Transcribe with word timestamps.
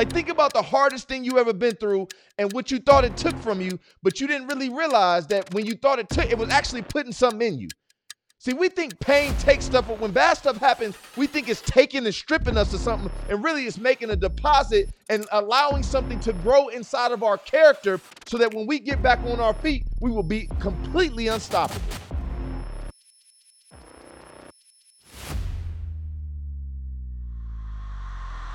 Like, 0.00 0.10
think 0.12 0.30
about 0.30 0.54
the 0.54 0.62
hardest 0.62 1.08
thing 1.08 1.24
you 1.24 1.38
ever 1.38 1.52
been 1.52 1.76
through 1.76 2.08
and 2.38 2.50
what 2.54 2.70
you 2.70 2.78
thought 2.78 3.04
it 3.04 3.18
took 3.18 3.36
from 3.40 3.60
you, 3.60 3.78
but 4.02 4.18
you 4.18 4.26
didn't 4.26 4.46
really 4.46 4.70
realize 4.70 5.26
that 5.26 5.52
when 5.52 5.66
you 5.66 5.74
thought 5.74 5.98
it 5.98 6.08
took, 6.08 6.24
it 6.30 6.38
was 6.38 6.48
actually 6.48 6.80
putting 6.80 7.12
something 7.12 7.46
in 7.46 7.58
you. 7.58 7.68
See, 8.38 8.54
we 8.54 8.70
think 8.70 8.98
pain 9.00 9.36
takes 9.36 9.66
stuff, 9.66 9.86
but 9.86 10.00
when 10.00 10.10
bad 10.10 10.38
stuff 10.38 10.56
happens, 10.56 10.96
we 11.18 11.26
think 11.26 11.50
it's 11.50 11.60
taking 11.60 12.06
and 12.06 12.14
stripping 12.14 12.56
us 12.56 12.72
of 12.72 12.80
something, 12.80 13.10
and 13.28 13.44
really 13.44 13.66
it's 13.66 13.76
making 13.76 14.08
a 14.08 14.16
deposit 14.16 14.88
and 15.10 15.26
allowing 15.32 15.82
something 15.82 16.18
to 16.20 16.32
grow 16.32 16.68
inside 16.68 17.12
of 17.12 17.22
our 17.22 17.36
character 17.36 18.00
so 18.26 18.38
that 18.38 18.54
when 18.54 18.66
we 18.66 18.78
get 18.78 19.02
back 19.02 19.18
on 19.26 19.38
our 19.38 19.52
feet, 19.52 19.84
we 20.00 20.10
will 20.10 20.22
be 20.22 20.48
completely 20.60 21.28
unstoppable. 21.28 21.82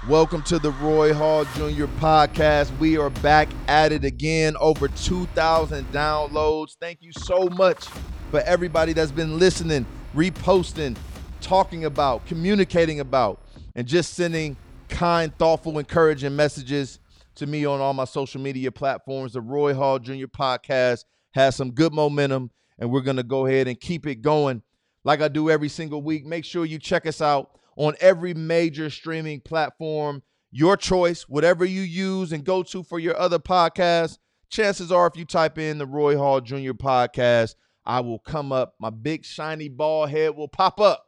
Welcome 0.09 0.43
to 0.43 0.59
the 0.59 0.69
Roy 0.69 1.15
Hall 1.15 1.45
Jr. 1.55 1.85
podcast. 1.97 2.77
We 2.77 2.95
are 2.95 3.09
back 3.09 3.50
at 3.68 3.91
it 3.91 4.05
again. 4.05 4.55
Over 4.59 4.87
2,000 4.87 5.91
downloads. 5.91 6.75
Thank 6.79 7.01
you 7.01 7.11
so 7.11 7.47
much 7.47 7.87
for 8.29 8.39
everybody 8.41 8.93
that's 8.93 9.11
been 9.11 9.39
listening, 9.39 9.83
reposting, 10.15 10.96
talking 11.41 11.86
about, 11.86 12.23
communicating 12.27 12.99
about, 12.99 13.41
and 13.73 13.87
just 13.87 14.13
sending 14.13 14.55
kind, 14.89 15.36
thoughtful, 15.39 15.79
encouraging 15.79 16.35
messages 16.35 16.99
to 17.33 17.47
me 17.47 17.65
on 17.65 17.82
all 17.82 17.93
my 17.96 18.05
social 18.05 18.39
media 18.39 18.71
platforms. 18.71 19.33
The 19.33 19.41
Roy 19.41 19.74
Hall 19.74 19.97
Jr. 19.97 20.27
podcast 20.27 21.05
has 21.33 21.55
some 21.55 21.71
good 21.71 21.93
momentum, 21.96 22.51
and 22.77 22.91
we're 22.91 23.01
going 23.01 23.18
to 23.18 23.24
go 23.24 23.47
ahead 23.47 23.68
and 23.68 23.79
keep 23.79 24.05
it 24.05 24.21
going 24.21 24.61
like 25.04 25.21
I 25.21 25.29
do 25.29 25.49
every 25.49 25.69
single 25.69 26.04
week. 26.04 26.27
Make 26.27 26.46
sure 26.46 26.63
you 26.63 26.77
check 26.77 27.07
us 27.07 27.21
out 27.21 27.54
on 27.75 27.96
every 28.00 28.34
major 28.34 28.89
streaming 28.89 29.42
platform. 29.42 30.24
Your 30.52 30.78
choice, 30.78 31.24
whatever 31.24 31.66
you 31.66 31.82
use 31.82 32.31
and 32.31 32.44
go 32.45 32.64
to 32.64 32.83
for 32.83 33.00
your 33.00 33.17
other 33.17 33.39
podcasts. 33.39 34.17
Chances 34.50 34.92
are, 34.92 35.08
if 35.08 35.17
you 35.17 35.25
type 35.25 35.58
in 35.58 35.77
the 35.77 35.86
Roy 35.86 36.17
Hall 36.17 36.39
Jr. 36.39 36.72
podcast, 36.72 37.55
I 37.86 37.99
will 37.99 38.19
come 38.19 38.52
up. 38.52 38.75
My 38.80 38.89
big 38.89 39.25
shiny 39.25 39.67
ball 39.67 40.05
head 40.05 40.36
will 40.36 40.47
pop 40.47 40.80
up. 40.80 41.05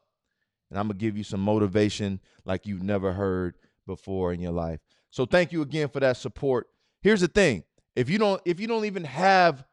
And 0.70 0.78
I'm 0.78 0.88
going 0.88 0.98
to 0.98 1.06
give 1.06 1.18
you 1.18 1.24
some 1.24 1.40
motivation 1.40 2.20
like 2.46 2.66
you've 2.66 2.84
never 2.84 3.14
heard 3.14 3.56
before 3.86 4.34
in 4.34 4.42
your 4.42 4.52
life. 4.52 4.80
So 5.12 5.26
thank 5.26 5.52
you 5.52 5.62
again 5.62 5.88
for 5.90 6.00
that 6.02 6.18
support. 6.18 6.68
Here's 7.02 7.22
the 7.22 7.28
thing. 7.28 7.64
If 7.96 8.10
you 8.10 8.20
don't 8.20 8.42
if 8.46 8.60
you 8.60 8.68
don't 8.68 8.86
even 8.86 9.06
have 9.06 9.64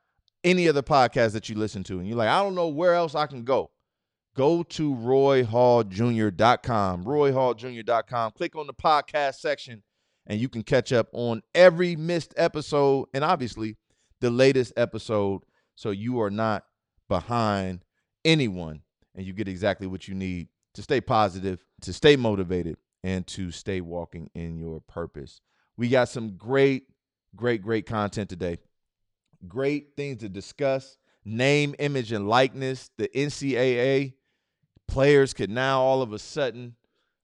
any 0.45 0.69
other 0.69 0.83
podcast 0.83 1.33
that 1.33 1.49
you 1.49 1.57
listen 1.57 1.83
to 1.85 1.99
and 1.99 2.07
you're 2.07 2.17
like, 2.17 2.29
I 2.29 2.43
don't 2.43 2.55
know 2.55 2.69
where 2.69 2.95
else 2.95 3.15
I 3.15 3.27
can 3.27 3.45
go, 3.45 3.71
go 4.35 4.63
to 4.63 4.95
royhalljr.com, 4.95 7.05
royhalljr.com. 7.05 8.31
Click 8.33 8.57
on 8.57 8.67
the 8.67 8.75
podcast 8.75 9.37
section 9.37 9.83
and 10.27 10.41
you 10.41 10.49
can 10.49 10.63
catch 10.63 10.93
up 10.93 11.09
on 11.13 11.43
every 11.55 11.97
missed 11.97 12.35
episode 12.37 13.09
and 13.15 13.25
obviously 13.25 13.77
the 14.21 14.31
latest 14.31 14.73
episode 14.77 15.43
so 15.77 15.91
you 15.91 16.21
are 16.21 16.31
not 16.31 16.65
behind 17.09 17.85
anyone 18.25 18.81
and 19.15 19.27
you 19.27 19.33
get 19.33 19.49
exactly 19.49 19.87
what 19.87 20.09
you 20.09 20.15
need 20.15 20.49
to 20.75 20.83
stay 20.83 21.01
positive, 21.01 21.65
to 21.83 21.93
stay 21.93 22.17
motivated, 22.17 22.77
and 23.05 23.27
to 23.29 23.51
stay 23.51 23.81
walking 23.81 24.29
in 24.35 24.59
your 24.59 24.81
purpose. 24.81 25.41
We 25.77 25.89
got 25.89 26.09
some 26.09 26.37
great, 26.37 26.89
great, 27.37 27.63
great 27.63 27.87
content 27.87 28.29
today. 28.29 28.59
Great 29.47 29.97
things 29.97 30.21
to 30.21 30.29
discuss. 30.29 30.97
Name, 31.25 31.75
image, 31.79 32.13
and 32.13 32.29
likeness. 32.29 32.91
The 32.97 33.09
NCAA 33.09 34.15
players 34.89 35.35
could 35.35 35.51
now 35.51 35.81
all 35.81 36.03
of 36.03 36.13
a 36.13 36.19
sudden 36.19 36.77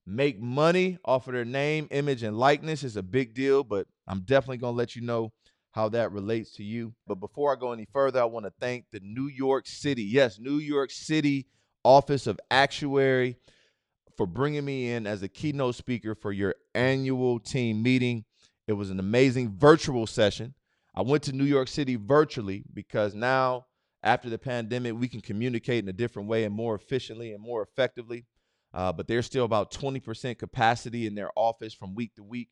make 0.06 0.41
money 0.41 0.98
off 1.05 1.27
of 1.27 1.34
their 1.34 1.44
name, 1.44 1.89
image, 1.91 2.22
and 2.22 2.36
likeness. 2.36 2.83
is 2.83 2.97
a 2.97 3.03
big 3.03 3.34
deal, 3.34 3.62
but 3.62 3.86
I'm 4.06 4.20
definitely 4.20 4.58
going 4.58 4.75
to 4.75 4.78
let 4.78 4.97
you 4.97 5.03
know 5.03 5.33
how 5.72 5.88
that 5.91 6.12
relates 6.12 6.53
to 6.56 6.64
you. 6.64 6.94
But 7.06 7.16
before 7.16 7.53
I 7.53 7.58
go 7.58 7.72
any 7.72 7.86
further, 7.92 8.20
I 8.20 8.25
want 8.25 8.47
to 8.47 8.53
thank 8.61 8.86
the 8.91 9.00
New 9.03 9.28
York 9.28 9.66
City, 9.66 10.03
yes, 10.03 10.38
New 10.38 10.58
York 10.58 10.91
City 10.91 11.47
Office 11.84 12.26
of 12.26 12.41
Actuary 12.50 13.37
for 14.16 14.27
bringing 14.27 14.65
me 14.65 14.91
in 14.92 15.06
as 15.06 15.22
a 15.22 15.28
keynote 15.28 15.77
speaker 15.77 16.15
for 16.15 16.32
your 16.32 16.54
annual 16.75 17.38
team 17.38 17.82
meeting. 17.82 18.25
It 18.66 18.75
was 18.75 18.91
an 18.91 19.00
amazing 19.00 19.56
virtual 19.56 20.06
session. 20.06 20.54
I 20.94 21.03
went 21.03 21.22
to 21.25 21.32
New 21.32 21.44
York 21.44 21.69
City 21.69 21.97
virtually 21.97 22.65
because 22.75 23.15
now, 23.15 23.66
after 24.03 24.31
the 24.31 24.38
pandemic, 24.38 24.94
we 24.94 25.09
can 25.09 25.21
communicate 25.21 25.83
in 25.83 25.88
a 25.88 25.93
different 25.93 26.28
way 26.28 26.44
and 26.44 26.55
more 26.55 26.75
efficiently 26.75 27.33
and 27.33 27.43
more 27.43 27.62
effectively. 27.62 28.27
Uh, 28.72 28.93
but 28.93 29.09
there's 29.09 29.27
still 29.27 29.44
about 29.44 29.72
20% 29.72 30.38
capacity 30.38 31.06
in 31.06 31.15
their 31.15 31.31
office 31.37 31.75
from 31.75 31.94
week 31.94 32.15
to 32.15 32.22
week. 32.22 32.49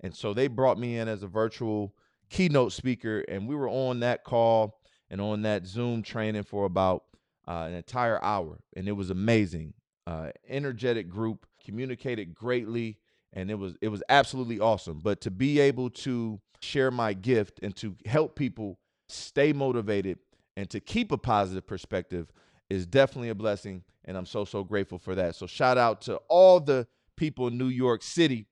And 0.00 0.14
so 0.14 0.32
they 0.32 0.48
brought 0.48 0.78
me 0.78 0.96
in 0.98 1.08
as 1.08 1.22
a 1.22 1.28
virtual 1.28 1.94
keynote 2.30 2.72
speaker, 2.72 3.20
and 3.28 3.48
we 3.48 3.54
were 3.54 3.68
on 3.68 4.00
that 4.00 4.24
call 4.24 4.80
and 5.10 5.20
on 5.20 5.42
that 5.42 5.66
Zoom 5.66 6.02
training 6.02 6.44
for 6.44 6.64
about 6.64 7.04
uh, 7.46 7.64
an 7.66 7.74
entire 7.74 8.22
hour, 8.22 8.58
and 8.76 8.88
it 8.88 8.92
was 8.92 9.10
amazing. 9.10 9.72
Uh, 10.06 10.30
energetic 10.48 11.08
group, 11.08 11.46
communicated 11.64 12.34
greatly, 12.34 12.98
and 13.32 13.50
it 13.50 13.54
was 13.54 13.74
it 13.80 13.88
was 13.88 14.02
absolutely 14.08 14.60
awesome. 14.60 15.00
But 15.02 15.20
to 15.22 15.30
be 15.30 15.60
able 15.60 15.90
to 15.90 16.40
share 16.60 16.90
my 16.90 17.12
gift 17.12 17.60
and 17.62 17.74
to 17.76 17.96
help 18.06 18.36
people 18.36 18.78
stay 19.08 19.52
motivated 19.52 20.18
and 20.58 20.68
to 20.70 20.80
keep 20.80 21.12
a 21.12 21.16
positive 21.16 21.64
perspective 21.68 22.32
is 22.68 22.84
definitely 22.84 23.28
a 23.28 23.34
blessing, 23.34 23.84
and 24.04 24.16
I'm 24.16 24.26
so 24.26 24.44
so 24.44 24.64
grateful 24.64 24.98
for 24.98 25.14
that. 25.14 25.36
So 25.36 25.46
shout 25.46 25.78
out 25.78 26.00
to 26.02 26.16
all 26.28 26.58
the 26.58 26.88
people 27.16 27.46
in 27.46 27.56
New 27.56 27.68
York 27.68 28.02
City, 28.02 28.48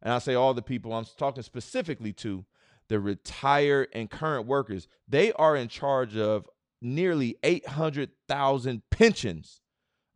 and 0.00 0.14
I 0.14 0.18
say 0.18 0.34
all 0.34 0.54
the 0.54 0.62
people 0.62 0.94
I'm 0.94 1.04
talking 1.18 1.42
specifically 1.42 2.14
to 2.14 2.46
the 2.88 2.98
retired 2.98 3.88
and 3.92 4.10
current 4.10 4.46
workers, 4.46 4.88
they 5.06 5.30
are 5.34 5.54
in 5.54 5.68
charge 5.68 6.16
of 6.16 6.48
nearly 6.80 7.36
800,000 7.42 8.82
pensions 8.90 9.60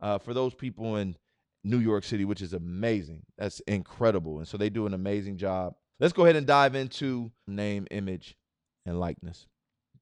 uh, 0.01 0.17
for 0.17 0.33
those 0.33 0.55
people 0.55 0.95
in 0.95 1.17
New 1.63 1.77
York 1.77 2.03
City, 2.03 2.25
which 2.25 2.41
is 2.41 2.53
amazing. 2.53 3.21
That's 3.37 3.59
incredible. 3.67 4.39
And 4.39 4.47
so 4.47 4.57
they 4.57 4.71
do 4.71 4.87
an 4.87 4.95
amazing 4.95 5.37
job. 5.37 5.75
Let's 5.99 6.13
go 6.13 6.23
ahead 6.23 6.35
and 6.35 6.47
dive 6.47 6.73
into 6.73 7.31
name, 7.45 7.85
image, 7.91 8.35
and 8.87 8.99
likeness. 8.99 9.45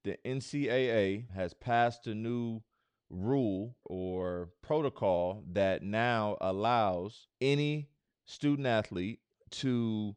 The 0.06 0.20
NCAA 0.24 1.32
has 1.32 1.56
passed 1.56 2.06
a 2.06 2.14
new 2.14 2.62
rule 3.10 3.76
or 3.84 4.50
protocol 4.62 5.44
that 5.54 5.82
now 5.82 6.38
allows 6.42 7.26
any 7.42 7.90
student 8.24 8.68
athlete 8.68 9.20
to 9.50 10.16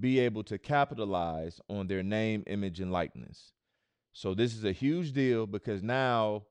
be 0.00 0.20
able 0.20 0.42
to 0.44 0.56
capitalize 0.56 1.60
on 1.68 1.86
their 1.86 2.02
name, 2.02 2.44
image, 2.46 2.80
and 2.80 2.90
likeness. 2.90 3.52
So 4.14 4.32
this 4.32 4.54
is 4.54 4.64
a 4.64 4.72
huge 4.72 5.12
deal 5.12 5.46
because 5.46 5.82
now 5.82 6.44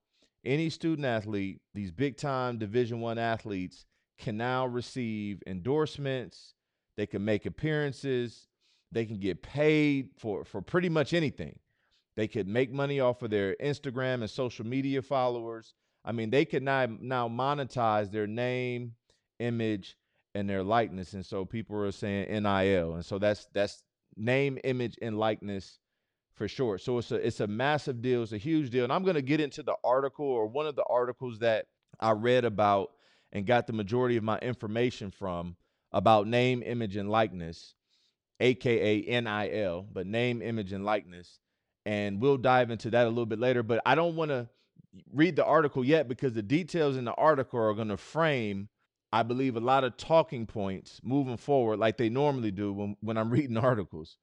any 0.45 0.69
student 0.69 1.07
athlete, 1.07 1.61
these 1.73 1.91
big 1.91 2.17
time 2.17 2.59
Division 2.59 3.01
One 3.01 3.17
athletes, 3.17 3.87
can 4.19 4.37
now 4.37 4.67
receive 4.67 5.41
endorsements. 5.47 6.53
They 6.97 7.07
can 7.07 7.25
make 7.25 7.47
appearances. 7.47 8.47
They 8.91 9.07
can 9.07 9.17
get 9.17 9.41
paid 9.41 10.09
for 10.19 10.45
for 10.45 10.61
pretty 10.61 10.89
much 10.89 11.11
anything. 11.11 11.57
They 12.15 12.27
could 12.27 12.47
make 12.47 12.71
money 12.71 12.99
off 12.99 13.21
of 13.21 13.29
their 13.29 13.55
Instagram 13.61 14.15
and 14.15 14.29
social 14.29 14.65
media 14.65 15.01
followers. 15.01 15.73
I 16.03 16.11
mean, 16.11 16.29
they 16.29 16.45
could 16.45 16.63
now 16.63 16.87
now 16.99 17.27
monetize 17.27 18.11
their 18.11 18.27
name, 18.27 18.93
image, 19.39 19.97
and 20.33 20.49
their 20.49 20.63
likeness. 20.63 21.13
And 21.13 21.25
so 21.25 21.45
people 21.45 21.77
are 21.77 21.91
saying 21.91 22.27
NIL. 22.43 22.95
And 22.95 23.05
so 23.05 23.17
that's 23.17 23.47
that's 23.53 23.83
name, 24.15 24.57
image, 24.63 24.97
and 25.01 25.17
likeness 25.17 25.79
for 26.35 26.47
sure. 26.47 26.77
So 26.77 26.99
it's 26.99 27.11
a 27.11 27.15
it's 27.15 27.39
a 27.39 27.47
massive 27.47 28.01
deal. 28.01 28.23
It's 28.23 28.33
a 28.33 28.37
huge 28.37 28.69
deal. 28.69 28.83
And 28.83 28.93
I'm 28.93 29.03
to 29.05 29.21
get 29.21 29.41
into 29.41 29.63
the 29.63 29.75
article 29.83 30.25
or 30.25 30.45
one 30.45 30.67
of 30.67 30.75
the 30.75 30.85
articles 30.89 31.39
that 31.39 31.67
I 31.99 32.11
read 32.11 32.45
about 32.45 32.91
and 33.31 33.45
got 33.45 33.67
the 33.67 33.73
majority 33.73 34.17
of 34.17 34.23
my 34.23 34.37
information 34.39 35.11
from 35.11 35.55
about 35.91 36.27
name, 36.27 36.61
image, 36.63 36.95
and 36.97 37.09
likeness, 37.09 37.73
aka 38.39 39.01
NIL, 39.01 39.87
but 39.91 40.05
name, 40.05 40.41
image, 40.41 40.73
and 40.73 40.85
likeness. 40.85 41.39
And 41.85 42.19
we'll 42.19 42.37
dive 42.37 42.71
into 42.71 42.89
that 42.91 43.05
a 43.05 43.09
little 43.09 43.25
bit 43.25 43.39
later. 43.39 43.61
But 43.63 43.81
I 43.85 43.95
don't 43.95 44.15
want 44.15 44.29
to 44.29 44.49
read 45.13 45.35
the 45.35 45.45
article 45.45 45.85
yet 45.85 46.07
because 46.07 46.33
the 46.33 46.41
details 46.41 46.97
in 46.97 47.05
the 47.05 47.13
article 47.13 47.59
are 47.59 47.73
going 47.73 47.89
to 47.89 47.97
frame 47.97 48.69
I 49.15 49.23
believe, 49.23 49.55
a 49.55 49.61
lot 49.61 49.85
of 49.85 49.95
talking 49.95 50.45
points 50.45 50.99
moving 51.01 51.37
forward, 51.37 51.79
like 51.79 51.95
they 51.95 52.09
normally 52.09 52.51
do 52.51 52.73
when, 52.73 52.97
when 52.99 53.17
I'm 53.17 53.29
reading 53.31 53.55
articles. 53.55 54.17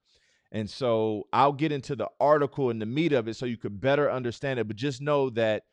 And 0.51 0.69
so 0.69 1.27
I'll 1.33 1.51
get 1.51 1.71
into 1.71 1.95
the 1.95 2.09
article 2.19 2.69
and 2.69 2.79
the 2.79 2.85
meat 2.85 3.11
of 3.11 3.27
it 3.27 3.35
so 3.35 3.47
you 3.47 3.57
could 3.57 3.81
better 3.81 4.11
understand 4.11 4.59
it. 4.59 4.67
But 4.67 4.75
just 4.75 5.01
know 5.01 5.31
that 5.31 5.63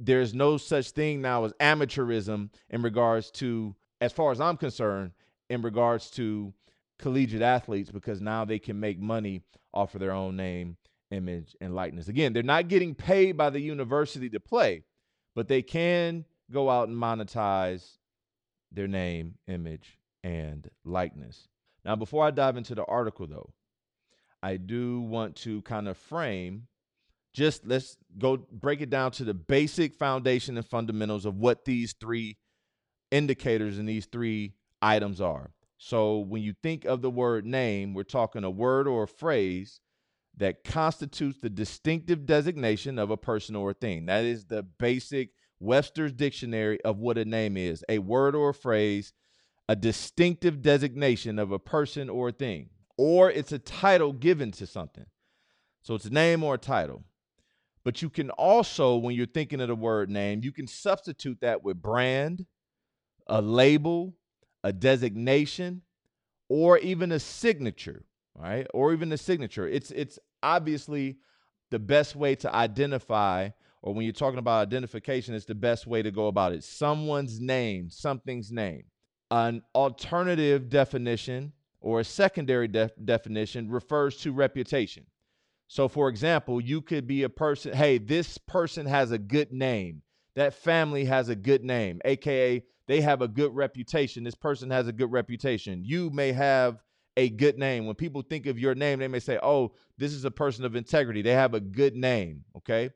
there's 0.00 0.32
no 0.32 0.56
such 0.56 0.92
thing 0.92 1.20
now 1.20 1.44
as 1.44 1.52
amateurism 1.60 2.48
in 2.70 2.80
regards 2.80 3.30
to, 3.32 3.76
as 4.00 4.10
far 4.10 4.32
as 4.32 4.40
I'm 4.40 4.56
concerned, 4.56 5.12
in 5.50 5.60
regards 5.60 6.08
to 6.12 6.54
collegiate 6.98 7.42
athletes, 7.42 7.90
because 7.90 8.22
now 8.22 8.46
they 8.46 8.58
can 8.58 8.80
make 8.80 8.98
money 8.98 9.42
off 9.74 9.94
of 9.94 10.00
their 10.00 10.12
own 10.12 10.34
name, 10.34 10.78
image, 11.12 11.54
and 11.60 11.74
likeness. 11.74 12.08
Again, 12.08 12.32
they're 12.32 12.42
not 12.42 12.68
getting 12.68 12.94
paid 12.94 13.36
by 13.36 13.50
the 13.50 13.60
university 13.60 14.28
to 14.30 14.40
play, 14.40 14.82
but 15.34 15.48
they 15.48 15.62
can 15.62 16.24
go 16.50 16.70
out 16.70 16.88
and 16.88 16.96
monetize 16.96 17.98
their 18.72 18.88
name, 18.88 19.34
image, 19.46 19.98
and 20.24 20.68
likeness. 20.84 21.48
Now, 21.84 21.96
before 21.96 22.24
I 22.24 22.30
dive 22.30 22.56
into 22.56 22.74
the 22.74 22.84
article, 22.84 23.26
though, 23.26 23.52
I 24.42 24.56
do 24.56 25.00
want 25.00 25.36
to 25.36 25.62
kind 25.62 25.88
of 25.88 25.96
frame 25.96 26.66
just 27.34 27.66
let's 27.66 27.96
go 28.18 28.36
break 28.36 28.82
it 28.82 28.90
down 28.90 29.10
to 29.12 29.24
the 29.24 29.34
basic 29.34 29.94
foundation 29.94 30.56
and 30.56 30.66
fundamentals 30.66 31.24
of 31.24 31.36
what 31.36 31.64
these 31.64 31.94
three 31.98 32.36
indicators 33.10 33.78
and 33.78 33.88
these 33.88 34.06
three 34.06 34.52
items 34.82 35.20
are. 35.20 35.50
So, 35.78 36.18
when 36.18 36.42
you 36.42 36.54
think 36.62 36.84
of 36.84 37.02
the 37.02 37.10
word 37.10 37.44
name, 37.44 37.94
we're 37.94 38.02
talking 38.04 38.44
a 38.44 38.50
word 38.50 38.86
or 38.86 39.04
a 39.04 39.08
phrase 39.08 39.80
that 40.42 40.64
constitutes 40.64 41.38
the 41.38 41.48
distinctive 41.48 42.26
designation 42.26 42.98
of 42.98 43.10
a 43.10 43.16
person 43.16 43.54
or 43.54 43.70
a 43.70 43.74
thing. 43.74 44.06
That 44.06 44.24
is 44.24 44.44
the 44.44 44.62
basic 44.62 45.30
Webster's 45.60 46.12
dictionary 46.12 46.80
of 46.82 46.98
what 46.98 47.16
a 47.16 47.24
name 47.24 47.56
is 47.56 47.84
a 47.88 48.00
word 48.00 48.34
or 48.34 48.48
a 48.50 48.54
phrase, 48.54 49.12
a 49.68 49.76
distinctive 49.76 50.60
designation 50.60 51.38
of 51.38 51.52
a 51.52 51.58
person 51.58 52.10
or 52.10 52.30
a 52.30 52.32
thing, 52.32 52.70
or 52.98 53.30
it's 53.30 53.52
a 53.52 53.58
title 53.60 54.12
given 54.12 54.50
to 54.52 54.66
something. 54.66 55.06
So 55.82 55.94
it's 55.94 56.06
a 56.06 56.10
name 56.10 56.42
or 56.42 56.54
a 56.54 56.58
title. 56.58 57.04
But 57.84 58.02
you 58.02 58.10
can 58.10 58.30
also, 58.30 58.96
when 58.96 59.14
you're 59.14 59.26
thinking 59.26 59.60
of 59.60 59.68
the 59.68 59.74
word 59.76 60.10
name, 60.10 60.40
you 60.42 60.52
can 60.52 60.66
substitute 60.66 61.38
that 61.40 61.62
with 61.62 61.80
brand, 61.80 62.46
a 63.28 63.40
label, 63.40 64.14
a 64.64 64.72
designation, 64.72 65.82
or 66.48 66.78
even 66.78 67.12
a 67.12 67.18
signature, 67.18 68.04
right? 68.36 68.66
Or 68.74 68.92
even 68.92 69.12
a 69.12 69.16
signature. 69.18 69.66
It's 69.66 69.90
it's 69.92 70.18
obviously 70.42 71.18
the 71.70 71.78
best 71.78 72.16
way 72.16 72.34
to 72.36 72.54
identify 72.54 73.50
or 73.82 73.92
when 73.92 74.04
you're 74.04 74.12
talking 74.12 74.38
about 74.38 74.62
identification, 74.62 75.34
it's 75.34 75.44
the 75.44 75.54
best 75.54 75.86
way 75.86 76.02
to 76.02 76.10
go 76.12 76.28
about 76.28 76.52
it. 76.52 76.62
Someone's 76.62 77.40
name, 77.40 77.90
something's 77.90 78.52
name. 78.52 78.84
An 79.30 79.62
alternative 79.74 80.68
definition 80.68 81.52
or 81.80 82.00
a 82.00 82.04
secondary 82.04 82.68
def- 82.68 82.92
definition 83.04 83.68
refers 83.68 84.18
to 84.18 84.32
reputation. 84.32 85.04
So, 85.66 85.88
for 85.88 86.08
example, 86.08 86.60
you 86.60 86.80
could 86.80 87.08
be 87.08 87.24
a 87.24 87.28
person, 87.28 87.72
hey, 87.72 87.98
this 87.98 88.38
person 88.38 88.86
has 88.86 89.10
a 89.10 89.18
good 89.18 89.52
name. 89.52 90.02
That 90.36 90.54
family 90.54 91.04
has 91.06 91.28
a 91.28 91.34
good 91.34 91.64
name, 91.64 92.00
AKA, 92.04 92.62
they 92.86 93.00
have 93.00 93.22
a 93.22 93.28
good 93.28 93.54
reputation. 93.54 94.24
This 94.24 94.34
person 94.34 94.70
has 94.70 94.88
a 94.88 94.92
good 94.92 95.10
reputation. 95.12 95.82
You 95.84 96.10
may 96.10 96.32
have 96.32 96.82
a 97.16 97.28
good 97.28 97.58
name. 97.58 97.86
When 97.86 97.94
people 97.94 98.22
think 98.22 98.46
of 98.46 98.58
your 98.58 98.74
name, 98.74 98.98
they 98.98 99.08
may 99.08 99.20
say, 99.20 99.38
oh, 99.42 99.72
this 99.98 100.12
is 100.12 100.24
a 100.24 100.30
person 100.30 100.64
of 100.64 100.76
integrity. 100.76 101.22
They 101.22 101.32
have 101.32 101.54
a 101.54 101.60
good 101.60 101.94
name. 101.94 102.44
Okay. 102.56 102.90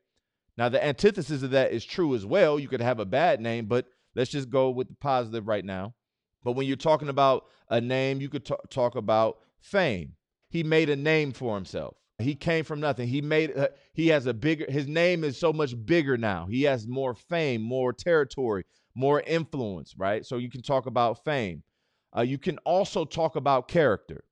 Now, 0.56 0.68
the 0.68 0.84
antithesis 0.84 1.42
of 1.42 1.50
that 1.50 1.72
is 1.72 1.84
true 1.84 2.14
as 2.14 2.24
well. 2.24 2.58
You 2.58 2.68
could 2.68 2.80
have 2.80 2.98
a 2.98 3.04
bad 3.04 3.40
name, 3.40 3.66
but 3.66 3.86
let's 4.14 4.30
just 4.30 4.48
go 4.48 4.70
with 4.70 4.88
the 4.88 4.94
positive 4.94 5.46
right 5.46 5.64
now. 5.64 5.94
But 6.42 6.52
when 6.52 6.66
you're 6.66 6.76
talking 6.76 7.08
about 7.08 7.46
a 7.68 7.80
name, 7.80 8.20
you 8.20 8.28
could 8.28 8.46
t- 8.46 8.54
talk 8.70 8.96
about 8.96 9.38
fame. 9.60 10.12
He 10.48 10.62
made 10.62 10.88
a 10.88 10.96
name 10.96 11.32
for 11.32 11.54
himself. 11.54 11.96
He 12.18 12.34
came 12.34 12.64
from 12.64 12.80
nothing. 12.80 13.08
He 13.08 13.20
made 13.20 13.56
uh, 13.56 13.68
he 13.92 14.08
has 14.08 14.24
a 14.26 14.32
bigger 14.32 14.64
his 14.70 14.86
name 14.86 15.22
is 15.22 15.38
so 15.38 15.52
much 15.52 15.74
bigger 15.84 16.16
now. 16.16 16.46
He 16.46 16.62
has 16.62 16.86
more 16.86 17.14
fame, 17.14 17.60
more 17.60 17.92
territory, 17.92 18.64
more 18.94 19.20
influence, 19.20 19.94
right? 19.98 20.24
So 20.24 20.38
you 20.38 20.48
can 20.48 20.62
talk 20.62 20.86
about 20.86 21.24
fame. 21.24 21.62
Uh, 22.16 22.22
you 22.22 22.38
can 22.38 22.58
also 22.58 23.04
talk 23.04 23.36
about 23.36 23.68
character. 23.68 24.24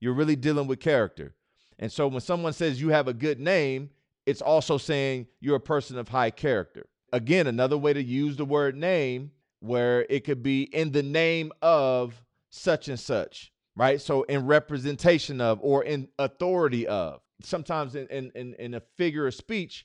You're 0.00 0.14
really 0.14 0.36
dealing 0.36 0.66
with 0.66 0.80
character. 0.80 1.34
And 1.78 1.90
so 1.90 2.08
when 2.08 2.20
someone 2.20 2.52
says 2.52 2.80
you 2.80 2.88
have 2.88 3.08
a 3.08 3.14
good 3.14 3.40
name, 3.40 3.90
it's 4.26 4.42
also 4.42 4.78
saying 4.78 5.26
you're 5.40 5.56
a 5.56 5.60
person 5.60 5.98
of 5.98 6.08
high 6.08 6.30
character. 6.30 6.86
Again, 7.12 7.46
another 7.46 7.78
way 7.78 7.92
to 7.92 8.02
use 8.02 8.36
the 8.36 8.44
word 8.44 8.76
name 8.76 9.30
where 9.60 10.06
it 10.10 10.24
could 10.24 10.42
be 10.42 10.62
in 10.62 10.90
the 10.90 11.02
name 11.02 11.52
of 11.62 12.20
such 12.50 12.88
and 12.88 12.98
such, 12.98 13.52
right? 13.76 14.00
So 14.00 14.22
in 14.24 14.46
representation 14.46 15.40
of 15.40 15.58
or 15.62 15.84
in 15.84 16.08
authority 16.18 16.86
of. 16.86 17.20
Sometimes 17.42 17.96
in 17.96 18.06
in 18.08 18.54
in, 18.56 18.74
a 18.74 18.80
figure 18.96 19.26
of 19.26 19.34
speech, 19.34 19.84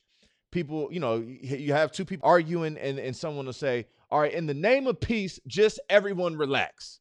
people, 0.52 0.90
you 0.92 1.00
know, 1.00 1.18
you 1.18 1.74
have 1.74 1.92
two 1.92 2.06
people 2.06 2.30
arguing 2.30 2.78
and, 2.78 3.00
and 3.00 3.16
someone 3.16 3.48
will 3.48 3.54
say, 3.54 3.88
All 4.12 4.20
right, 4.20 4.32
in 4.32 4.46
the 4.46 4.54
name 4.54 4.86
of 4.86 5.00
peace, 5.00 5.40
just 5.48 5.80
everyone 5.90 6.36
relax. 6.36 7.00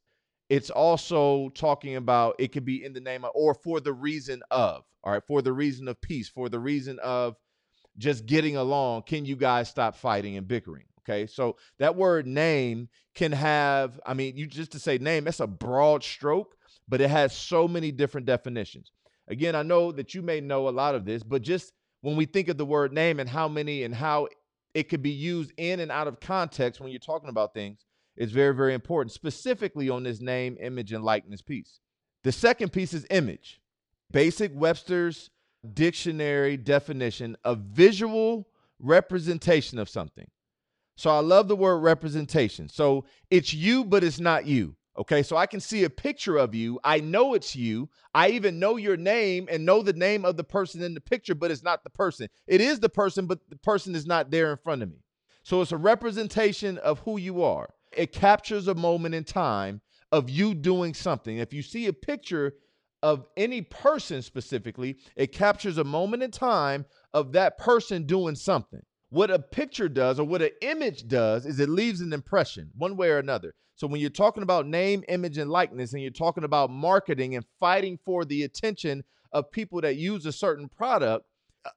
It's 0.49 0.71
also 0.71 1.49
talking 1.51 1.97
about 1.97 2.37
it 2.39 2.53
could 2.53 2.65
be 2.65 2.85
in 2.85 2.93
the 2.93 3.01
name 3.01 3.25
of 3.25 3.33
or 3.35 3.55
for 3.55 3.81
the 3.81 3.93
reason 3.93 4.43
of, 4.51 4.85
all 5.03 5.13
right, 5.13 5.23
for 5.27 5.43
the 5.43 5.53
reason 5.53 5.89
of 5.89 6.01
peace, 6.01 6.29
for 6.29 6.49
the 6.49 6.61
reason 6.61 6.99
of 7.01 7.37
just 7.99 8.27
getting 8.27 8.57
along. 8.57 9.03
Can 9.03 9.25
you 9.25 9.37
guys 9.37 9.69
stop 9.69 9.97
fighting 9.97 10.37
and 10.37 10.47
bickering? 10.47 10.85
Okay. 11.09 11.27
So 11.27 11.57
that 11.79 11.95
word 11.95 12.27
name 12.27 12.89
can 13.15 13.33
have, 13.33 14.01
I 14.05 14.15
mean, 14.15 14.37
you 14.37 14.47
just 14.47 14.73
to 14.73 14.79
say 14.79 14.99
name, 14.99 15.25
that's 15.25 15.41
a 15.41 15.47
broad 15.47 16.03
stroke, 16.03 16.57
but 16.89 17.01
it 17.01 17.11
has 17.11 17.35
so 17.35 17.69
many 17.69 17.93
different 17.93 18.27
definitions. 18.27 18.91
Again, 19.29 19.57
I 19.57 19.63
know 19.63 19.91
that 19.93 20.15
you 20.15 20.23
may 20.23 20.41
know 20.41 20.69
a 20.69 20.71
lot 20.71 20.95
of 20.95 21.05
this, 21.05 21.23
but 21.23 21.43
just 21.43 21.73
when 22.01 22.17
we 22.17 22.27
think 22.27 22.49
of 22.49 22.59
the 22.59 22.67
word 22.67 22.93
name 22.93 23.19
and 23.19 23.29
how 23.29 23.49
many 23.49 23.83
and 23.83 23.95
how 23.95 24.29
it 24.75 24.89
could 24.89 25.03
be 25.03 25.11
used 25.11 25.53
in 25.57 25.81
and 25.81 25.91
out 25.91 26.07
of 26.07 26.21
context 26.21 26.81
when 26.81 26.91
you're 26.91 27.01
talking 27.01 27.31
about 27.31 27.55
things, 27.55 27.85
is 28.17 28.33
very, 28.33 28.55
very 28.55 28.75
important, 28.75 29.13
specifically 29.13 29.89
on 29.89 30.03
this 30.03 30.21
name, 30.21 30.57
image, 30.61 30.93
and 30.93 31.05
likeness 31.05 31.43
piece. 31.43 31.81
The 32.25 32.33
second 32.33 32.73
piece 32.73 32.95
is 32.95 33.07
image. 33.11 33.61
Basic 34.11 34.53
Webster's 34.55 35.31
dictionary 35.75 36.57
definition 36.57 37.37
of 37.45 37.59
visual 37.59 38.49
representation 38.79 39.79
of 39.79 39.89
something. 39.89 40.29
So 40.97 41.11
I 41.11 41.21
love 41.21 41.49
the 41.49 41.57
word 41.57 41.79
representation. 41.79 42.69
So 42.69 43.05
it's 43.31 43.53
you, 43.53 43.85
but 43.85 44.03
it's 44.03 44.21
not 44.21 44.47
you. 44.47 44.77
Okay, 44.99 45.23
so 45.23 45.37
I 45.37 45.45
can 45.45 45.61
see 45.61 45.85
a 45.85 45.91
picture 45.91 46.39
of 46.39 46.55
you. 46.55 46.81
I 46.83 47.01
know 47.01 47.35
it's 47.35 47.55
you. 47.55 47.91
I 48.15 48.31
even 48.31 48.59
know 48.59 48.77
your 48.77 48.97
name 48.97 49.47
and 49.51 49.67
know 49.67 49.83
the 49.83 49.93
name 49.93 50.25
of 50.25 50.39
the 50.39 50.45
person 50.45 50.83
in 50.83 50.95
the 50.95 51.03
picture, 51.03 51.35
but 51.35 51.51
it's 51.51 51.63
not 51.63 51.85
the 51.85 51.91
person. 51.91 52.29
It 52.47 52.63
is 52.63 52.81
the 52.81 52.89
person, 52.89 53.27
but 53.27 53.41
the 53.51 53.59
person 53.59 53.95
is 53.95 54.07
not 54.07 54.31
there 54.31 54.51
in 54.51 54.57
front 54.57 54.83
of 54.83 54.89
me. 54.89 55.05
So 55.43 55.61
it's 55.61 55.73
a 55.73 55.77
representation 55.77 56.79
of 56.79 57.01
who 57.01 57.19
you 57.19 57.43
are 57.43 57.69
it 57.97 58.13
captures 58.13 58.69
a 58.69 58.75
moment 58.75 59.15
in 59.15 59.25
time 59.25 59.81
of 60.13 60.31
you 60.31 60.55
doing 60.55 60.95
something. 60.95 61.39
If 61.39 61.53
you 61.53 61.63
see 61.63 61.87
a 61.87 61.93
picture 61.93 62.55
of 63.03 63.27
any 63.37 63.63
person 63.63 64.23
specifically, 64.23 64.97
it 65.17 65.33
captures 65.33 65.79
a 65.79 65.85
moment 65.85 66.23
in 66.23 66.31
time 66.31 66.87
of 67.13 67.33
that 67.33 67.59
person 67.59 68.05
doing 68.05 68.35
something. 68.35 68.81
What 69.11 69.31
a 69.31 69.39
picture 69.39 69.89
does 69.89 70.19
or 70.19 70.25
what 70.25 70.43
an 70.43 70.51
image 70.63 71.07
does 71.07 71.47
is 71.47 71.61
it 71.61 71.69
leaves 71.69 72.01
an 72.01 72.13
impression 72.13 72.71
one 72.77 72.97
way 72.97 73.11
or 73.11 73.19
another. 73.19 73.55
So 73.77 73.87
when 73.87 74.01
you're 74.01 74.11
talking 74.11 74.43
about 74.43 74.67
name, 74.67 75.05
image, 75.09 75.39
and 75.39 75.51
likeness, 75.51 75.93
and 75.93 76.03
you're 76.03 76.11
talking 76.11 76.45
about 76.45 76.71
marketing 76.71 77.37
and 77.37 77.45
fighting 77.61 77.99
for 78.05 78.25
the 78.25 78.43
attention 78.43 79.05
of 79.33 79.51
people 79.51 79.81
that 79.83 79.97
use 79.97 80.25
a 80.25 80.33
certain 80.33 80.69
product, 80.69 81.27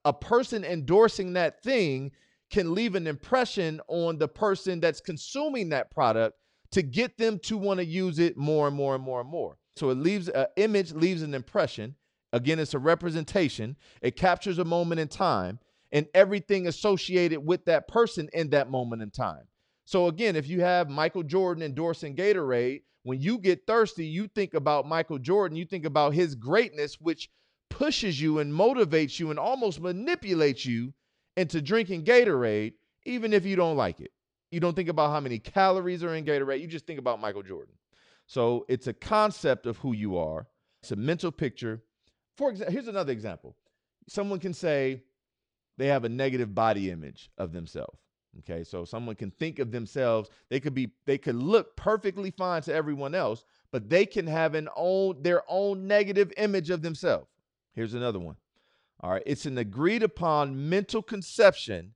a 0.04 0.12
person 0.12 0.64
endorsing 0.64 1.34
that 1.34 1.62
thing 1.62 2.10
can 2.50 2.74
leave 2.74 2.94
an 2.94 3.06
impression 3.06 3.80
on 3.88 4.18
the 4.18 4.28
person 4.28 4.80
that's 4.80 5.00
consuming 5.00 5.68
that 5.70 5.90
product 5.90 6.36
to 6.72 6.82
get 6.82 7.16
them 7.16 7.38
to 7.40 7.56
want 7.56 7.78
to 7.78 7.84
use 7.84 8.18
it 8.18 8.36
more 8.36 8.68
and 8.68 8.76
more 8.76 8.94
and 8.94 9.04
more 9.04 9.20
and 9.20 9.30
more. 9.30 9.56
So 9.76 9.90
it 9.90 9.98
leaves 9.98 10.28
an 10.28 10.46
image, 10.56 10.92
leaves 10.92 11.22
an 11.22 11.34
impression. 11.34 11.94
Again, 12.32 12.58
it's 12.58 12.74
a 12.74 12.78
representation. 12.78 13.76
It 14.02 14.16
captures 14.16 14.58
a 14.58 14.64
moment 14.64 15.00
in 15.00 15.08
time 15.08 15.58
and 15.92 16.06
everything 16.14 16.66
associated 16.66 17.44
with 17.44 17.64
that 17.64 17.88
person 17.88 18.28
in 18.32 18.50
that 18.50 18.70
moment 18.70 19.02
in 19.02 19.10
time. 19.10 19.44
So 19.84 20.06
again, 20.06 20.36
if 20.36 20.48
you 20.48 20.60
have 20.60 20.88
Michael 20.88 21.24
Jordan 21.24 21.64
endorsing 21.64 22.14
Gatorade, 22.14 22.82
when 23.02 23.20
you 23.20 23.38
get 23.38 23.66
thirsty, 23.66 24.06
you 24.06 24.28
think 24.28 24.54
about 24.54 24.86
Michael 24.86 25.18
Jordan, 25.18 25.56
you 25.56 25.64
think 25.64 25.84
about 25.84 26.14
his 26.14 26.34
greatness, 26.34 27.00
which 27.00 27.30
pushes 27.70 28.20
you 28.20 28.38
and 28.38 28.52
motivates 28.52 29.18
you 29.18 29.30
and 29.30 29.38
almost 29.38 29.80
manipulates 29.80 30.66
you 30.66 30.92
into 31.36 31.60
drinking 31.60 32.04
Gatorade, 32.04 32.74
even 33.04 33.32
if 33.32 33.44
you 33.44 33.56
don't 33.56 33.76
like 33.76 34.00
it. 34.00 34.12
You 34.50 34.60
don't 34.60 34.74
think 34.74 34.88
about 34.88 35.10
how 35.10 35.20
many 35.20 35.38
calories 35.38 36.02
are 36.02 36.14
in 36.14 36.24
Gatorade. 36.24 36.60
You 36.60 36.66
just 36.66 36.86
think 36.86 36.98
about 36.98 37.20
Michael 37.20 37.42
Jordan. 37.42 37.74
So 38.26 38.64
it's 38.68 38.86
a 38.86 38.92
concept 38.92 39.66
of 39.66 39.76
who 39.78 39.92
you 39.92 40.16
are. 40.18 40.46
It's 40.82 40.92
a 40.92 40.96
mental 40.96 41.30
picture. 41.30 41.82
For 42.36 42.50
example, 42.50 42.72
here's 42.72 42.88
another 42.88 43.12
example. 43.12 43.56
Someone 44.08 44.40
can 44.40 44.54
say 44.54 45.02
they 45.78 45.86
have 45.86 46.04
a 46.04 46.08
negative 46.08 46.54
body 46.54 46.90
image 46.90 47.30
of 47.38 47.52
themselves. 47.52 47.98
Okay, 48.38 48.62
so 48.62 48.84
someone 48.84 49.16
can 49.16 49.30
think 49.30 49.58
of 49.58 49.72
themselves. 49.72 50.30
They 50.48 50.60
could 50.60 50.74
be, 50.74 50.92
they 51.04 51.18
could 51.18 51.34
look 51.34 51.76
perfectly 51.76 52.30
fine 52.30 52.62
to 52.62 52.74
everyone 52.74 53.14
else, 53.14 53.44
but 53.72 53.88
they 53.90 54.06
can 54.06 54.26
have 54.26 54.54
an 54.54 54.68
own 54.76 55.20
their 55.22 55.42
own 55.48 55.88
negative 55.88 56.32
image 56.36 56.70
of 56.70 56.82
themselves. 56.82 57.26
Here's 57.74 57.94
another 57.94 58.20
one. 58.20 58.36
All 59.02 59.10
right. 59.10 59.22
It's 59.26 59.46
an 59.46 59.58
agreed 59.58 60.02
upon 60.02 60.68
mental 60.68 61.02
conception 61.02 61.94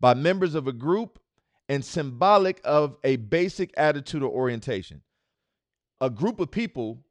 by 0.00 0.14
members 0.14 0.54
of 0.54 0.66
a 0.66 0.72
group 0.72 1.18
and 1.68 1.84
symbolic 1.84 2.60
of 2.64 2.96
a 3.04 3.16
basic 3.16 3.72
attitude 3.76 4.22
or 4.22 4.30
orientation. 4.30 5.02
A 6.00 6.10
group 6.10 6.40
of 6.40 6.50
people 6.50 7.04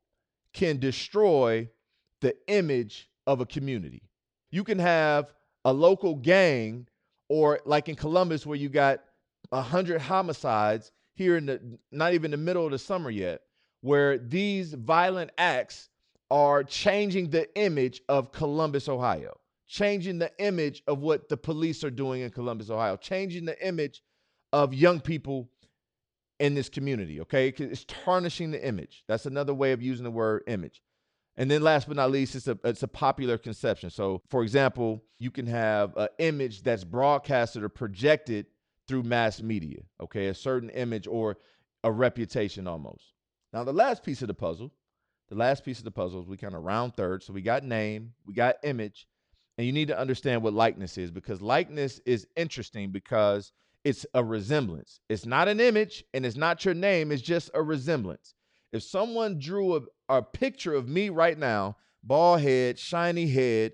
can 0.53 0.77
destroy 0.79 1.69
the 2.19 2.35
image 2.47 3.09
of 3.25 3.41
a 3.41 3.45
community. 3.45 4.03
You 4.51 4.63
can 4.63 4.77
have 4.79 5.33
a 5.65 5.73
local 5.73 6.15
gang, 6.15 6.87
or 7.29 7.61
like 7.65 7.87
in 7.87 7.95
Columbus, 7.95 8.45
where 8.45 8.57
you 8.57 8.69
got 8.69 8.99
a 9.51 9.61
hundred 9.61 10.01
homicides 10.01 10.91
here 11.15 11.37
in 11.37 11.45
the 11.45 11.61
not 11.91 12.13
even 12.13 12.31
the 12.31 12.37
middle 12.37 12.65
of 12.65 12.71
the 12.71 12.79
summer 12.79 13.09
yet. 13.09 13.41
where 13.81 14.17
these 14.17 14.73
violent 14.73 15.31
acts 15.37 15.89
are 16.31 16.63
changing 16.63 17.29
the 17.29 17.53
image 17.59 18.01
of 18.07 18.31
Columbus, 18.31 18.87
Ohio, 18.87 19.37
changing 19.67 20.17
the 20.17 20.31
image 20.39 20.81
of 20.87 20.99
what 20.99 21.27
the 21.27 21.35
police 21.35 21.83
are 21.83 21.91
doing 21.91 22.21
in 22.21 22.31
Columbus, 22.31 22.69
Ohio, 22.69 22.95
changing 22.95 23.45
the 23.45 23.67
image 23.67 24.01
of 24.53 24.73
young 24.73 25.01
people 25.01 25.49
in 26.39 26.55
this 26.55 26.69
community, 26.69 27.19
okay? 27.19 27.49
It's 27.49 27.83
tarnishing 27.85 28.49
the 28.49 28.65
image. 28.65 29.03
That's 29.07 29.25
another 29.25 29.53
way 29.53 29.73
of 29.73 29.81
using 29.81 30.05
the 30.05 30.11
word 30.11 30.43
image. 30.47 30.81
And 31.35 31.51
then 31.51 31.61
last 31.61 31.87
but 31.87 31.97
not 31.97 32.11
least, 32.11 32.35
it's 32.35 32.47
a 32.47 32.57
it's 32.63 32.83
a 32.83 32.87
popular 32.87 33.37
conception. 33.37 33.89
So, 33.89 34.21
for 34.29 34.41
example, 34.41 35.03
you 35.19 35.31
can 35.31 35.45
have 35.47 35.95
an 35.97 36.09
image 36.19 36.63
that's 36.63 36.83
broadcasted 36.83 37.63
or 37.63 37.69
projected 37.69 38.47
through 38.87 39.03
mass 39.03 39.41
media, 39.41 39.81
okay? 40.01 40.27
A 40.27 40.33
certain 40.33 40.69
image 40.69 41.07
or 41.07 41.37
a 41.83 41.91
reputation 41.91 42.67
almost. 42.67 43.13
Now, 43.53 43.63
the 43.63 43.73
last 43.73 44.03
piece 44.03 44.21
of 44.21 44.27
the 44.27 44.33
puzzle, 44.33 44.73
the 45.31 45.37
last 45.37 45.63
piece 45.63 45.77
of 45.77 45.85
the 45.85 45.91
puzzle 45.91 46.19
is 46.21 46.27
we 46.27 46.35
kind 46.35 46.53
of 46.53 46.61
round 46.61 46.93
third. 46.93 47.23
So 47.23 47.31
we 47.31 47.41
got 47.41 47.63
name, 47.63 48.11
we 48.25 48.33
got 48.33 48.57
image, 48.63 49.07
and 49.57 49.65
you 49.65 49.71
need 49.71 49.87
to 49.87 49.97
understand 49.97 50.43
what 50.43 50.53
likeness 50.53 50.97
is 50.97 51.09
because 51.09 51.41
likeness 51.41 52.01
is 52.05 52.27
interesting 52.35 52.91
because 52.91 53.53
it's 53.85 54.05
a 54.13 54.21
resemblance. 54.21 54.99
It's 55.07 55.25
not 55.25 55.47
an 55.47 55.61
image 55.61 56.03
and 56.13 56.25
it's 56.25 56.35
not 56.35 56.65
your 56.65 56.73
name, 56.73 57.13
it's 57.13 57.21
just 57.21 57.49
a 57.53 57.63
resemblance. 57.63 58.33
If 58.73 58.83
someone 58.83 59.39
drew 59.39 59.77
a, 59.77 59.81
a 60.09 60.21
picture 60.21 60.73
of 60.73 60.89
me 60.89 61.07
right 61.07 61.37
now, 61.37 61.77
bald 62.03 62.41
head, 62.41 62.77
shiny 62.77 63.27
head, 63.27 63.71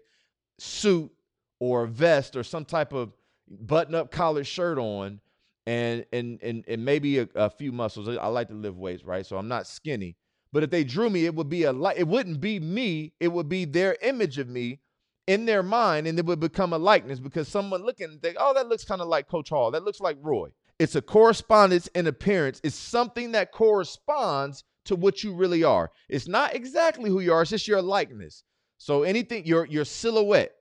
suit, 0.60 1.12
or 1.60 1.88
vest, 1.88 2.36
or 2.36 2.44
some 2.44 2.66
type 2.66 2.94
of 2.94 3.14
button-up 3.50 4.12
collared 4.12 4.46
shirt 4.46 4.78
on, 4.78 5.22
and 5.66 6.06
and 6.14 6.40
and, 6.44 6.64
and 6.68 6.86
maybe 6.86 7.18
a, 7.18 7.28
a 7.34 7.50
few 7.50 7.72
muscles. 7.72 8.08
I 8.08 8.28
like 8.28 8.50
to 8.50 8.54
lift 8.54 8.78
weights, 8.78 9.04
right? 9.04 9.26
So 9.26 9.38
I'm 9.38 9.48
not 9.48 9.66
skinny. 9.66 10.16
But 10.58 10.64
if 10.64 10.72
they 10.72 10.84
drew 10.84 11.12
me, 11.12 11.26
it 11.26 11.36
would 11.36 11.50
be 11.50 11.66
a 11.66 11.72
like 11.72 12.00
it 12.00 12.08
wouldn't 12.08 12.42
be 12.42 12.60
me, 12.60 13.14
it 13.20 13.28
would 13.28 13.48
be 13.48 13.64
their 13.64 13.96
image 14.02 14.40
of 14.40 14.50
me 14.50 14.80
in 15.28 15.46
their 15.46 15.62
mind, 15.62 16.08
and 16.08 16.18
it 16.18 16.26
would 16.26 16.40
become 16.40 16.74
a 16.74 16.80
likeness 16.80 17.20
because 17.20 17.48
someone 17.48 17.86
looking 17.86 18.18
think, 18.24 18.38
oh, 18.40 18.56
that 18.56 18.68
looks 18.68 18.84
kind 18.84 19.00
of 19.00 19.08
like 19.08 19.28
Coach 19.28 19.50
Hall. 19.50 19.70
That 19.70 19.84
looks 19.84 20.00
like 20.00 20.18
Roy. 20.20 20.50
It's 20.80 20.96
a 20.96 21.02
correspondence 21.04 21.86
in 21.94 22.08
appearance. 22.08 22.60
It's 22.64 22.76
something 22.76 23.34
that 23.34 23.52
corresponds 23.52 24.64
to 24.86 24.96
what 24.96 25.24
you 25.24 25.36
really 25.36 25.64
are. 25.64 25.92
It's 26.10 26.28
not 26.28 26.56
exactly 26.56 27.12
who 27.12 27.20
you 27.20 27.34
are, 27.34 27.44
it's 27.44 27.52
just 27.52 27.68
your 27.68 27.84
likeness. 27.84 28.44
So 28.80 29.04
anything, 29.04 29.46
your 29.46 29.68
your 29.68 29.86
silhouette. 29.86 30.56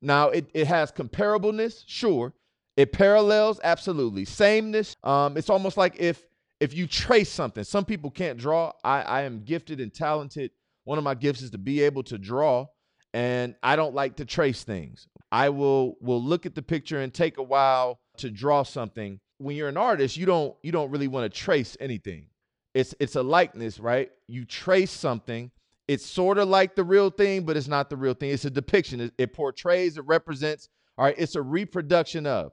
Now 0.00 0.30
it, 0.30 0.48
it 0.54 0.68
has 0.68 0.90
comparableness, 0.90 1.84
sure. 1.86 2.32
It 2.78 2.92
parallels, 2.92 3.60
absolutely. 3.62 4.24
Sameness. 4.24 4.96
Um, 5.04 5.36
it's 5.36 5.50
almost 5.50 5.76
like 5.76 5.96
if 5.98 6.24
if 6.64 6.74
you 6.74 6.86
trace 6.86 7.30
something. 7.30 7.64
Some 7.64 7.84
people 7.84 8.10
can't 8.10 8.38
draw. 8.38 8.72
I, 8.82 9.02
I 9.02 9.22
am 9.22 9.44
gifted 9.44 9.80
and 9.80 9.92
talented. 9.92 10.50
One 10.84 10.98
of 10.98 11.04
my 11.04 11.14
gifts 11.14 11.42
is 11.42 11.50
to 11.50 11.58
be 11.58 11.80
able 11.82 12.02
to 12.04 12.18
draw, 12.18 12.66
and 13.14 13.54
I 13.62 13.76
don't 13.76 13.94
like 13.94 14.16
to 14.16 14.24
trace 14.24 14.64
things. 14.64 15.06
I 15.32 15.48
will 15.48 15.96
will 16.00 16.22
look 16.22 16.46
at 16.46 16.54
the 16.54 16.62
picture 16.62 17.00
and 17.00 17.12
take 17.12 17.38
a 17.38 17.42
while 17.42 18.00
to 18.18 18.30
draw 18.30 18.62
something. 18.64 19.20
When 19.38 19.56
you're 19.56 19.68
an 19.68 19.76
artist, 19.76 20.16
you 20.16 20.26
don't 20.26 20.54
you 20.62 20.72
don't 20.72 20.90
really 20.90 21.08
want 21.08 21.32
to 21.32 21.38
trace 21.38 21.76
anything 21.80 22.26
it's 22.74 22.94
it's 22.98 23.16
a 23.16 23.22
likeness, 23.22 23.78
right? 23.78 24.10
You 24.26 24.44
trace 24.44 24.90
something. 24.90 25.50
It's 25.86 26.04
sort 26.04 26.38
of 26.38 26.48
like 26.48 26.74
the 26.74 26.84
real 26.84 27.10
thing, 27.10 27.44
but 27.44 27.56
it's 27.56 27.68
not 27.68 27.88
the 27.88 27.96
real 27.96 28.14
thing. 28.14 28.30
It's 28.30 28.44
a 28.44 28.50
depiction. 28.50 29.00
It, 29.00 29.14
it 29.16 29.32
portrays, 29.32 29.96
it 29.96 30.04
represents. 30.06 30.68
All 30.98 31.04
right, 31.04 31.14
it's 31.16 31.36
a 31.36 31.42
reproduction 31.42 32.26
of. 32.26 32.52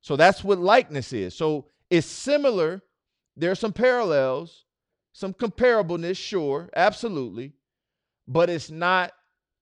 So 0.00 0.16
that's 0.16 0.44
what 0.44 0.58
likeness 0.58 1.12
is. 1.12 1.34
So 1.34 1.66
it's 1.90 2.06
similar. 2.06 2.82
There 3.38 3.50
are 3.50 3.56
some 3.56 3.72
parallels, 3.72 4.64
some 5.12 5.32
comparableness, 5.32 6.16
sure, 6.16 6.68
absolutely, 6.74 7.52
but 8.26 8.50
it's 8.50 8.70
not 8.70 9.12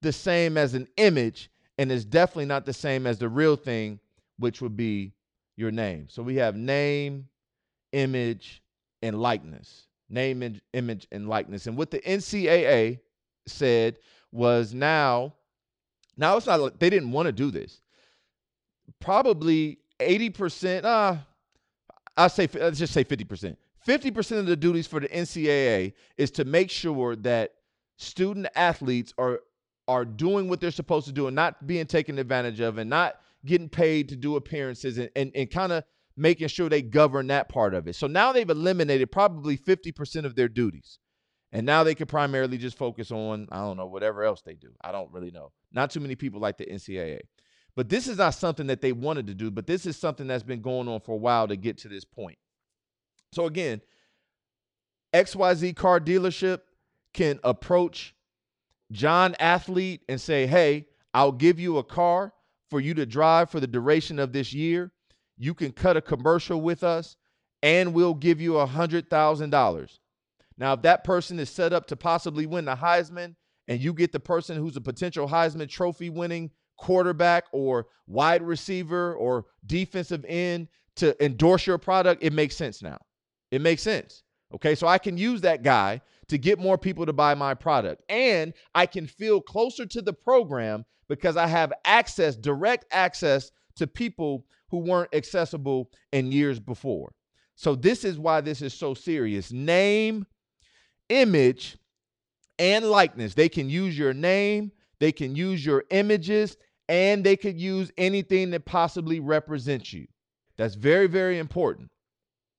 the 0.03 0.13
same 0.13 0.57
as 0.57 0.75
an 0.75 0.89
image, 0.97 1.51
and 1.79 1.93
it's 1.93 2.05
definitely 2.05 2.47
not 2.47 2.65
the 2.65 2.73
same 2.73 3.07
as 3.07 3.19
the 3.19 3.29
real 3.29 3.57
thing, 3.57 4.01
which 4.39 4.61
would 4.61 4.77
be 4.77 5.13
your 5.57 5.71
name. 5.71 6.09
So 6.09 6.23
we 6.23 6.37
have 6.37 6.57
name, 6.57 7.29
image, 7.93 8.63
and 9.03 9.21
likeness 9.21 9.87
name, 10.09 10.61
image, 10.73 11.07
and 11.13 11.29
likeness. 11.29 11.67
And 11.67 11.77
what 11.77 11.91
the 11.91 12.01
NCAA 12.01 13.01
said 13.47 13.99
was 14.33 14.75
now, 14.75 15.35
now 16.17 16.37
it's 16.37 16.47
not, 16.47 16.79
they 16.79 16.91
didn't 16.91 17.13
want 17.13 17.27
to 17.27 17.33
do 17.33 17.51
this. 17.51 17.81
Probably 19.01 19.79
80%, 20.01 20.85
uh, 20.85 21.17
I'll 22.17 22.29
say, 22.29 22.49
let's 22.55 22.79
just 22.79 22.93
say 22.93 23.05
50%. 23.05 23.57
50% 23.87 24.39
of 24.39 24.47
the 24.47 24.57
duties 24.57 24.87
for 24.87 25.01
the 25.01 25.09
NCAA 25.09 25.93
is 26.17 26.31
to 26.33 26.45
make 26.45 26.71
sure 26.71 27.15
that 27.17 27.53
student 27.97 28.49
athletes 28.55 29.15
are 29.17 29.41
are 29.89 30.05
doing 30.05 30.49
what 30.49 30.61
they're 30.61 30.73
supposed 30.73 31.07
to 31.07 31.13
do 31.13 31.29
and 31.29 31.37
not 31.37 31.65
being 31.65 31.87
taken 31.87 32.19
advantage 32.19 32.59
of 32.59 32.77
and 32.79 32.91
not 32.91 33.21
getting 33.45 33.69
paid 33.69 34.09
to 34.09 34.17
do 34.17 34.35
appearances 34.35 34.99
and, 34.99 35.09
and, 35.15 35.31
and 35.37 35.49
kind 35.49 35.71
of 35.71 35.85
making 36.17 36.49
sure 36.49 36.69
they 36.69 36.83
govern 36.83 37.29
that 37.29 37.49
part 37.49 37.73
of 37.73 37.87
it. 37.87 37.95
So 37.95 38.09
now 38.09 38.33
they've 38.33 38.51
eliminated 38.51 39.13
probably 39.13 39.57
50% 39.57 40.25
of 40.25 40.35
their 40.35 40.49
duties. 40.49 40.99
And 41.53 41.65
now 41.65 41.85
they 41.85 41.95
can 41.95 42.07
primarily 42.07 42.59
just 42.59 42.77
focus 42.77 43.13
on, 43.13 43.47
I 43.53 43.59
don't 43.59 43.77
know, 43.77 43.87
whatever 43.87 44.25
else 44.25 44.43
they 44.43 44.55
do. 44.55 44.73
I 44.81 44.91
don't 44.91 45.13
really 45.13 45.31
know. 45.31 45.53
Not 45.73 45.91
too 45.91 46.01
many 46.01 46.17
people 46.17 46.41
like 46.41 46.59
the 46.59 46.67
NCAA. 46.67 47.21
But 47.77 47.89
this 47.89 48.09
is 48.09 48.19
not 48.19 48.35
something 48.35 48.67
that 48.67 48.81
they 48.81 48.93
wanted 48.93 49.27
to 49.29 49.35
do, 49.35 49.51
but 49.51 49.67
this 49.67 49.87
is 49.87 49.97
something 49.97 50.27
that's 50.27 50.43
been 50.43 50.63
going 50.63 50.89
on 50.89 51.01
for 51.01 51.13
a 51.13 51.19
while 51.19 51.47
to 51.47 51.57
get 51.57 51.79
to 51.79 51.89
this 51.89 52.05
point. 52.05 52.39
So 53.37 53.47
again, 53.47 53.81
XYZ 55.15 55.77
car 55.77 56.01
dealership 56.01 56.63
can 57.13 57.39
approach 57.45 58.15
John 58.91 59.37
Athlete 59.39 60.03
and 60.09 60.21
say, 60.21 60.47
hey, 60.47 60.87
I'll 61.15 61.33
give 61.33 61.61
you 61.61 61.79
a 61.79 61.85
car 61.85 62.33
for 62.71 62.81
you 62.81 62.95
to 62.95 63.07
drive 63.07 63.51
for 63.51 63.61
the 63.61 63.67
duration 63.67 64.19
of 64.19 64.33
this 64.33 64.53
year 64.53 64.91
you 65.39 65.55
can 65.55 65.73
cut 65.73 65.97
a 65.97 66.01
commercial 66.01 66.61
with 66.61 66.83
us 66.83 67.17
and 67.63 67.93
we'll 67.93 68.15
give 68.15 68.41
you 68.41 68.59
a 68.59 68.67
$100,000. 68.67 69.99
Now, 70.59 70.73
if 70.73 70.83
that 70.83 71.05
person 71.05 71.39
is 71.39 71.51
set 71.51 71.73
up 71.73 71.87
to 71.89 71.97
possibly 71.97 72.47
win 72.47 72.65
the 72.65 72.75
Heisman 72.75 73.35
and 73.69 73.81
you 73.81 73.93
get 73.93 74.13
the 74.13 74.21
person 74.21 74.57
who's 74.57 74.77
a 74.77 74.81
potential 74.81 75.29
Heisman 75.29 75.69
trophy 75.69 76.09
winning 76.09 76.51
quarterback 76.79 77.45
or 77.53 77.87
wide 78.07 78.43
receiver 78.43 79.15
or 79.15 79.47
defensive 79.67 80.25
end 80.27 80.69
to 80.97 81.23
endorse 81.23 81.67
your 81.67 81.79
product, 81.79 82.23
it 82.23 82.33
makes 82.33 82.57
sense 82.57 82.83
now. 82.83 82.99
It 83.51 83.61
makes 83.61 83.83
sense. 83.83 84.23
Okay, 84.55 84.75
so 84.75 84.87
I 84.87 84.99
can 84.99 85.17
use 85.19 85.41
that 85.43 85.63
guy 85.63 86.01
to 86.29 86.39
get 86.39 86.59
more 86.59 86.79
people 86.79 87.07
to 87.07 87.13
buy 87.13 87.35
my 87.35 87.55
product. 87.55 88.03
And 88.09 88.53
I 88.75 88.87
can 88.87 89.07
feel 89.07 89.41
closer 89.41 89.87
to 89.87 90.03
the 90.03 90.13
program 90.13 90.85
because 91.09 91.37
I 91.37 91.47
have 91.47 91.73
access, 91.85 92.37
direct 92.37 92.87
access 92.91 93.51
to 93.77 93.87
people 93.87 94.45
who 94.71 94.79
weren't 94.79 95.15
accessible 95.15 95.91
in 96.13 96.33
years 96.33 96.59
before. 96.59 97.13
So, 97.55 97.75
this 97.75 98.05
is 98.05 98.19
why 98.19 98.41
this 98.41 98.61
is 98.61 98.75
so 98.75 98.93
serious. 98.95 99.51
Name, 99.53 100.27
image, 101.09 101.79
and 102.59 102.85
likeness. 102.91 103.35
They 103.35 103.49
can 103.49 103.71
use 103.71 103.99
your 103.99 104.13
name, 104.13 104.73
they 104.99 105.13
can 105.13 105.35
use 105.35 105.65
your 105.65 105.85
images, 105.91 106.57
and 106.89 107.25
they 107.25 107.37
could 107.37 107.59
use 107.59 107.91
anything 107.97 108.51
that 108.51 108.65
possibly 108.65 109.21
represents 109.21 109.93
you. 109.93 110.07
That's 110.57 110.75
very, 110.75 111.07
very 111.07 111.39
important. 111.39 111.91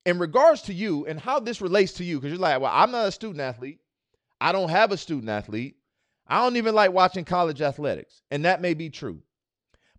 In 0.08 0.20
regards 0.20 0.62
to 0.64 0.74
you 0.74 1.06
and 1.06 1.20
how 1.20 1.42
this 1.42 1.60
relates 1.60 1.92
to 1.96 2.04
you, 2.06 2.18
because 2.18 2.32
you're 2.32 2.40
like, 2.40 2.62
well, 2.62 2.72
I'm 2.74 2.92
not 2.92 3.08
a 3.08 3.12
student 3.12 3.42
athlete. 3.42 3.82
I 4.40 4.54
don't 4.54 4.70
have 4.70 4.94
a 4.94 4.98
student 4.98 5.28
athlete. 5.28 5.76
I 6.26 6.42
don't 6.42 6.56
even 6.56 6.74
like 6.74 6.94
watching 6.94 7.26
college 7.26 7.62
athletics. 7.62 8.22
And 8.32 8.46
that 8.46 8.62
may 8.62 8.74
be 8.74 8.90
true. 8.90 9.22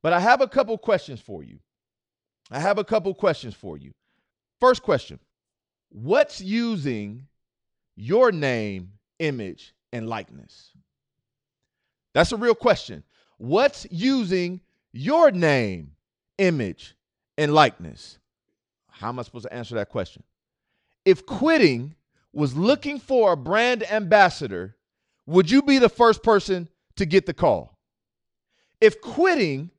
But 0.00 0.15
I 0.15 0.21
have 0.21 0.41
a 0.41 0.49
couple 0.49 0.79
questions 0.79 1.21
for 1.21 1.43
you. 1.43 1.59
I 2.50 2.59
have 2.59 2.79
a 2.79 2.85
couple 2.85 3.12
questions 3.12 3.53
for 3.53 3.77
you. 3.77 3.93
First 4.61 4.83
question 4.83 5.19
What's 5.91 6.41
using 6.41 7.27
your 7.95 8.33
name, 8.33 8.93
image, 9.19 9.75
and 9.93 10.09
likeness? 10.09 10.71
That's 12.15 12.33
a 12.33 12.38
real 12.38 12.55
question. 12.55 13.05
What's 13.37 13.87
using 13.91 14.62
your 14.91 15.31
name, 15.31 15.93
image, 16.38 16.97
and 17.37 17.53
likeness? 17.53 18.19
How 18.90 19.09
am 19.09 19.18
I 19.18 19.23
supposed 19.23 19.47
to 19.47 19.52
answer 19.52 19.75
that 19.76 19.90
question? 19.90 20.23
If 21.04 21.25
quitting 21.26 21.95
was 22.33 22.57
looking 22.57 22.99
for 22.99 23.33
a 23.33 23.37
brand 23.37 23.88
ambassador, 23.90 24.76
would 25.26 25.50
you 25.50 25.62
be 25.62 25.78
the 25.78 25.88
first 25.88 26.23
person 26.23 26.68
to 26.97 27.07
get 27.07 27.26
the 27.26 27.35
call? 27.35 27.78
If 28.80 29.00
quitting 29.00 29.71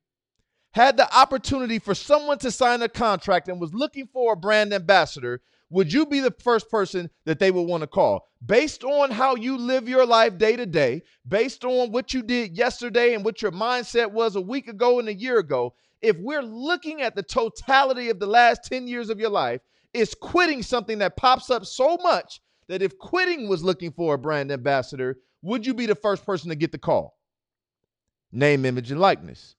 had 0.72 0.98
the 0.98 1.14
opportunity 1.16 1.80
for 1.80 1.96
someone 1.96 2.38
to 2.40 2.52
sign 2.52 2.82
a 2.82 2.90
contract 2.90 3.48
and 3.48 3.60
was 3.60 3.74
looking 3.74 4.08
for 4.08 4.34
a 4.34 4.38
brand 4.38 4.74
ambassador, 4.74 5.42
would 5.70 5.92
you 5.92 6.06
be 6.06 6.20
the 6.20 6.34
first 6.44 6.70
person 6.70 7.10
that 7.26 7.40
they 7.40 7.52
would 7.52 7.64
want 7.64 7.82
to 7.82 7.88
call? 7.88 8.28
Based 8.46 8.84
on 8.84 9.12
how 9.12 9.36
you 9.36 9.58
live 9.58 9.88
your 9.88 10.06
life 10.06 10.38
day 10.38 10.56
to 10.56 10.66
day, 10.66 11.04
based 11.28 11.64
on 11.64 11.92
what 11.92 12.14
you 12.14 12.24
did 12.24 12.58
yesterday 12.58 13.14
and 13.14 13.24
what 13.24 13.42
your 13.42 13.52
mindset 13.52 14.12
was 14.12 14.36
a 14.36 14.42
week 14.42 14.68
ago 14.68 15.00
and 15.00 15.08
a 15.08 15.14
year 15.14 15.38
ago, 15.38 15.74
if 16.02 16.18
we're 16.18 16.44
looking 16.44 17.02
at 17.02 17.16
the 17.16 17.24
totality 17.24 18.10
of 18.10 18.20
the 18.20 18.28
last 18.28 18.64
10 18.66 18.88
years 18.88 19.10
of 19.10 19.20
your 19.20 19.30
life, 19.30 19.62
is 19.94 20.14
quitting 20.14 20.62
something 20.62 21.00
that 21.00 21.18
pops 21.18 21.50
up 21.50 21.66
so 21.66 21.98
much 21.98 22.42
that 22.68 22.82
if 22.82 22.98
quitting 22.98 23.50
was 23.50 23.64
looking 23.64 23.92
for 23.92 24.14
a 24.14 24.18
brand 24.18 24.52
ambassador, 24.52 25.18
would 25.42 25.66
you 25.66 25.74
be 25.74 25.86
the 25.86 25.96
first 25.96 26.26
person 26.26 26.50
to 26.50 26.56
get 26.56 26.72
the 26.72 26.78
call? 26.78 27.18
Name, 28.32 28.66
image, 28.66 28.92
and 28.92 29.02
likeness. 29.02 29.56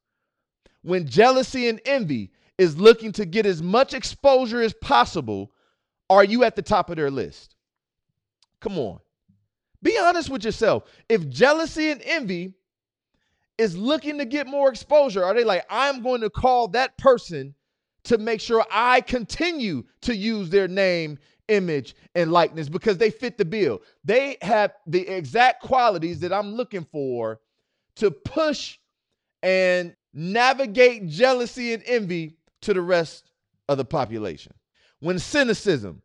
When 0.83 1.07
jealousy 1.07 1.69
and 1.69 1.81
envy 1.85 2.31
is 2.57 2.79
looking 2.79 3.13
to 3.13 3.27
get 3.27 3.47
as 3.47 3.63
much 3.63 3.95
exposure 3.95 4.63
as 4.63 4.73
possible, 4.75 5.51
are 6.09 6.25
you 6.25 6.45
at 6.45 6.57
the 6.57 6.63
top 6.63 6.91
of 6.91 6.97
their 6.97 7.11
list? 7.11 7.57
Come 8.61 8.79
on. 8.79 9.01
Be 9.83 9.99
honest 9.99 10.31
with 10.31 10.45
yourself. 10.45 10.85
If 11.09 11.29
jealousy 11.29 11.91
and 11.91 12.03
envy 12.05 12.55
is 13.61 13.77
looking 13.77 14.17
to 14.17 14.25
get 14.25 14.47
more 14.47 14.71
exposure, 14.71 15.23
are 15.23 15.35
they 15.35 15.45
like, 15.45 15.67
I'm 15.69 16.03
going 16.03 16.23
to 16.23 16.31
call 16.31 16.69
that 16.69 16.97
person 16.97 17.55
to 18.05 18.17
make 18.17 18.41
sure 18.41 18.65
I 18.71 19.03
continue 19.03 19.85
to 20.01 20.17
use 20.17 20.49
their 20.49 20.67
name, 20.67 21.19
image, 21.49 21.95
and 22.15 22.33
likeness 22.33 22.71
because 22.71 22.97
they 22.97 23.11
fit 23.11 23.37
the 23.37 23.45
bill? 23.45 23.83
They 24.03 24.39
have 24.41 24.73
the 24.87 25.07
exact 25.07 25.63
qualities 25.63 26.21
that 26.21 26.33
I'm 26.33 26.55
looking 26.55 26.87
for 26.91 27.41
to 27.97 28.11
push 28.11 28.79
and 29.43 29.95
navigate 30.15 31.09
jealousy 31.09 31.75
and 31.75 31.83
envy 31.85 32.39
to 32.63 32.73
the 32.73 32.81
rest 32.81 33.31
of 33.69 33.77
the 33.77 33.85
population. 33.85 34.55
When 35.01 35.19
cynicism 35.19 36.01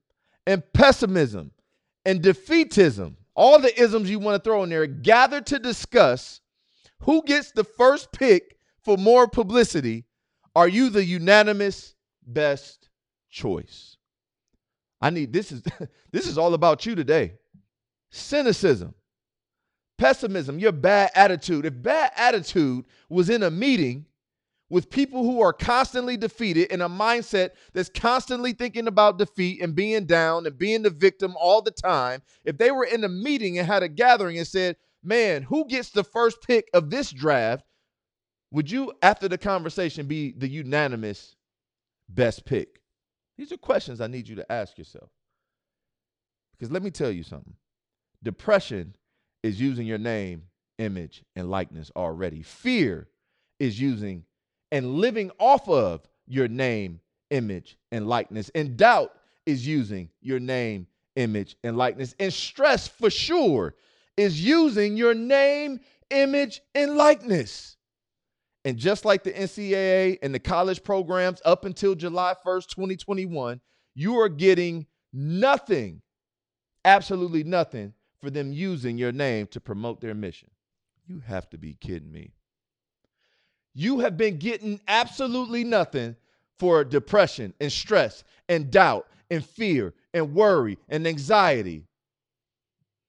and 0.46 0.62
pessimism 0.74 1.52
and 2.04 2.22
defeatism, 2.22 3.16
all 3.34 3.60
the 3.60 3.82
isms 3.82 4.10
you 4.10 4.20
want 4.20 4.44
to 4.44 4.46
throw 4.46 4.64
in 4.64 4.70
there, 4.70 4.86
gather 4.88 5.40
to 5.40 5.58
discuss 5.58 6.42
who 7.02 7.24
gets 7.24 7.52
the 7.52 7.64
first 7.64 8.12
pick 8.12 8.58
for 8.84 8.98
more 8.98 9.28
publicity. 9.28 10.06
Are 10.56 10.68
you 10.68 10.90
the 10.90 11.04
unanimous 11.04 11.96
best 12.26 12.90
choice? 13.30 13.98
I 15.02 15.10
need 15.10 15.34
this 15.34 15.52
is 15.52 15.62
this 16.12 16.28
is 16.28 16.38
all 16.38 16.54
about 16.54 16.86
you 16.86 16.96
today. 16.96 17.34
Cynicism, 18.12 18.94
pessimism, 19.98 20.60
your 20.60 20.72
bad 20.72 21.12
attitude. 21.16 21.66
If 21.66 21.82
bad 21.82 22.12
attitude 22.16 22.86
was 23.10 23.30
in 23.30 23.44
a 23.44 23.52
meeting 23.52 24.06
with 24.70 24.90
people 24.90 25.24
who 25.24 25.42
are 25.42 25.54
constantly 25.54 26.18
defeated 26.18 26.72
in 26.72 26.82
a 26.82 26.90
mindset 26.90 27.52
that's 27.74 27.90
constantly 27.90 28.54
thinking 28.54 28.88
about 28.88 29.20
defeat 29.20 29.62
and 29.62 29.76
being 29.76 30.06
down 30.06 30.46
and 30.48 30.58
being 30.58 30.82
the 30.82 30.90
victim 30.90 31.36
all 31.40 31.62
the 31.62 31.72
time, 31.72 32.22
if 32.46 32.58
they 32.58 32.72
were 32.72 32.86
in 32.86 33.04
a 33.04 33.10
meeting 33.10 33.60
and 33.60 33.68
had 33.68 33.84
a 33.84 33.90
gathering 33.90 34.38
and 34.38 34.48
said, 34.48 34.76
Man, 35.06 35.44
who 35.44 35.68
gets 35.68 35.92
the 35.92 36.04
first 36.04 36.42
pick 36.42 36.68
of 36.74 36.90
this 36.90 37.12
draft? 37.12 37.64
Would 38.52 38.72
you, 38.72 38.92
after 39.04 39.28
the 39.28 39.38
conversation, 39.38 40.08
be 40.08 40.32
the 40.32 40.48
unanimous 40.48 41.36
best 42.10 42.44
pick? 42.46 42.82
These 43.38 43.52
are 43.52 43.58
questions 43.58 44.02
I 44.02 44.08
need 44.08 44.28
you 44.28 44.36
to 44.38 44.52
ask 44.52 44.78
yourself. 44.78 45.12
Because 46.58 46.72
let 46.72 46.82
me 46.82 46.90
tell 46.90 47.12
you 47.12 47.24
something 47.24 47.54
depression 48.24 48.96
is 49.44 49.62
using 49.62 49.86
your 49.86 50.00
name, 50.00 50.44
image, 50.80 51.24
and 51.36 51.52
likeness 51.52 51.92
already. 51.96 52.42
Fear 52.42 53.08
is 53.60 53.80
using 53.80 54.24
and 54.72 54.96
living 54.96 55.30
off 55.38 55.70
of 55.70 56.02
your 56.26 56.48
name, 56.48 57.00
image, 57.30 57.78
and 57.92 58.08
likeness. 58.08 58.50
And 58.56 58.76
doubt 58.76 59.12
is 59.46 59.68
using 59.68 60.10
your 60.22 60.40
name, 60.40 60.88
image, 61.16 61.56
and 61.64 61.78
likeness. 61.78 62.16
And 62.20 62.34
stress, 62.34 62.88
for 62.88 63.12
sure, 63.12 63.76
is 64.18 64.42
using 64.42 64.98
your 64.98 65.14
name, 65.14 65.80
image, 66.10 66.62
and 66.74 66.96
likeness. 66.96 67.78
And 68.64 68.78
just 68.78 69.06
like 69.06 69.24
the 69.24 69.32
NCAA 69.32 70.18
and 70.22 70.34
the 70.34 70.40
college 70.40 70.84
programs 70.84 71.42
up 71.46 71.66
until 71.66 71.94
July 71.94 72.34
1st, 72.46 72.70
2021, 72.70 73.62
you 73.94 74.20
are 74.20 74.30
getting 74.30 74.88
nothing, 75.14 76.02
absolutely 76.84 77.44
nothing, 77.44 77.94
for 78.20 78.30
them 78.32 78.52
using 78.52 78.98
your 78.98 79.12
name 79.12 79.46
to 79.48 79.60
promote 79.60 80.02
their 80.02 80.16
mission. 80.16 80.50
You 81.08 81.20
have 81.20 81.48
to 81.52 81.58
be 81.58 81.76
kidding 81.76 82.12
me. 82.12 82.32
You 83.76 84.00
have 84.00 84.18
been 84.18 84.38
getting 84.38 84.80
absolutely 84.88 85.64
nothing 85.64 86.16
for 86.58 86.84
depression 86.84 87.54
and 87.60 87.72
stress 87.72 88.24
and 88.50 88.72
doubt 88.72 89.08
and 89.30 89.46
fear 89.46 89.94
and 90.14 90.34
worry 90.34 90.78
and 90.90 91.06
anxiety 91.06 91.84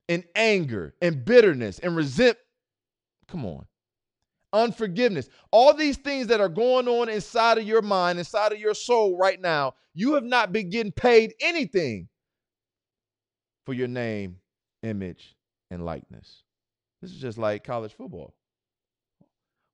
and 0.09 0.25
anger 0.35 0.95
and 1.01 1.25
bitterness 1.25 1.79
and 1.79 1.97
resent. 1.97 2.38
Come 3.29 3.45
on. 3.45 3.66
Unforgiveness. 4.53 5.29
All 5.51 5.75
these 5.75 5.97
things 5.97 6.29
that 6.29 6.40
are 6.40 6.49
going 6.49 6.88
on 6.88 7.09
inside 7.09 7.59
of 7.59 7.64
your 7.64 7.83
mind, 7.83 8.19
inside 8.19 8.53
of 8.53 8.61
your 8.61 8.75
soul 8.75 9.19
right 9.19 9.40
now, 9.40 9.75
you 9.95 10.14
have 10.14 10.25
not 10.25 10.53
been 10.53 10.71
getting 10.71 10.92
paid 10.92 11.35
anything 11.40 12.09
for 13.64 13.75
your 13.75 13.88
name, 13.88 14.37
image, 14.83 15.35
and 15.71 15.85
likeness. 15.85 16.45
This 17.03 17.11
is 17.11 17.19
just 17.19 17.38
like 17.38 17.64
college 17.64 17.92
football, 17.92 18.35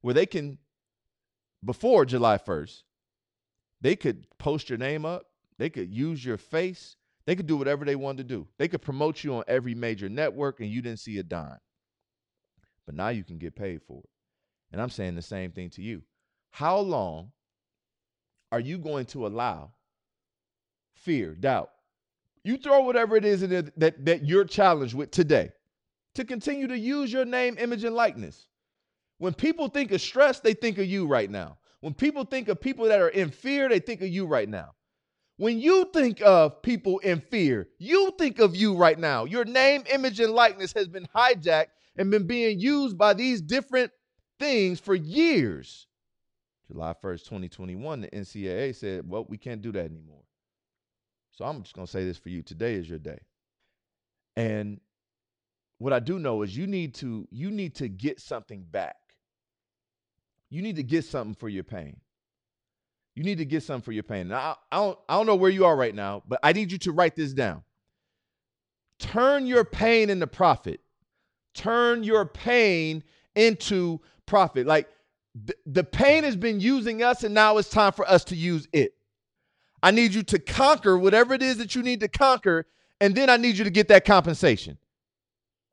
where 0.01 0.15
they 0.15 0.27
can 0.27 0.59
before 1.65 2.05
July 2.05 2.39
1st, 2.39 2.83
they 3.81 3.95
could 3.95 4.27
post 4.39 4.69
your 4.69 4.79
name 4.79 5.05
up, 5.05 5.27
they 5.59 5.71
could 5.71 5.93
use 5.93 6.25
your 6.25 6.37
face, 6.37 6.97
they 7.27 7.37
could 7.37 7.47
do 7.47 7.57
whatever 7.57 7.85
they 7.85 7.97
wanted 7.97 8.29
to 8.29 8.35
do. 8.35 8.49
They 8.59 8.69
could 8.69 8.83
promote 8.83 9.23
you 9.23 9.35
on 9.37 9.45
every 9.47 9.75
major 9.75 10.09
network 10.09 10.61
and 10.61 10.69
you 10.69 10.83
didn't 10.83 11.01
see 11.01 11.19
a 11.19 11.23
dime. 11.23 11.59
But 12.87 12.95
now 12.95 13.09
you 13.09 13.23
can 13.23 13.39
get 13.39 13.55
paid 13.55 13.81
for 13.87 14.01
it. 14.01 14.11
And 14.73 14.81
I'm 14.81 14.91
saying 14.91 15.15
the 15.15 15.23
same 15.23 15.53
thing 15.53 15.71
to 15.71 15.83
you. 15.83 16.03
How 16.51 16.79
long 16.79 17.31
are 18.51 18.61
you 18.61 18.79
going 18.79 19.07
to 19.07 19.27
allow 19.27 19.73
fear, 20.95 21.35
doubt? 21.35 21.71
You 22.45 22.57
throw 22.57 22.81
whatever 22.81 23.17
it 23.17 23.25
is 23.25 23.43
it 23.43 23.79
that, 23.79 24.05
that 24.05 24.27
you're 24.27 24.45
challenged 24.45 24.95
with 24.95 25.11
today 25.11 25.53
to 26.15 26.25
continue 26.25 26.67
to 26.67 26.79
use 26.79 27.13
your 27.13 27.25
name, 27.25 27.57
image, 27.59 27.85
and 27.85 27.95
likeness. 27.95 28.49
When 29.19 29.33
people 29.33 29.69
think 29.69 29.93
of 29.93 30.01
stress, 30.01 30.41
they 30.41 30.55
think 30.55 30.79
of 30.79 30.87
you 30.87 31.07
right 31.07 31.31
now. 31.31 31.59
When 31.81 31.95
people 31.95 32.25
think 32.25 32.49
of 32.49 32.61
people 32.61 32.87
that 32.87 33.01
are 33.01 33.09
in 33.09 33.31
fear, 33.31 33.69
they 33.69 33.79
think 33.79 34.03
of 34.03 34.09
you 34.09 34.27
right 34.27 34.49
now. 34.49 34.75
When 35.43 35.59
you 35.59 35.91
think 35.93 36.23
of 36.23 36.63
people 36.63 37.01
in 37.01 37.21
fear, 37.21 37.67
you 37.81 38.13
think 38.17 38.39
of 38.39 38.55
you 38.55 38.77
right 38.77 38.97
now. 38.97 39.25
Your 39.25 39.45
name, 39.45 39.83
image, 39.93 40.21
and 40.21 40.33
likeness 40.33 40.73
has 40.75 40.87
been 40.87 41.09
hijacked 41.13 41.71
and 41.97 42.13
been 42.13 42.29
being 42.29 42.61
used 42.61 42.97
by 42.97 43.13
these 43.13 43.43
different 43.43 43.91
things 44.39 44.79
for 44.79 44.95
years. 44.95 45.89
July 46.69 46.95
1st, 47.03 47.25
2021, 47.25 48.03
the 48.03 48.09
NCAA 48.11 48.77
said, 48.77 49.09
well, 49.09 49.27
we 49.29 49.37
can't 49.37 49.61
do 49.61 49.73
that 49.73 49.85
anymore. 49.85 50.23
So 51.33 51.45
I'm 51.45 51.61
just 51.63 51.75
going 51.75 51.87
to 51.87 51.93
say 51.93 52.05
this 52.05 52.19
for 52.19 52.29
you. 52.29 52.43
Today 52.43 52.75
is 52.75 52.89
your 52.89 53.01
day. 53.01 53.19
And 54.37 54.81
what 55.79 55.93
I 55.93 55.99
do 55.99 56.21
know 56.21 56.43
is 56.43 56.57
you 56.57 56.69
need 56.69 56.95
to 56.95 57.27
you 57.33 57.51
need 57.51 57.75
to 57.75 57.89
get 57.89 58.21
something 58.21 58.65
back 58.71 58.95
you 60.53 60.61
need 60.61 60.77
to 60.77 60.83
get 60.83 61.07
something 61.07 61.35
for 61.35 61.49
your 61.49 61.65
pain. 61.65 61.97
You 63.15 63.25
need 63.25 63.39
to 63.39 63.45
get 63.45 63.63
something 63.63 63.85
for 63.85 63.93
your 63.93 64.03
pain. 64.03 64.29
Now, 64.29 64.57
I, 64.71 64.77
I, 64.77 64.81
don't, 64.81 64.99
I 65.09 65.17
don't 65.17 65.27
know 65.27 65.37
where 65.37 65.51
you 65.51 65.67
are 65.67 65.77
right 65.77 65.95
now, 65.95 66.23
but 66.27 66.41
I 66.43 66.53
need 66.53 66.73
you 66.73 66.79
to 66.79 66.93
write 66.93 67.15
this 67.15 67.33
down. 67.33 67.63
Turn 68.99 69.47
your 69.47 69.65
pain 69.65 70.09
into 70.11 70.27
profit. 70.27 70.81
Turn 71.55 72.03
your 72.03 72.25
pain 72.25 73.03
into 73.35 74.01
profit. 74.27 74.67
Like 74.67 74.89
th- 75.47 75.59
the 75.67 75.85
pain 75.85 76.25
has 76.25 76.37
been 76.37 76.61
using 76.61 77.03
us, 77.03 77.25
and 77.25 77.35
now 77.35 77.59
it's 77.59 77.69
time 77.69 77.93
for 77.93 78.09
us 78.09 78.25
to 78.25 78.37
use 78.37 78.67
it. 78.73 78.95
I 79.83 79.91
need 79.91 80.15
you 80.15 80.23
to 80.23 80.39
conquer 80.39 80.97
whatever 80.97 81.35
it 81.35 81.43
is 81.43 81.59
that 81.59 81.75
you 81.75 81.83
need 81.83 82.01
to 82.01 82.09
conquer, 82.09 82.67
and 83.01 83.15
then 83.15 83.29
I 83.29 83.37
need 83.37 83.59
you 83.59 83.65
to 83.65 83.71
get 83.71 83.89
that 83.89 84.05
compensation. 84.05 84.79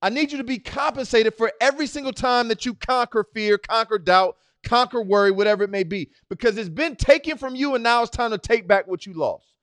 I 0.01 0.09
need 0.09 0.31
you 0.31 0.37
to 0.39 0.43
be 0.43 0.59
compensated 0.59 1.35
for 1.35 1.51
every 1.61 1.85
single 1.85 2.13
time 2.13 2.47
that 2.47 2.65
you 2.65 2.73
conquer 2.73 3.25
fear, 3.33 3.57
conquer 3.57 3.99
doubt, 3.99 4.37
conquer 4.63 5.01
worry, 5.01 5.31
whatever 5.31 5.63
it 5.63 5.69
may 5.69 5.83
be, 5.83 6.09
because 6.29 6.57
it's 6.57 6.69
been 6.69 6.95
taken 6.95 7.37
from 7.37 7.55
you 7.55 7.75
and 7.75 7.83
now 7.83 8.01
it's 8.01 8.11
time 8.11 8.31
to 8.31 8.37
take 8.37 8.67
back 8.67 8.87
what 8.87 9.05
you 9.05 9.13
lost. 9.13 9.53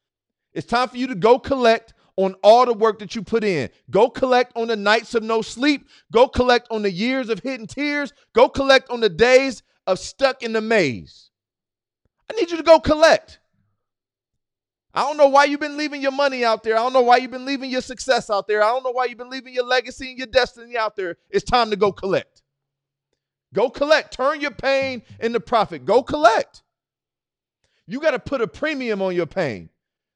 It's 0.52 0.66
time 0.66 0.88
for 0.88 0.96
you 0.96 1.06
to 1.08 1.14
go 1.14 1.38
collect 1.38 1.92
on 2.16 2.34
all 2.42 2.64
the 2.64 2.72
work 2.72 2.98
that 3.00 3.14
you 3.14 3.22
put 3.22 3.44
in. 3.44 3.68
Go 3.90 4.08
collect 4.08 4.52
on 4.56 4.68
the 4.68 4.76
nights 4.76 5.14
of 5.14 5.22
no 5.22 5.42
sleep. 5.42 5.88
Go 6.12 6.28
collect 6.28 6.66
on 6.70 6.82
the 6.82 6.90
years 6.90 7.28
of 7.28 7.40
hidden 7.40 7.66
tears. 7.66 8.12
Go 8.32 8.48
collect 8.48 8.88
on 8.90 9.00
the 9.00 9.08
days 9.10 9.62
of 9.86 9.98
stuck 9.98 10.42
in 10.42 10.52
the 10.52 10.60
maze. 10.60 11.30
I 12.30 12.34
need 12.34 12.50
you 12.50 12.56
to 12.56 12.62
go 12.62 12.80
collect. 12.80 13.38
I 14.94 15.02
don't 15.02 15.18
know 15.18 15.28
why 15.28 15.44
you've 15.44 15.60
been 15.60 15.76
leaving 15.76 16.00
your 16.00 16.10
money 16.10 16.42
out 16.42 16.62
there. 16.62 16.74
I 16.74 16.78
don't 16.78 16.94
know 16.94 17.02
why 17.02 17.18
you've 17.18 17.30
been 17.30 17.44
leaving 17.44 17.70
your 17.70 17.82
success 17.82 18.30
out 18.30 18.48
there. 18.48 18.62
I 18.62 18.68
don't 18.68 18.82
know 18.82 18.92
why 18.92 19.04
you've 19.04 19.18
been 19.18 19.28
leaving 19.28 19.52
your 19.52 19.66
legacy 19.66 20.08
and 20.08 20.18
your 20.18 20.26
destiny 20.26 20.78
out 20.78 20.96
there. 20.96 21.16
It's 21.28 21.44
time 21.44 21.68
to 21.68 21.76
go 21.76 21.92
collect. 21.92 22.35
Go 23.54 23.70
collect. 23.70 24.12
Turn 24.12 24.40
your 24.40 24.50
pain 24.50 25.02
into 25.20 25.40
profit. 25.40 25.84
Go 25.84 26.02
collect. 26.02 26.62
You 27.86 28.00
got 28.00 28.12
to 28.12 28.18
put 28.18 28.40
a 28.40 28.48
premium 28.48 29.00
on 29.00 29.14
your 29.14 29.26
pain. 29.26 29.70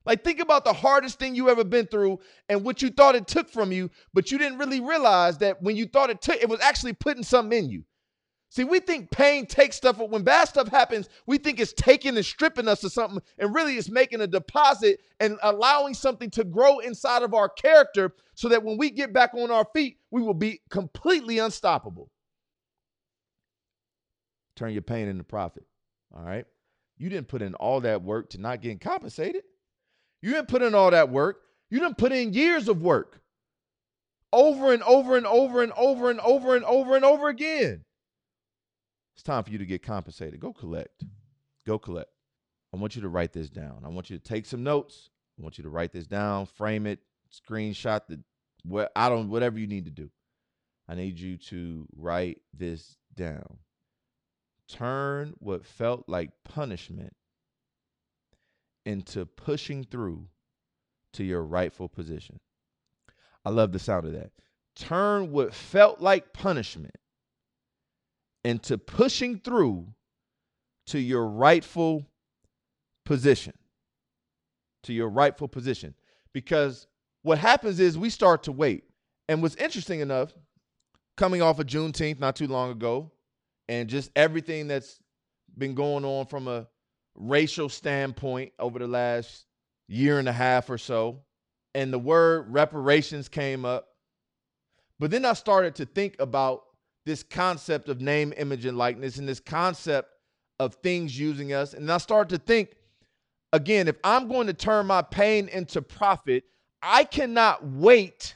Like, 0.05 0.25
think 0.25 0.40
about 0.40 0.64
the 0.64 0.73
hardest 0.73 1.19
thing 1.19 1.35
you 1.35 1.51
ever 1.51 1.62
been 1.62 1.87
through 1.87 2.21
and 2.49 2.64
what 2.64 2.83
you 2.83 2.90
thought 2.90 3.14
it 3.14 3.27
took 3.27 3.51
from 3.51 3.71
you, 3.71 3.90
but 4.14 4.31
you 4.31 4.38
didn't 4.38 4.59
really 4.59 4.81
realize 4.81 5.38
that 5.38 5.62
when 5.62 5.77
you 5.77 5.87
thought 5.87 6.11
it 6.11 6.23
took, 6.23 6.37
it 6.37 6.49
was 6.49 6.61
actually 6.61 6.95
putting 6.95 7.23
something 7.23 7.59
in 7.59 7.71
you. 7.71 7.85
See, 8.49 8.64
we 8.64 8.81
think 8.81 9.12
pain 9.12 9.47
takes 9.47 9.77
stuff, 9.77 9.99
but 9.99 10.11
when 10.11 10.25
bad 10.25 10.49
stuff 10.49 10.66
happens, 10.69 11.09
we 11.27 11.38
think 11.38 11.61
it's 11.61 11.73
taking 11.73 12.16
and 12.16 12.27
stripping 12.27 12.66
us 12.66 12.83
of 12.83 12.93
something, 12.93 13.23
and 13.38 13.55
really 13.55 13.77
it's 13.77 13.88
making 13.88 14.23
a 14.23 14.27
deposit 14.27 15.01
and 15.21 15.38
allowing 15.43 15.95
something 15.95 16.31
to 16.31 16.43
grow 16.43 16.81
inside 16.81 17.23
of 17.23 17.33
our 17.33 17.49
character 17.49 18.12
so 18.35 18.49
that 18.49 18.64
when 18.64 18.77
we 18.77 18.90
get 18.90 19.12
back 19.12 19.35
on 19.35 19.53
our 19.53 19.66
feet, 19.73 19.99
we 20.11 20.21
will 20.21 20.35
be 20.35 20.61
completely 20.69 21.38
unstoppable. 21.38 22.11
Turn 24.61 24.75
your 24.75 24.83
pain 24.83 25.09
into 25.09 25.25
profit. 25.25 25.64
All 26.14 26.23
right. 26.23 26.44
You 26.99 27.09
didn't 27.09 27.29
put 27.29 27.40
in 27.40 27.55
all 27.55 27.81
that 27.81 28.03
work 28.03 28.29
to 28.31 28.38
not 28.38 28.61
getting 28.61 28.79
compensated. 28.79 29.42
You 30.20 30.33
didn't 30.33 30.49
put 30.49 30.61
in 30.61 30.75
all 30.75 30.90
that 30.90 31.09
work. 31.09 31.38
You 31.70 31.81
didn't 31.81 31.96
put 31.96 32.12
in 32.12 32.35
years 32.35 32.68
of 32.68 32.83
work 32.83 33.23
over 34.35 34.75
and 34.75 34.83
over 34.83 35.16
and 35.16 35.27
over 35.27 35.62
and 35.62 35.73
over 35.73 36.11
and 36.11 36.20
over 36.20 36.57
and 36.57 36.64
over 36.66 36.94
and 36.94 37.07
over 37.07 37.29
again. 37.31 37.87
It's 39.14 39.23
time 39.23 39.44
for 39.44 39.51
you 39.51 39.57
to 39.57 39.64
get 39.64 39.83
compensated. 39.83 40.40
Go 40.40 40.53
collect. 40.53 41.05
Go 41.66 41.79
collect. 41.79 42.11
I 42.75 42.77
want 42.77 42.96
you 42.96 43.01
to 43.01 43.09
write 43.09 43.33
this 43.33 43.49
down. 43.49 43.81
I 43.83 43.88
want 43.88 44.11
you 44.11 44.18
to 44.18 44.23
take 44.23 44.44
some 44.44 44.62
notes. 44.62 45.09
I 45.38 45.42
want 45.42 45.57
you 45.57 45.64
to 45.64 45.70
write 45.70 45.92
this 45.92 46.07
down, 46.07 46.44
frame 46.44 46.87
it, 46.87 46.99
screenshot 47.33 48.03
the 48.11 48.20
what 48.62 48.92
I 48.94 49.09
don't 49.09 49.31
whatever 49.31 49.59
you 49.59 49.66
need 49.66 49.87
to 49.87 49.90
do. 49.90 50.11
I 50.87 50.96
need 50.96 51.18
you 51.18 51.38
to 51.49 51.87
write 51.96 52.42
this 52.53 52.99
down. 53.16 53.57
Turn 54.70 55.35
what 55.38 55.66
felt 55.66 56.04
like 56.06 56.30
punishment 56.44 57.12
into 58.87 59.26
pushing 59.26 59.85
through 59.85 60.26
to 61.14 61.24
your 61.24 61.42
rightful 61.42 61.88
position. 61.88 62.38
I 63.44 63.50
love 63.50 63.72
the 63.72 63.78
sound 63.78 64.06
of 64.06 64.12
that. 64.12 64.30
Turn 64.76 65.33
what 65.33 65.52
felt 65.52 66.00
like 66.00 66.33
punishment 66.33 66.94
into 68.44 68.78
pushing 68.78 69.40
through 69.40 69.88
to 70.87 71.00
your 71.00 71.26
rightful 71.26 72.06
position. 73.04 73.54
To 74.85 74.92
your 74.92 75.09
rightful 75.09 75.48
position. 75.48 75.94
Because 76.33 76.87
what 77.22 77.38
happens 77.38 77.80
is 77.80 77.98
we 77.98 78.09
start 78.09 78.44
to 78.44 78.52
wait. 78.52 78.85
And 79.28 79.42
what's 79.42 79.56
interesting 79.56 80.00
enough, 80.00 80.33
coming 81.16 81.42
off 81.42 81.59
of 81.59 81.66
Juneteenth 81.66 82.20
not 82.20 82.37
too 82.37 82.46
long 82.46 82.70
ago, 82.70 83.11
and 83.70 83.88
just 83.88 84.11
everything 84.16 84.66
that's 84.66 84.98
been 85.56 85.74
going 85.74 86.04
on 86.04 86.26
from 86.26 86.48
a 86.48 86.66
racial 87.14 87.68
standpoint 87.68 88.52
over 88.59 88.80
the 88.80 88.88
last 88.88 89.46
year 89.87 90.18
and 90.18 90.28
a 90.28 90.33
half 90.33 90.68
or 90.70 90.76
so, 90.76 91.20
and 91.72 91.92
the 91.92 91.98
word 91.98 92.46
reparations 92.52 93.28
came 93.28 93.64
up. 93.64 93.87
But 94.98 95.12
then 95.12 95.24
I 95.24 95.35
started 95.35 95.76
to 95.76 95.87
think 95.87 96.16
about 96.18 96.64
this 97.06 97.22
concept 97.22 97.88
of 97.88 98.00
name, 98.00 98.35
image, 98.37 98.64
and 98.64 98.76
likeness, 98.76 99.18
and 99.18 99.28
this 99.28 99.38
concept 99.38 100.11
of 100.59 100.74
things 100.83 101.16
using 101.16 101.52
us. 101.52 101.72
And 101.72 101.90
I 101.92 101.98
started 101.98 102.37
to 102.37 102.44
think 102.44 102.74
again, 103.52 103.87
if 103.87 103.96
I'm 104.02 104.26
going 104.26 104.48
to 104.48 104.52
turn 104.52 104.87
my 104.87 105.02
pain 105.02 105.46
into 105.46 105.80
profit, 105.80 106.42
I 106.83 107.04
cannot 107.04 107.64
wait 107.64 108.35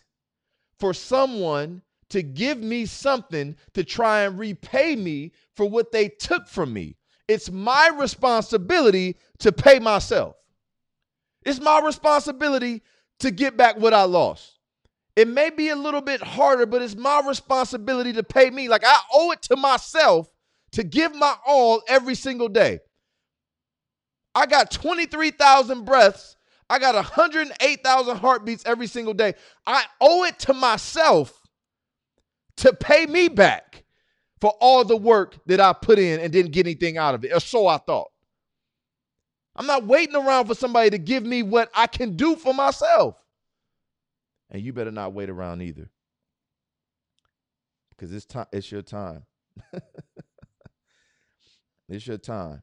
for 0.79 0.95
someone 0.95 1.83
to 2.15 2.23
give 2.23 2.63
me 2.63 2.87
something 2.87 3.57
to 3.73 3.83
try 3.83 4.21
and 4.21 4.39
repay 4.39 4.95
me 4.95 5.33
for 5.57 5.69
what 5.69 5.91
they 5.91 6.09
took 6.09 6.47
from 6.47 6.73
me. 6.73 6.95
It's 7.27 7.51
my 7.51 7.89
responsibility 7.89 9.17
to 9.41 9.51
pay 9.51 9.81
myself. 9.81 10.37
It's 11.45 11.59
my 11.59 11.81
responsibility 11.81 12.83
to 13.19 13.33
get 13.33 13.57
back 13.57 13.81
what 13.81 13.93
I 13.93 14.05
lost. 14.05 14.61
It 15.17 15.27
may 15.27 15.51
be 15.51 15.71
a 15.71 15.77
little 15.77 16.01
bit 16.01 16.23
harder, 16.23 16.67
but 16.67 16.83
it's 16.83 16.95
my 16.95 17.21
responsibility 17.27 18.13
to 18.13 18.23
pay 18.23 18.49
me. 18.49 18.69
Like 18.69 18.85
I 18.87 19.01
owe 19.13 19.33
it 19.33 19.43
to 19.43 19.57
myself 19.57 20.29
to 20.71 20.85
give 20.85 21.17
my 21.17 21.35
all 21.45 21.83
every 21.89 22.15
single 22.15 22.49
day. 22.49 22.79
I 24.37 24.47
got 24.47 24.71
23,000 24.71 25.85
breaths. 25.85 26.37
I 26.71 26.79
got 26.79 26.95
108,000 26.95 28.17
heartbeats 28.19 28.63
every 28.67 28.87
single 28.87 29.15
day. 29.15 29.35
I 29.67 29.83
owe 30.01 30.23
it 30.23 30.39
to 30.41 30.55
myself 30.55 31.41
to 32.59 32.73
pay 32.73 33.07
me 33.07 33.29
back 33.29 33.85
for 34.41 34.51
all 34.61 34.85
the 34.85 34.97
work 34.97 35.39
that 35.47 35.61
I 35.61 35.73
put 35.73 35.99
in 35.99 36.21
and 36.21 36.33
didn't 36.33 36.53
get 36.53 36.67
anything 36.67 36.99
out 36.99 37.15
of 37.15 37.25
it. 37.25 37.33
Or 37.33 37.41
so 37.41 37.67
I 37.67 37.79
thought. 37.79 38.09
I'm 39.57 39.67
not 39.67 39.87
waiting 39.87 40.17
around 40.17 40.47
for 40.47 40.55
somebody 40.55 40.91
to 40.91 40.99
give 40.99 41.25
me 41.25 41.43
what 41.43 41.71
I 41.75 41.87
can 41.87 42.17
do 42.17 42.37
for 42.37 42.53
myself. 42.53 43.17
And 44.51 44.63
you 44.63 44.73
better 44.73 44.91
not 44.91 45.13
wait 45.13 45.31
around 45.31 45.63
either. 45.63 45.89
Because 47.91 48.13
it's 48.13 48.27
time 48.27 48.47
it's 48.53 48.71
your 48.71 48.83
time. 48.83 49.25
it's 51.89 52.07
your 52.07 52.19
time. 52.19 52.63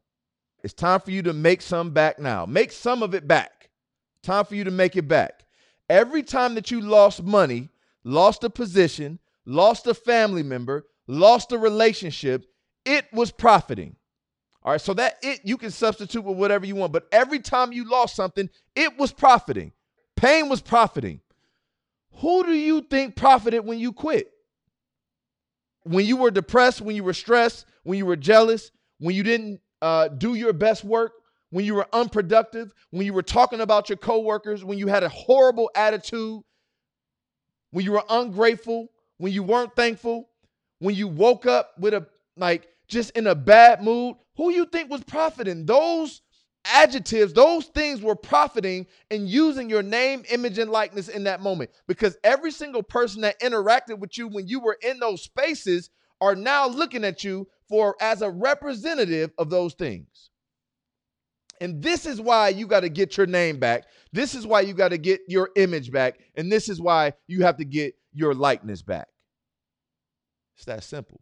It's 0.63 0.73
time 0.73 0.99
for 0.99 1.11
you 1.11 1.23
to 1.23 1.33
make 1.33 1.61
some 1.61 1.91
back 1.91 2.19
now. 2.19 2.45
Make 2.45 2.71
some 2.71 3.01
of 3.01 3.15
it 3.15 3.27
back. 3.27 3.69
Time 4.21 4.45
for 4.45 4.55
you 4.55 4.63
to 4.63 4.71
make 4.71 4.95
it 4.95 5.07
back. 5.07 5.45
Every 5.89 6.21
time 6.21 6.55
that 6.55 6.69
you 6.69 6.81
lost 6.81 7.23
money, 7.23 7.69
lost 8.03 8.43
a 8.43 8.49
position, 8.49 9.19
lost 9.45 9.87
a 9.87 9.93
family 9.93 10.43
member, 10.43 10.85
lost 11.07 11.51
a 11.51 11.57
relationship, 11.57 12.45
it 12.85 13.05
was 13.13 13.31
profiting. 13.31 13.95
All 14.63 14.71
right, 14.71 14.81
so 14.81 14.93
that 14.93 15.15
it 15.23 15.41
you 15.43 15.57
can 15.57 15.71
substitute 15.71 16.23
with 16.23 16.37
whatever 16.37 16.65
you 16.65 16.75
want, 16.75 16.93
but 16.93 17.07
every 17.11 17.39
time 17.39 17.71
you 17.71 17.89
lost 17.89 18.15
something, 18.15 18.49
it 18.75 18.97
was 18.97 19.11
profiting. 19.11 19.71
Pain 20.15 20.49
was 20.49 20.61
profiting. 20.61 21.19
Who 22.17 22.43
do 22.43 22.53
you 22.53 22.81
think 22.81 23.15
profited 23.15 23.65
when 23.65 23.79
you 23.79 23.91
quit? 23.91 24.29
When 25.83 26.05
you 26.05 26.17
were 26.17 26.29
depressed, 26.29 26.81
when 26.81 26.95
you 26.95 27.03
were 27.03 27.13
stressed, 27.13 27.65
when 27.83 27.97
you 27.97 28.05
were 28.05 28.15
jealous, 28.15 28.69
when 28.99 29.15
you 29.15 29.23
didn't 29.23 29.61
uh, 29.81 30.09
do 30.09 30.35
your 30.35 30.53
best 30.53 30.83
work, 30.83 31.13
when 31.49 31.65
you 31.65 31.73
were 31.73 31.87
unproductive, 31.91 32.71
when 32.91 33.05
you 33.05 33.13
were 33.13 33.23
talking 33.23 33.61
about 33.61 33.89
your 33.89 33.97
coworkers, 33.97 34.63
when 34.63 34.77
you 34.77 34.87
had 34.87 35.01
a 35.01 35.09
horrible 35.09 35.71
attitude, 35.75 36.41
when 37.71 37.83
you 37.83 37.93
were 37.93 38.03
ungrateful, 38.09 38.89
when 39.21 39.31
you 39.31 39.43
weren't 39.43 39.75
thankful, 39.75 40.29
when 40.79 40.95
you 40.95 41.07
woke 41.07 41.45
up 41.45 41.73
with 41.77 41.93
a 41.93 42.07
like 42.37 42.67
just 42.87 43.11
in 43.11 43.27
a 43.27 43.35
bad 43.35 43.83
mood, 43.83 44.15
who 44.35 44.51
you 44.51 44.65
think 44.65 44.89
was 44.89 45.03
profiting? 45.03 45.67
Those 45.67 46.21
adjectives, 46.65 47.31
those 47.31 47.65
things 47.67 48.01
were 48.01 48.15
profiting 48.15 48.87
and 49.11 49.29
using 49.29 49.69
your 49.69 49.83
name, 49.83 50.23
image, 50.31 50.57
and 50.57 50.71
likeness 50.71 51.07
in 51.07 51.25
that 51.25 51.39
moment. 51.39 51.69
Because 51.87 52.17
every 52.23 52.51
single 52.51 52.81
person 52.81 53.21
that 53.21 53.39
interacted 53.41 53.99
with 53.99 54.17
you 54.17 54.27
when 54.27 54.47
you 54.47 54.59
were 54.59 54.77
in 54.81 54.97
those 54.97 55.21
spaces 55.21 55.91
are 56.19 56.35
now 56.35 56.67
looking 56.67 57.03
at 57.03 57.23
you 57.23 57.47
for 57.69 57.95
as 58.01 58.23
a 58.23 58.29
representative 58.29 59.31
of 59.37 59.51
those 59.51 59.75
things. 59.75 60.31
And 61.59 61.79
this 61.79 62.07
is 62.07 62.19
why 62.19 62.49
you 62.49 62.65
got 62.65 62.79
to 62.79 62.89
get 62.89 63.17
your 63.17 63.27
name 63.27 63.59
back. 63.59 63.83
This 64.11 64.33
is 64.33 64.47
why 64.47 64.61
you 64.61 64.73
got 64.73 64.89
to 64.89 64.97
get 64.97 65.21
your 65.27 65.51
image 65.55 65.91
back. 65.91 66.17
And 66.35 66.51
this 66.51 66.69
is 66.69 66.81
why 66.81 67.13
you 67.27 67.43
have 67.43 67.57
to 67.57 67.65
get 67.65 67.93
your 68.13 68.33
likeness 68.33 68.81
back. 68.81 69.07
It's 70.61 70.67
that 70.67 70.83
simple. 70.83 71.21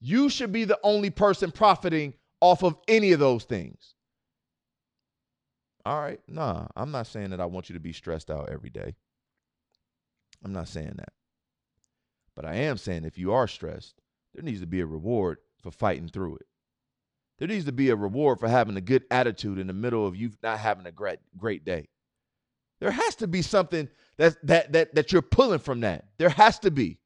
You 0.00 0.30
should 0.30 0.50
be 0.50 0.64
the 0.64 0.80
only 0.82 1.10
person 1.10 1.50
profiting 1.50 2.14
off 2.40 2.64
of 2.64 2.78
any 2.88 3.12
of 3.12 3.20
those 3.20 3.44
things. 3.44 3.92
All 5.84 6.00
right. 6.00 6.20
Nah, 6.26 6.66
I'm 6.74 6.90
not 6.90 7.06
saying 7.06 7.30
that 7.30 7.40
I 7.42 7.44
want 7.44 7.68
you 7.68 7.74
to 7.74 7.80
be 7.80 7.92
stressed 7.92 8.30
out 8.30 8.48
every 8.48 8.70
day. 8.70 8.94
I'm 10.42 10.54
not 10.54 10.68
saying 10.68 10.94
that. 10.96 11.12
But 12.34 12.46
I 12.46 12.54
am 12.54 12.78
saying 12.78 13.04
if 13.04 13.18
you 13.18 13.34
are 13.34 13.46
stressed, 13.46 14.00
there 14.32 14.42
needs 14.42 14.60
to 14.60 14.66
be 14.66 14.80
a 14.80 14.86
reward 14.86 15.36
for 15.62 15.70
fighting 15.70 16.08
through 16.08 16.36
it. 16.36 16.46
There 17.38 17.48
needs 17.48 17.66
to 17.66 17.72
be 17.72 17.90
a 17.90 17.96
reward 17.96 18.40
for 18.40 18.48
having 18.48 18.78
a 18.78 18.80
good 18.80 19.04
attitude 19.10 19.58
in 19.58 19.66
the 19.66 19.74
middle 19.74 20.06
of 20.06 20.16
you 20.16 20.30
not 20.42 20.60
having 20.60 20.86
a 20.86 20.92
great 20.92 21.18
great 21.36 21.66
day. 21.66 21.90
There 22.80 22.90
has 22.90 23.16
to 23.16 23.26
be 23.26 23.42
something 23.42 23.90
that 24.16 24.38
that 24.46 24.72
that 24.72 24.94
that 24.94 25.12
you're 25.12 25.20
pulling 25.20 25.58
from 25.58 25.80
that. 25.80 26.06
There 26.16 26.30
has 26.30 26.58
to 26.60 26.70
be. 26.70 27.00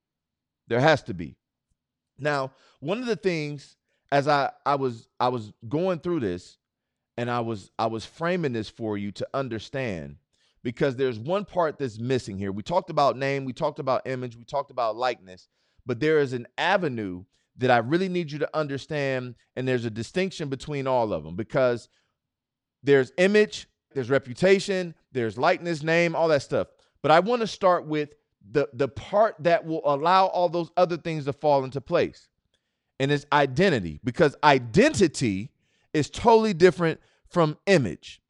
There 0.68 0.80
has 0.80 1.02
to 1.04 1.14
be. 1.14 1.36
Now, 2.18 2.52
one 2.80 2.98
of 2.98 3.06
the 3.06 3.16
things 3.16 3.76
as 4.12 4.28
I 4.28 4.50
I 4.64 4.76
was 4.76 5.08
I 5.18 5.28
was 5.28 5.52
going 5.68 5.98
through 5.98 6.20
this 6.20 6.58
and 7.16 7.30
I 7.30 7.40
was 7.40 7.70
I 7.78 7.86
was 7.86 8.04
framing 8.04 8.52
this 8.52 8.68
for 8.68 8.96
you 8.96 9.12
to 9.12 9.26
understand 9.34 10.16
because 10.62 10.96
there's 10.96 11.18
one 11.18 11.44
part 11.44 11.78
that's 11.78 11.98
missing 11.98 12.38
here. 12.38 12.52
We 12.52 12.62
talked 12.62 12.90
about 12.90 13.16
name, 13.16 13.44
we 13.44 13.52
talked 13.52 13.78
about 13.78 14.06
image, 14.06 14.36
we 14.36 14.44
talked 14.44 14.70
about 14.70 14.96
likeness, 14.96 15.48
but 15.84 16.00
there 16.00 16.20
is 16.20 16.32
an 16.32 16.46
avenue 16.56 17.24
that 17.56 17.70
I 17.70 17.78
really 17.78 18.08
need 18.08 18.32
you 18.32 18.38
to 18.40 18.56
understand 18.56 19.34
and 19.56 19.66
there's 19.66 19.84
a 19.84 19.90
distinction 19.90 20.48
between 20.48 20.86
all 20.86 21.12
of 21.12 21.24
them 21.24 21.36
because 21.36 21.88
there's 22.82 23.12
image, 23.18 23.68
there's 23.94 24.10
reputation, 24.10 24.94
there's 25.12 25.38
likeness, 25.38 25.82
name, 25.82 26.14
all 26.14 26.28
that 26.28 26.42
stuff. 26.42 26.68
But 27.02 27.10
I 27.10 27.20
want 27.20 27.40
to 27.42 27.46
start 27.46 27.86
with 27.86 28.14
the 28.50 28.68
the 28.72 28.88
part 28.88 29.36
that 29.40 29.64
will 29.64 29.82
allow 29.84 30.26
all 30.26 30.48
those 30.48 30.70
other 30.76 30.96
things 30.96 31.24
to 31.24 31.32
fall 31.32 31.64
into 31.64 31.80
place. 31.80 32.28
And 33.00 33.10
it's 33.10 33.26
identity 33.32 34.00
because 34.04 34.36
identity 34.44 35.50
is 35.92 36.10
totally 36.10 36.54
different 36.54 37.00
from 37.28 37.56
image. 37.66 38.20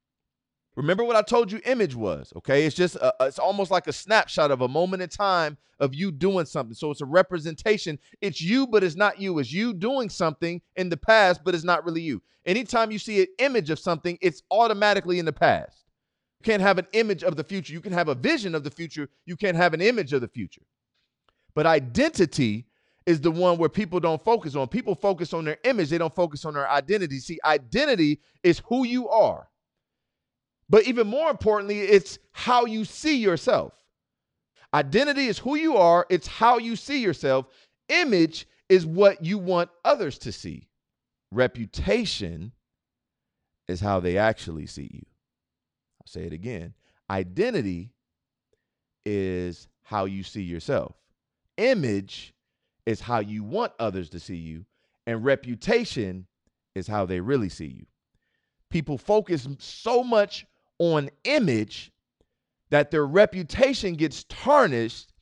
Remember 0.77 1.05
what 1.05 1.15
I 1.17 1.23
told 1.23 1.53
you 1.53 1.61
image 1.65 1.95
was, 1.95 2.33
okay? 2.37 2.67
It's 2.67 2.75
just 2.75 2.97
a, 2.97 3.15
it's 3.21 3.39
almost 3.39 3.71
like 3.71 3.87
a 3.87 3.93
snapshot 3.93 4.51
of 4.51 4.61
a 4.61 4.69
moment 4.69 5.03
in 5.03 5.09
time 5.09 5.57
of 5.79 5.95
you 5.95 6.11
doing 6.11 6.47
something. 6.47 6.75
So 6.75 6.91
it's 6.91 7.01
a 7.01 7.07
representation. 7.07 7.99
It's 8.21 8.41
you 8.41 8.67
but 8.67 8.83
it's 8.83 8.97
not 8.97 9.21
you. 9.21 9.39
It's 9.39 9.53
you 9.53 9.73
doing 9.75 10.09
something 10.09 10.61
in 10.77 10.89
the 10.89 10.97
past 10.97 11.43
but 11.45 11.55
it's 11.55 11.65
not 11.65 11.85
really 11.85 12.03
you. 12.03 12.23
Anytime 12.47 12.91
you 12.91 12.99
see 12.99 13.21
an 13.21 13.29
image 13.39 13.71
of 13.71 13.79
something, 13.79 14.19
it's 14.21 14.43
automatically 14.51 15.19
in 15.19 15.25
the 15.25 15.33
past. 15.33 15.84
Can't 16.45 16.63
have 16.63 16.79
an 16.79 16.87
image 16.93 17.25
of 17.25 17.37
the 17.37 17.45
future. 17.45 17.73
You 17.73 17.81
can 17.81 17.93
have 17.93 18.09
a 18.09 18.15
vision 18.15 18.55
of 18.55 18.63
the 18.63 18.71
future. 18.71 19.09
You 19.25 19.37
can't 19.37 19.57
have 19.57 19.75
an 19.75 19.81
image 19.81 20.13
of 20.13 20.21
the 20.21 20.29
future. 20.29 20.63
But 21.55 21.67
identity 21.67 22.67
is 23.07 23.21
the 23.21 23.31
one 23.31 23.59
where 23.59 23.69
people 23.69 24.01
don't 24.01 24.23
focus 24.23 24.55
on. 24.55 24.69
People 24.69 24.95
focus 24.95 25.33
on 25.33 25.45
their 25.45 25.59
image, 25.65 25.91
they 25.91 25.99
don't 25.99 26.15
focus 26.15 26.45
on 26.45 26.55
their 26.55 26.69
identity. 26.69 27.19
See, 27.19 27.39
identity 27.45 28.21
is 28.43 28.63
who 28.67 28.85
you 28.85 29.09
are. 29.09 29.49
But 30.69 30.85
even 30.85 31.07
more 31.07 31.31
importantly, 31.31 31.81
it's 31.81 32.19
how 32.33 32.65
you 32.65 32.85
see 32.85 33.17
yourself. 33.17 33.75
Identity 34.73 35.27
is 35.27 35.39
who 35.39 35.57
you 35.57 35.77
are, 35.77 36.07
it's 36.11 36.27
how 36.27 36.59
you 36.59 36.77
see 36.77 37.01
yourself. 37.01 37.47
Image 37.89 38.47
is 38.69 38.87
what 38.87 39.25
you 39.25 39.39
want 39.39 39.71
others 39.85 40.19
to 40.19 40.33
see. 40.33 40.69
Reputation 41.31 42.53
is 43.69 43.81
how 43.81 44.01
they 44.01 44.17
actually 44.17 44.67
see 44.67 44.91
you. 44.93 45.14
I'll 46.07 46.13
say 46.13 46.27
it 46.27 46.33
again. 46.33 46.75
Identity 47.11 47.91
is 49.05 49.69
how 49.83 50.05
you 50.05 50.23
see 50.23 50.43
yourself. 50.43 50.95
Image 51.57 52.35
is 52.87 53.01
how 53.01 53.21
you 53.21 53.43
want 53.43 53.73
others 53.79 54.11
to 54.11 54.21
see 54.21 54.37
you. 54.37 54.65
And 55.07 55.25
reputation 55.25 56.27
is 56.75 56.87
how 56.87 57.07
they 57.07 57.21
really 57.21 57.49
see 57.49 57.67
you. 57.67 57.87
People 58.71 58.99
focus 58.99 59.47
so 59.59 60.03
much 60.03 60.47
on 60.79 61.11
image 61.25 61.93
that 62.71 62.91
their 62.91 63.07
reputation 63.07 63.95
gets 63.95 64.25
tarnished 64.25 65.13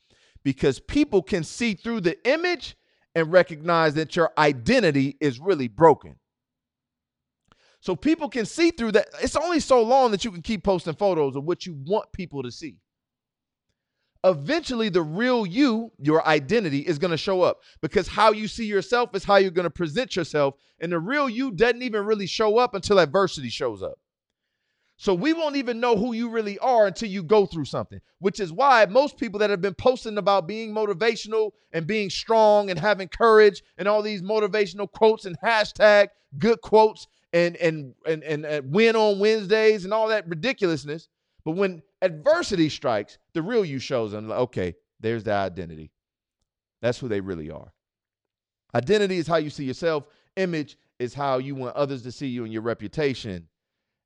because 0.43 0.79
people 0.79 1.21
can 1.21 1.43
see 1.43 1.73
through 1.73 2.01
the 2.01 2.17
image 2.27 2.75
and 3.15 3.31
recognize 3.31 3.93
that 3.93 4.15
your 4.15 4.31
identity 4.37 5.17
is 5.21 5.39
really 5.39 5.67
broken. 5.67 6.15
So 7.83 7.97
people 7.97 8.29
can 8.29 8.45
see 8.45 8.71
through 8.71 8.93
that. 8.93 9.07
It's 9.21 9.35
only 9.35 9.59
so 9.59 9.81
long 9.83 10.11
that 10.11 10.23
you 10.23 10.31
can 10.31 10.41
keep 10.41 10.63
posting 10.63 10.93
photos 10.93 11.35
of 11.35 11.43
what 11.43 11.65
you 11.65 11.75
want 11.85 12.13
people 12.13 12.41
to 12.41 12.49
see. 12.49 12.77
Eventually, 14.23 14.87
the 14.87 15.01
real 15.01 15.45
you, 15.45 15.91
your 15.99 16.25
identity, 16.25 16.79
is 16.79 16.97
going 16.97 17.11
to 17.11 17.17
show 17.17 17.41
up 17.41 17.59
because 17.81 18.07
how 18.07 18.31
you 18.31 18.47
see 18.47 18.63
yourself 18.65 19.13
is 19.13 19.25
how 19.25 19.35
you're 19.35 19.51
going 19.51 19.65
to 19.65 19.69
present 19.69 20.15
yourself. 20.15 20.55
And 20.79 20.93
the 20.93 20.99
real 20.99 21.27
you 21.27 21.51
doesn't 21.51 21.81
even 21.81 22.05
really 22.05 22.25
show 22.25 22.57
up 22.57 22.73
until 22.73 22.99
adversity 22.99 23.49
shows 23.49 23.83
up. 23.83 23.99
So 24.95 25.13
we 25.13 25.33
won't 25.33 25.57
even 25.57 25.81
know 25.81 25.97
who 25.97 26.13
you 26.13 26.29
really 26.29 26.57
are 26.59 26.87
until 26.87 27.09
you 27.09 27.21
go 27.21 27.45
through 27.45 27.65
something, 27.65 27.99
which 28.19 28.39
is 28.39 28.53
why 28.53 28.85
most 28.85 29.17
people 29.17 29.39
that 29.39 29.49
have 29.49 29.59
been 29.59 29.73
posting 29.73 30.17
about 30.17 30.47
being 30.47 30.73
motivational 30.73 31.51
and 31.73 31.85
being 31.85 32.09
strong 32.09 32.69
and 32.69 32.79
having 32.79 33.09
courage 33.09 33.61
and 33.77 33.89
all 33.89 34.01
these 34.01 34.21
motivational 34.21 34.89
quotes 34.89 35.25
and 35.25 35.35
hashtag 35.43 36.07
good 36.39 36.61
quotes 36.61 37.07
and 37.33 37.55
and 37.57 37.95
and 38.05 38.23
and, 38.23 38.45
and 38.45 38.71
win 38.71 38.95
on 38.95 39.19
Wednesdays 39.19 39.83
and 39.83 39.93
all 39.93 40.07
that 40.07 40.27
ridiculousness. 40.27 41.09
But 41.43 41.51
when 41.51 41.81
adversity 42.01 42.69
strikes, 42.69 43.17
the 43.33 43.41
real 43.41 43.65
you 43.65 43.79
shows 43.79 44.11
them, 44.11 44.29
like, 44.29 44.39
okay, 44.39 44.75
there's 44.99 45.23
the 45.23 45.33
identity. 45.33 45.91
That's 46.81 46.99
who 46.99 47.09
they 47.09 47.19
really 47.19 47.51
are. 47.51 47.73
Identity 48.73 49.17
is 49.17 49.27
how 49.27 49.37
you 49.37 49.49
see 49.49 49.65
yourself. 49.65 50.05
Image 50.37 50.77
is 50.99 51.13
how 51.13 51.37
you 51.37 51.55
want 51.55 51.75
others 51.75 52.03
to 52.03 52.11
see 52.11 52.27
you 52.27 52.43
and 52.43 52.53
your 52.53 52.61
reputation 52.61 53.47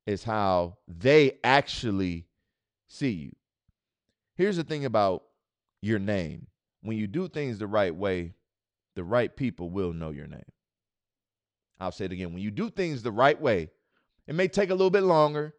is 0.07 0.23
how 0.23 0.77
they 0.87 1.37
actually 1.43 2.25
see 2.87 3.11
you. 3.11 3.31
Here's 4.35 4.57
the 4.57 4.63
thing 4.63 4.85
about 4.85 5.23
your 5.81 5.99
name 5.99 6.47
when 6.81 6.97
you 6.97 7.07
do 7.07 7.27
things 7.27 7.57
the 7.57 7.67
right 7.67 7.93
way, 7.93 8.33
the 8.95 9.03
right 9.03 9.35
people 9.35 9.69
will 9.69 9.93
know 9.93 10.11
your 10.11 10.27
name. 10.27 10.41
I'll 11.79 11.91
say 11.91 12.05
it 12.05 12.11
again. 12.11 12.33
When 12.33 12.41
you 12.41 12.51
do 12.51 12.69
things 12.69 13.03
the 13.03 13.11
right 13.11 13.39
way, 13.39 13.69
it 14.27 14.35
may 14.35 14.47
take 14.47 14.69
a 14.69 14.75
little 14.75 14.89
bit 14.89 15.03
longer. 15.03 15.53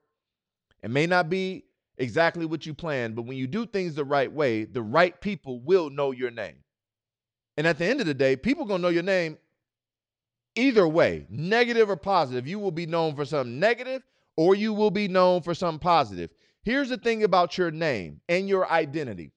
It 0.83 0.91
may 0.91 1.07
not 1.07 1.31
be 1.31 1.65
exactly 1.97 2.47
what 2.47 2.67
you 2.67 2.75
planned, 2.75 3.17
but 3.17 3.23
when 3.23 3.37
you 3.37 3.47
do 3.47 3.67
things 3.67 3.95
the 3.95 4.05
right 4.05 4.31
way, 4.31 4.65
the 4.65 4.83
right 4.83 5.21
people 5.21 5.61
will 5.61 5.91
know 5.91 6.13
your 6.13 6.31
name. 6.31 6.57
And 7.57 7.67
at 7.67 7.79
the 7.79 7.87
end 7.87 8.01
of 8.01 8.07
the 8.07 8.15
day, 8.15 8.37
people 8.37 8.65
going 8.65 8.81
to 8.81 8.83
know 8.83 8.89
your 8.89 9.03
name 9.03 9.39
either 10.55 10.87
way, 10.87 11.27
negative 11.29 11.91
or 11.91 11.97
positive. 11.97 12.47
You 12.47 12.59
will 12.59 12.71
be 12.71 12.87
known 12.87 13.15
for 13.15 13.25
something 13.25 13.59
negative 13.59 14.03
or 14.37 14.55
you 14.55 14.73
will 14.73 14.91
be 14.91 15.09
known 15.09 15.43
for 15.43 15.55
something 15.55 15.81
positive. 15.81 16.31
Here's 16.63 16.89
the 16.89 16.99
thing 16.99 17.25
about 17.25 17.59
your 17.59 17.71
name 17.71 18.21
and 18.29 18.49
your 18.49 18.71
identity 18.71 19.33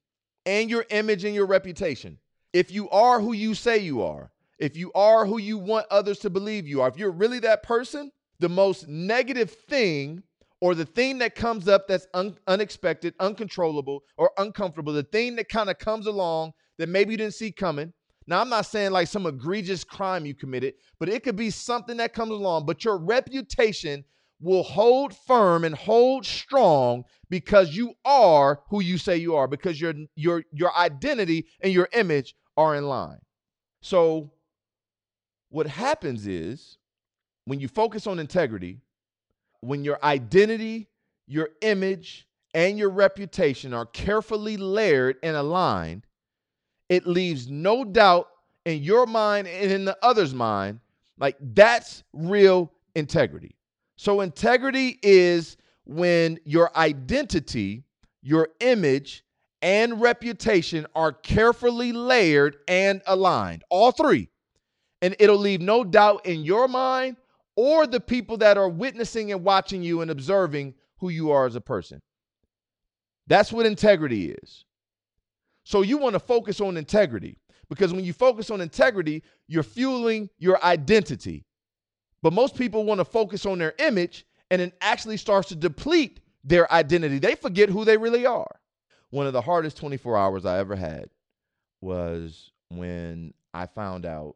and 0.45 0.69
your 0.69 0.85
image 0.89 1.23
and 1.23 1.33
your 1.33 1.45
reputation. 1.45 2.17
If 2.53 2.71
you 2.71 2.89
are 2.89 3.19
who 3.19 3.33
you 3.33 3.53
say 3.55 3.77
you 3.77 4.01
are, 4.03 4.30
if 4.61 4.77
you 4.77 4.91
are 4.93 5.25
who 5.25 5.39
you 5.39 5.57
want 5.57 5.87
others 5.89 6.19
to 6.19 6.29
believe 6.29 6.67
you 6.67 6.81
are, 6.81 6.87
if 6.87 6.95
you're 6.95 7.11
really 7.11 7.39
that 7.39 7.63
person, 7.63 8.11
the 8.39 8.47
most 8.47 8.87
negative 8.87 9.51
thing 9.51 10.21
or 10.61 10.75
the 10.75 10.85
thing 10.85 11.17
that 11.17 11.33
comes 11.33 11.67
up 11.67 11.87
that's 11.87 12.05
un- 12.13 12.37
unexpected, 12.45 13.15
uncontrollable, 13.19 14.03
or 14.17 14.31
uncomfortable, 14.37 14.93
the 14.93 15.01
thing 15.01 15.35
that 15.35 15.49
kind 15.49 15.71
of 15.71 15.79
comes 15.79 16.05
along 16.05 16.53
that 16.77 16.87
maybe 16.87 17.11
you 17.11 17.17
didn't 17.17 17.33
see 17.33 17.51
coming. 17.51 17.91
Now, 18.27 18.39
I'm 18.39 18.49
not 18.49 18.67
saying 18.67 18.91
like 18.91 19.07
some 19.07 19.25
egregious 19.25 19.83
crime 19.83 20.27
you 20.27 20.35
committed, 20.35 20.75
but 20.99 21.09
it 21.09 21.23
could 21.23 21.35
be 21.35 21.49
something 21.49 21.97
that 21.97 22.13
comes 22.13 22.31
along, 22.31 22.67
but 22.67 22.85
your 22.85 22.99
reputation 22.99 24.05
will 24.39 24.63
hold 24.63 25.15
firm 25.15 25.63
and 25.63 25.73
hold 25.73 26.23
strong 26.23 27.03
because 27.31 27.75
you 27.75 27.93
are 28.05 28.61
who 28.69 28.81
you 28.81 28.99
say 28.99 29.17
you 29.17 29.35
are 29.35 29.47
because 29.47 29.81
your 29.81 29.93
your 30.15 30.43
your 30.51 30.75
identity 30.77 31.47
and 31.61 31.73
your 31.73 31.89
image 31.93 32.35
are 32.57 32.75
in 32.75 32.85
line. 32.87 33.19
So 33.81 34.31
what 35.51 35.67
happens 35.67 36.25
is 36.25 36.77
when 37.45 37.59
you 37.59 37.67
focus 37.67 38.07
on 38.07 38.19
integrity, 38.19 38.79
when 39.59 39.83
your 39.83 40.03
identity, 40.03 40.87
your 41.27 41.49
image, 41.61 42.27
and 42.53 42.77
your 42.77 42.89
reputation 42.89 43.73
are 43.73 43.85
carefully 43.85 44.57
layered 44.57 45.17
and 45.21 45.35
aligned, 45.35 46.07
it 46.89 47.05
leaves 47.05 47.49
no 47.49 47.83
doubt 47.83 48.29
in 48.65 48.81
your 48.81 49.05
mind 49.05 49.47
and 49.47 49.71
in 49.71 49.85
the 49.85 49.97
other's 50.01 50.33
mind. 50.33 50.79
Like 51.17 51.35
that's 51.39 52.03
real 52.13 52.71
integrity. 52.95 53.55
So, 53.97 54.21
integrity 54.21 54.99
is 55.03 55.57
when 55.85 56.39
your 56.45 56.75
identity, 56.75 57.83
your 58.23 58.49
image, 58.59 59.23
and 59.61 60.01
reputation 60.01 60.87
are 60.95 61.11
carefully 61.11 61.91
layered 61.91 62.57
and 62.67 63.01
aligned, 63.05 63.63
all 63.69 63.91
three. 63.91 64.30
And 65.01 65.15
it'll 65.19 65.37
leave 65.37 65.61
no 65.61 65.83
doubt 65.83 66.25
in 66.25 66.43
your 66.43 66.67
mind 66.67 67.17
or 67.55 67.87
the 67.87 67.99
people 67.99 68.37
that 68.37 68.57
are 68.57 68.69
witnessing 68.69 69.31
and 69.31 69.43
watching 69.43 69.83
you 69.83 70.01
and 70.01 70.11
observing 70.11 70.75
who 70.97 71.09
you 71.09 71.31
are 71.31 71.45
as 71.45 71.55
a 71.55 71.61
person. 71.61 72.01
That's 73.27 73.51
what 73.51 73.65
integrity 73.65 74.31
is. 74.31 74.65
So, 75.63 75.81
you 75.81 75.97
want 75.97 76.13
to 76.13 76.19
focus 76.19 76.59
on 76.59 76.75
integrity 76.77 77.37
because 77.69 77.93
when 77.93 78.03
you 78.03 78.13
focus 78.13 78.49
on 78.49 78.61
integrity, 78.61 79.23
you're 79.47 79.63
fueling 79.63 80.29
your 80.37 80.63
identity. 80.63 81.45
But 82.21 82.33
most 82.33 82.55
people 82.55 82.83
want 82.83 82.99
to 82.99 83.05
focus 83.05 83.45
on 83.45 83.59
their 83.59 83.73
image 83.79 84.25
and 84.49 84.61
it 84.61 84.73
actually 84.81 85.17
starts 85.17 85.47
to 85.49 85.55
deplete 85.55 86.19
their 86.43 86.71
identity. 86.71 87.19
They 87.19 87.35
forget 87.35 87.69
who 87.69 87.85
they 87.85 87.97
really 87.97 88.25
are. 88.25 88.59
One 89.09 89.27
of 89.27 89.33
the 89.33 89.41
hardest 89.41 89.77
24 89.77 90.17
hours 90.17 90.45
I 90.45 90.59
ever 90.59 90.75
had 90.75 91.09
was 91.79 92.51
when 92.69 93.33
I 93.53 93.65
found 93.65 94.05
out 94.05 94.35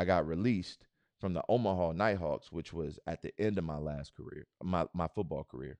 I 0.00 0.06
got 0.06 0.26
released 0.26 0.86
from 1.20 1.34
the 1.34 1.42
Omaha 1.46 1.92
Nighthawks, 1.92 2.50
which 2.50 2.72
was 2.72 2.98
at 3.06 3.20
the 3.20 3.38
end 3.38 3.58
of 3.58 3.64
my 3.64 3.76
last 3.76 4.14
career, 4.14 4.46
my, 4.62 4.86
my 4.94 5.08
football 5.08 5.44
career. 5.44 5.76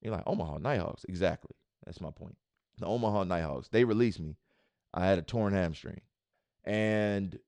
You're 0.00 0.14
like, 0.14 0.26
Omaha 0.26 0.56
Nighthawks. 0.56 1.04
Exactly. 1.06 1.54
That's 1.84 2.00
my 2.00 2.10
point. 2.10 2.38
The 2.78 2.86
Omaha 2.86 3.24
Nighthawks, 3.24 3.68
they 3.68 3.84
released 3.84 4.20
me. 4.20 4.38
I 4.94 5.04
had 5.04 5.18
a 5.18 5.22
torn 5.22 5.52
hamstring. 5.52 6.00
And 6.64 7.38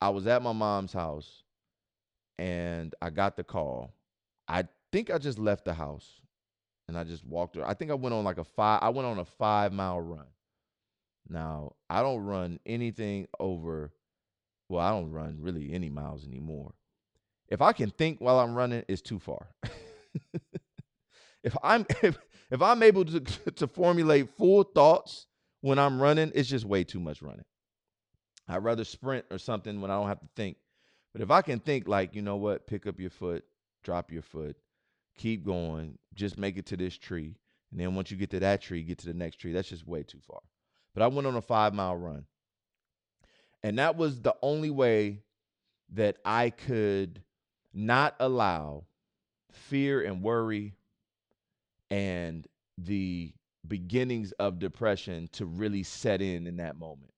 I 0.00 0.08
was 0.08 0.26
at 0.26 0.42
my 0.42 0.52
mom's 0.52 0.92
house 0.92 1.44
and 2.36 2.92
I 3.00 3.10
got 3.10 3.36
the 3.36 3.44
call. 3.44 3.94
I 4.48 4.64
think 4.90 5.12
I 5.12 5.18
just 5.18 5.38
left 5.38 5.66
the 5.66 5.74
house 5.74 6.20
and 6.88 6.98
I 6.98 7.04
just 7.04 7.24
walked. 7.24 7.56
I 7.58 7.74
think 7.74 7.92
I 7.92 7.94
went 7.94 8.12
on 8.12 8.24
like 8.24 8.38
a 8.38 8.44
five. 8.44 8.80
I 8.82 8.88
went 8.88 9.06
on 9.06 9.20
a 9.20 9.24
five 9.24 9.72
mile 9.72 10.00
run. 10.00 10.26
Now 11.28 11.74
I 11.88 12.02
don't 12.02 12.24
run 12.24 12.58
anything 12.66 13.28
over. 13.38 13.92
Well, 14.68 14.80
I 14.84 14.90
don't 14.90 15.12
run 15.12 15.38
really 15.40 15.72
any 15.72 15.90
miles 15.90 16.26
anymore. 16.26 16.74
If 17.48 17.62
I 17.62 17.72
can 17.72 17.90
think 17.90 18.20
while 18.20 18.40
I'm 18.40 18.54
running, 18.54 18.84
it's 18.88 19.02
too 19.02 19.18
far. 19.18 19.48
if 21.42 21.56
I'm 21.62 21.86
if, 22.02 22.18
if 22.50 22.62
I'm 22.62 22.82
able 22.82 23.04
to 23.04 23.20
to 23.56 23.66
formulate 23.66 24.30
full 24.36 24.64
thoughts 24.64 25.26
when 25.60 25.78
I'm 25.78 26.00
running, 26.00 26.32
it's 26.34 26.48
just 26.48 26.64
way 26.64 26.84
too 26.84 27.00
much 27.00 27.22
running. 27.22 27.44
I'd 28.48 28.64
rather 28.64 28.84
sprint 28.84 29.26
or 29.30 29.38
something 29.38 29.80
when 29.80 29.90
I 29.90 29.94
don't 29.94 30.08
have 30.08 30.20
to 30.20 30.28
think 30.36 30.56
but 31.16 31.22
if 31.22 31.30
I 31.30 31.40
can 31.40 31.60
think 31.60 31.88
like, 31.88 32.14
you 32.14 32.20
know 32.20 32.36
what, 32.36 32.66
pick 32.66 32.86
up 32.86 33.00
your 33.00 33.08
foot, 33.08 33.42
drop 33.82 34.12
your 34.12 34.20
foot, 34.20 34.54
keep 35.16 35.46
going, 35.46 35.96
just 36.14 36.36
make 36.36 36.58
it 36.58 36.66
to 36.66 36.76
this 36.76 36.98
tree. 36.98 37.38
And 37.70 37.80
then 37.80 37.94
once 37.94 38.10
you 38.10 38.18
get 38.18 38.28
to 38.32 38.40
that 38.40 38.60
tree, 38.60 38.82
get 38.82 38.98
to 38.98 39.06
the 39.06 39.14
next 39.14 39.36
tree. 39.36 39.52
That's 39.54 39.70
just 39.70 39.86
way 39.86 40.02
too 40.02 40.18
far. 40.20 40.40
But 40.92 41.02
I 41.02 41.06
went 41.06 41.26
on 41.26 41.34
a 41.34 41.40
five 41.40 41.72
mile 41.72 41.96
run. 41.96 42.26
And 43.62 43.78
that 43.78 43.96
was 43.96 44.20
the 44.20 44.34
only 44.42 44.70
way 44.70 45.22
that 45.94 46.18
I 46.24 46.50
could 46.50 47.22
not 47.72 48.14
allow 48.20 48.84
fear 49.52 50.02
and 50.02 50.22
worry 50.22 50.74
and 51.90 52.46
the 52.78 53.32
beginnings 53.66 54.32
of 54.32 54.58
depression 54.58 55.28
to 55.32 55.46
really 55.46 55.82
set 55.82 56.22
in 56.22 56.46
in 56.46 56.56
that 56.58 56.78
moment. 56.78 57.12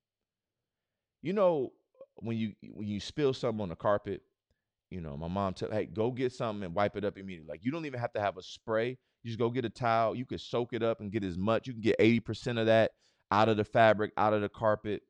You 1.23 1.33
know, 1.33 1.73
when 2.17 2.37
you 2.37 2.53
when 2.63 2.87
you 2.87 3.01
spill 3.01 3.33
something 3.33 3.61
on 3.61 3.69
the 3.69 3.77
carpet, 3.77 4.23
you 4.91 5.01
know, 5.01 5.17
my 5.17 5.29
mom 5.29 5.55
tell, 5.55 5.71
hey, 5.71 5.87
go 5.87 6.11
get 6.11 6.33
something 6.33 6.65
and 6.65 6.75
wipe 6.75 6.97
it 6.97 7.05
up 7.05 7.19
immediately. 7.19 7.49
Like 7.49 7.65
you 7.65 7.71
don't 7.71 7.87
even 7.87 8.01
have 8.01 8.13
to 8.15 8.21
have 8.21 8.37
a 8.37 8.43
spray. 8.43 8.97
You 9.23 9.29
just 9.29 9.39
go 9.39 9.51
get 9.51 9.65
a 9.65 9.71
towel. 9.71 10.15
You 10.15 10.25
can 10.25 10.39
soak 10.39 10.73
it 10.73 10.83
up 10.83 11.01
and 11.01 11.11
get 11.11 11.25
as 11.25 11.37
much. 11.37 11.67
You 11.67 11.73
can 11.73 11.83
get 11.83 11.99
80% 11.99 12.59
of 12.59 12.67
that 12.67 12.93
out 13.31 13.49
of 13.49 13.57
the 13.57 13.65
fabric, 13.65 14.13
out 14.17 14.33
of 14.33 14.41
the 14.41 14.49
carpet. 14.49 15.03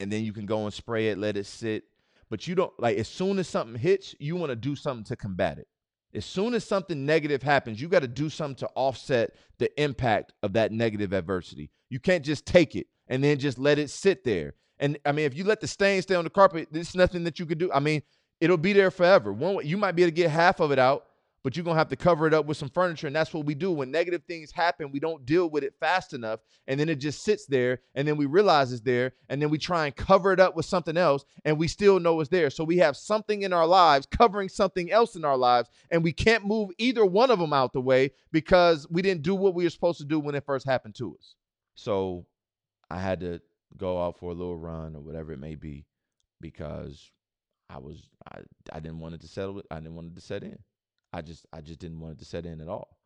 And 0.00 0.10
then 0.10 0.24
you 0.24 0.32
can 0.32 0.46
go 0.46 0.64
and 0.64 0.74
spray 0.74 1.08
it, 1.08 1.18
let 1.18 1.36
it 1.36 1.46
sit. 1.46 1.84
But 2.30 2.48
you 2.48 2.54
don't 2.54 2.72
like 2.80 2.96
as 2.96 3.08
soon 3.08 3.38
as 3.38 3.48
something 3.48 3.78
hits, 3.78 4.14
you 4.18 4.36
want 4.36 4.50
to 4.50 4.56
do 4.56 4.74
something 4.74 5.04
to 5.04 5.16
combat 5.16 5.58
it. 5.58 5.68
As 6.12 6.24
soon 6.24 6.54
as 6.54 6.64
something 6.64 7.06
negative 7.06 7.42
happens, 7.42 7.80
you 7.80 7.88
got 7.88 8.02
to 8.02 8.08
do 8.08 8.28
something 8.28 8.56
to 8.56 8.68
offset 8.74 9.34
the 9.58 9.70
impact 9.80 10.32
of 10.42 10.54
that 10.54 10.72
negative 10.72 11.12
adversity. 11.12 11.70
You 11.88 12.00
can't 12.00 12.24
just 12.24 12.46
take 12.46 12.74
it 12.74 12.86
and 13.06 13.22
then 13.22 13.38
just 13.38 13.58
let 13.58 13.78
it 13.78 13.90
sit 13.90 14.24
there. 14.24 14.54
And 14.78 14.98
I 15.04 15.12
mean, 15.12 15.26
if 15.26 15.36
you 15.36 15.44
let 15.44 15.60
the 15.60 15.68
stain 15.68 16.02
stay 16.02 16.14
on 16.14 16.24
the 16.24 16.30
carpet, 16.30 16.68
there's 16.70 16.94
nothing 16.94 17.22
that 17.24 17.38
you 17.38 17.46
can 17.46 17.58
do. 17.58 17.70
I 17.72 17.80
mean, 17.80 18.02
it'll 18.40 18.56
be 18.56 18.72
there 18.72 18.90
forever. 18.90 19.32
One, 19.32 19.64
you 19.66 19.76
might 19.76 19.92
be 19.92 20.02
able 20.02 20.10
to 20.10 20.16
get 20.16 20.30
half 20.30 20.60
of 20.60 20.72
it 20.72 20.78
out, 20.78 21.04
but 21.42 21.56
you're 21.56 21.64
gonna 21.64 21.78
have 21.78 21.88
to 21.88 21.96
cover 21.96 22.26
it 22.26 22.34
up 22.34 22.46
with 22.46 22.56
some 22.56 22.68
furniture. 22.68 23.06
And 23.06 23.16
that's 23.16 23.32
what 23.32 23.46
we 23.46 23.54
do. 23.54 23.70
When 23.70 23.90
negative 23.90 24.22
things 24.26 24.50
happen, 24.50 24.90
we 24.92 25.00
don't 25.00 25.24
deal 25.24 25.48
with 25.48 25.64
it 25.64 25.74
fast 25.80 26.12
enough, 26.12 26.40
and 26.66 26.78
then 26.78 26.88
it 26.88 26.96
just 26.96 27.22
sits 27.22 27.46
there, 27.46 27.80
and 27.94 28.06
then 28.06 28.16
we 28.16 28.26
realize 28.26 28.72
it's 28.72 28.82
there, 28.82 29.12
and 29.28 29.40
then 29.40 29.50
we 29.50 29.58
try 29.58 29.86
and 29.86 29.96
cover 29.96 30.32
it 30.32 30.40
up 30.40 30.56
with 30.56 30.66
something 30.66 30.96
else, 30.96 31.24
and 31.44 31.58
we 31.58 31.68
still 31.68 32.00
know 32.00 32.20
it's 32.20 32.30
there. 32.30 32.50
So 32.50 32.64
we 32.64 32.78
have 32.78 32.96
something 32.96 33.42
in 33.42 33.52
our 33.52 33.66
lives 33.66 34.06
covering 34.06 34.48
something 34.48 34.90
else 34.90 35.16
in 35.16 35.24
our 35.24 35.36
lives, 35.36 35.70
and 35.90 36.04
we 36.04 36.12
can't 36.12 36.44
move 36.44 36.70
either 36.78 37.04
one 37.04 37.30
of 37.30 37.38
them 37.38 37.52
out 37.52 37.72
the 37.72 37.80
way 37.80 38.12
because 38.32 38.86
we 38.90 39.02
didn't 39.02 39.22
do 39.22 39.34
what 39.34 39.54
we 39.54 39.64
were 39.64 39.70
supposed 39.70 39.98
to 39.98 40.04
do 40.04 40.20
when 40.20 40.34
it 40.34 40.44
first 40.44 40.66
happened 40.66 40.94
to 40.96 41.16
us. 41.16 41.34
So 41.74 42.26
I 42.90 42.98
had 42.98 43.20
to 43.20 43.40
go 43.76 44.02
out 44.02 44.18
for 44.18 44.30
a 44.30 44.34
little 44.34 44.56
run 44.56 44.96
or 44.96 45.00
whatever 45.00 45.32
it 45.32 45.38
may 45.38 45.54
be 45.54 45.86
because 46.40 47.10
I 47.68 47.78
was 47.78 48.08
I, 48.30 48.40
I 48.72 48.80
didn't 48.80 48.98
want 48.98 49.14
it 49.14 49.20
to 49.22 49.28
settle 49.28 49.62
I 49.70 49.76
didn't 49.76 49.94
want 49.94 50.12
it 50.12 50.14
to 50.16 50.20
set 50.20 50.42
in. 50.42 50.58
I 51.12 51.22
just 51.22 51.46
I 51.52 51.60
just 51.60 51.80
didn't 51.80 52.00
want 52.00 52.14
it 52.14 52.18
to 52.20 52.24
set 52.24 52.46
in 52.46 52.60
at 52.60 52.68
all. 52.68 52.96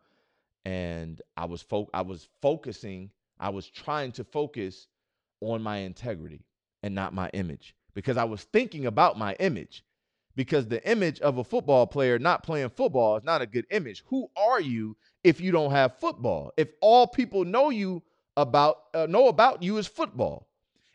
And 0.64 1.21
I 1.37 1.45
was 1.47 1.62
fo- 1.62 1.90
I 1.95 2.03
was 2.03 2.29
focusing, 2.43 3.11
I 3.38 3.51
was 3.51 3.69
trying 3.69 4.12
to 4.12 4.25
focus 4.25 4.88
on 5.40 5.62
my 5.62 5.79
integrity 5.79 6.45
and 6.83 6.95
not 6.95 7.14
my 7.14 7.29
image 7.31 7.75
because 7.95 8.17
I 8.17 8.25
was 8.25 8.45
thinking 8.45 8.87
about 8.87 9.19
my 9.19 9.35
image. 9.35 9.85
Because 10.37 10.67
the 10.67 10.85
image 10.90 11.21
of 11.21 11.38
a 11.38 11.45
football 11.45 11.87
player 11.87 12.19
not 12.19 12.43
playing 12.43 12.71
football 12.71 13.17
is 13.17 13.25
not 13.25 13.40
a 13.40 13.47
good 13.47 13.67
image. 13.71 14.03
Who 14.09 14.29
are 14.37 14.61
you 14.61 14.97
if 15.23 15.40
you 15.40 15.53
don't 15.53 15.71
have 15.71 15.99
football? 15.99 16.53
If 16.57 16.71
all 16.81 17.07
people 17.07 17.45
know 17.45 17.71
you 17.71 18.03
about 18.37 18.77
uh, 18.95 19.07
know 19.09 19.29
about 19.29 19.62
you 19.62 19.77
is 19.77 19.87
football. 19.87 20.49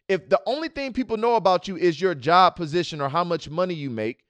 If 0.09 0.27
the 0.27 0.41
only 0.45 0.67
thing 0.69 0.91
people 0.91 1.17
know 1.17 1.35
about 1.35 1.67
you 1.67 1.77
is 1.77 2.01
your 2.01 2.15
job 2.15 2.55
position 2.55 2.99
or 2.99 3.09
how 3.09 3.23
much 3.23 3.49
money 3.49 3.75
you 3.75 3.89
make 3.89 4.25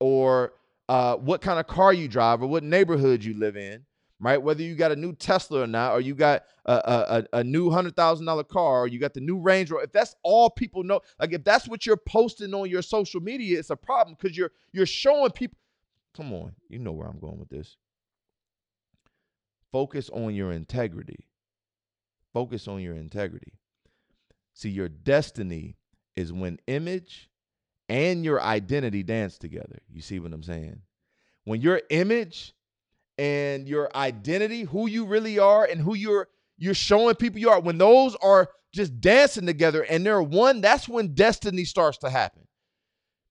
or 0.00 0.54
uh, 0.88 1.16
what 1.16 1.40
kind 1.40 1.58
of 1.58 1.66
car 1.66 1.92
you 1.92 2.08
drive 2.08 2.42
or 2.42 2.46
what 2.46 2.62
neighborhood 2.62 3.22
you 3.22 3.34
live 3.34 3.56
in, 3.56 3.84
right? 4.20 4.40
Whether 4.40 4.62
you 4.62 4.74
got 4.74 4.92
a 4.92 4.96
new 4.96 5.12
Tesla 5.14 5.62
or 5.62 5.66
not, 5.66 5.92
or 5.92 6.00
you 6.00 6.14
got 6.14 6.44
a, 6.64 7.24
a, 7.32 7.38
a 7.38 7.44
new 7.44 7.70
hundred 7.70 7.96
thousand 7.96 8.26
dollar 8.26 8.44
car, 8.44 8.82
or 8.82 8.86
you 8.86 8.98
got 8.98 9.14
the 9.14 9.20
new 9.20 9.38
Range 9.38 9.70
Rover. 9.70 9.84
If 9.84 9.92
that's 9.92 10.14
all 10.22 10.50
people 10.50 10.82
know, 10.82 11.00
like 11.20 11.32
if 11.32 11.44
that's 11.44 11.68
what 11.68 11.86
you're 11.86 11.96
posting 11.96 12.54
on 12.54 12.70
your 12.70 12.82
social 12.82 13.20
media, 13.20 13.58
it's 13.58 13.70
a 13.70 13.76
problem 13.76 14.16
because 14.20 14.36
you're 14.36 14.52
you're 14.72 14.86
showing 14.86 15.30
people. 15.30 15.58
Come 16.16 16.32
on, 16.32 16.52
you 16.68 16.78
know 16.78 16.92
where 16.92 17.06
I'm 17.06 17.20
going 17.20 17.38
with 17.38 17.50
this. 17.50 17.76
Focus 19.70 20.08
on 20.10 20.34
your 20.34 20.52
integrity. 20.52 21.26
Focus 22.32 22.66
on 22.66 22.80
your 22.80 22.94
integrity. 22.94 23.52
See, 24.54 24.70
your 24.70 24.88
destiny 24.88 25.76
is 26.16 26.32
when 26.32 26.58
image 26.66 27.27
and 27.88 28.24
your 28.24 28.40
identity 28.40 29.02
dance 29.02 29.38
together. 29.38 29.78
You 29.90 30.02
see 30.02 30.18
what 30.18 30.32
I'm 30.32 30.42
saying? 30.42 30.82
When 31.44 31.60
your 31.60 31.80
image 31.90 32.54
and 33.16 33.66
your 33.68 33.94
identity, 33.96 34.62
who 34.62 34.88
you 34.88 35.06
really 35.06 35.38
are 35.38 35.64
and 35.64 35.80
who 35.80 35.94
you're 35.94 36.28
you're 36.58 36.74
showing 36.74 37.14
people 37.14 37.40
you 37.40 37.50
are, 37.50 37.60
when 37.60 37.78
those 37.78 38.16
are 38.16 38.48
just 38.74 39.00
dancing 39.00 39.46
together 39.46 39.82
and 39.82 40.04
they're 40.04 40.22
one, 40.22 40.60
that's 40.60 40.88
when 40.88 41.14
destiny 41.14 41.64
starts 41.64 41.98
to 41.98 42.10
happen. 42.10 42.42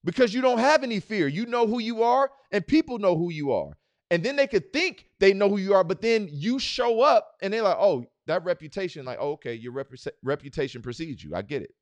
Because 0.04 0.34
you 0.34 0.42
don't 0.42 0.60
have 0.60 0.84
any 0.84 1.00
fear. 1.02 1.28
You 1.28 1.46
know 1.46 1.68
who 1.68 1.80
you 1.80 2.04
are 2.04 2.32
and 2.52 2.66
people 2.66 2.98
know 3.00 3.18
who 3.18 3.30
you 3.30 3.52
are. 3.52 3.78
And 4.10 4.24
then 4.24 4.38
they 4.38 4.48
could 4.48 4.72
think 4.72 5.10
they 5.20 5.34
know 5.34 5.50
who 5.50 5.58
you 5.58 5.74
are, 5.74 5.84
but 5.84 6.02
then 6.02 6.30
you 6.32 6.60
show 6.60 7.02
up 7.02 7.34
and 7.42 7.54
they're 7.54 7.62
like, 7.62 7.76
"Oh, 7.78 8.06
that 8.26 8.46
reputation 8.46 9.06
like, 9.06 9.18
oh, 9.20 9.32
okay, 9.34 9.54
your 9.54 9.74
rep- 9.74 9.92
reputation 10.24 10.82
precedes 10.82 11.22
you. 11.22 11.36
I 11.36 11.42
get 11.42 11.62
it. 11.62 11.76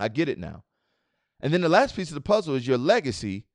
I 0.00 0.08
get 0.08 0.28
it 0.28 0.38
now." 0.38 0.64
And 1.42 1.52
then 1.52 1.60
the 1.60 1.68
last 1.68 1.96
piece 1.96 2.08
of 2.08 2.14
the 2.14 2.20
puzzle 2.20 2.54
is 2.54 2.66
your 2.66 2.78
legacy 2.78 3.46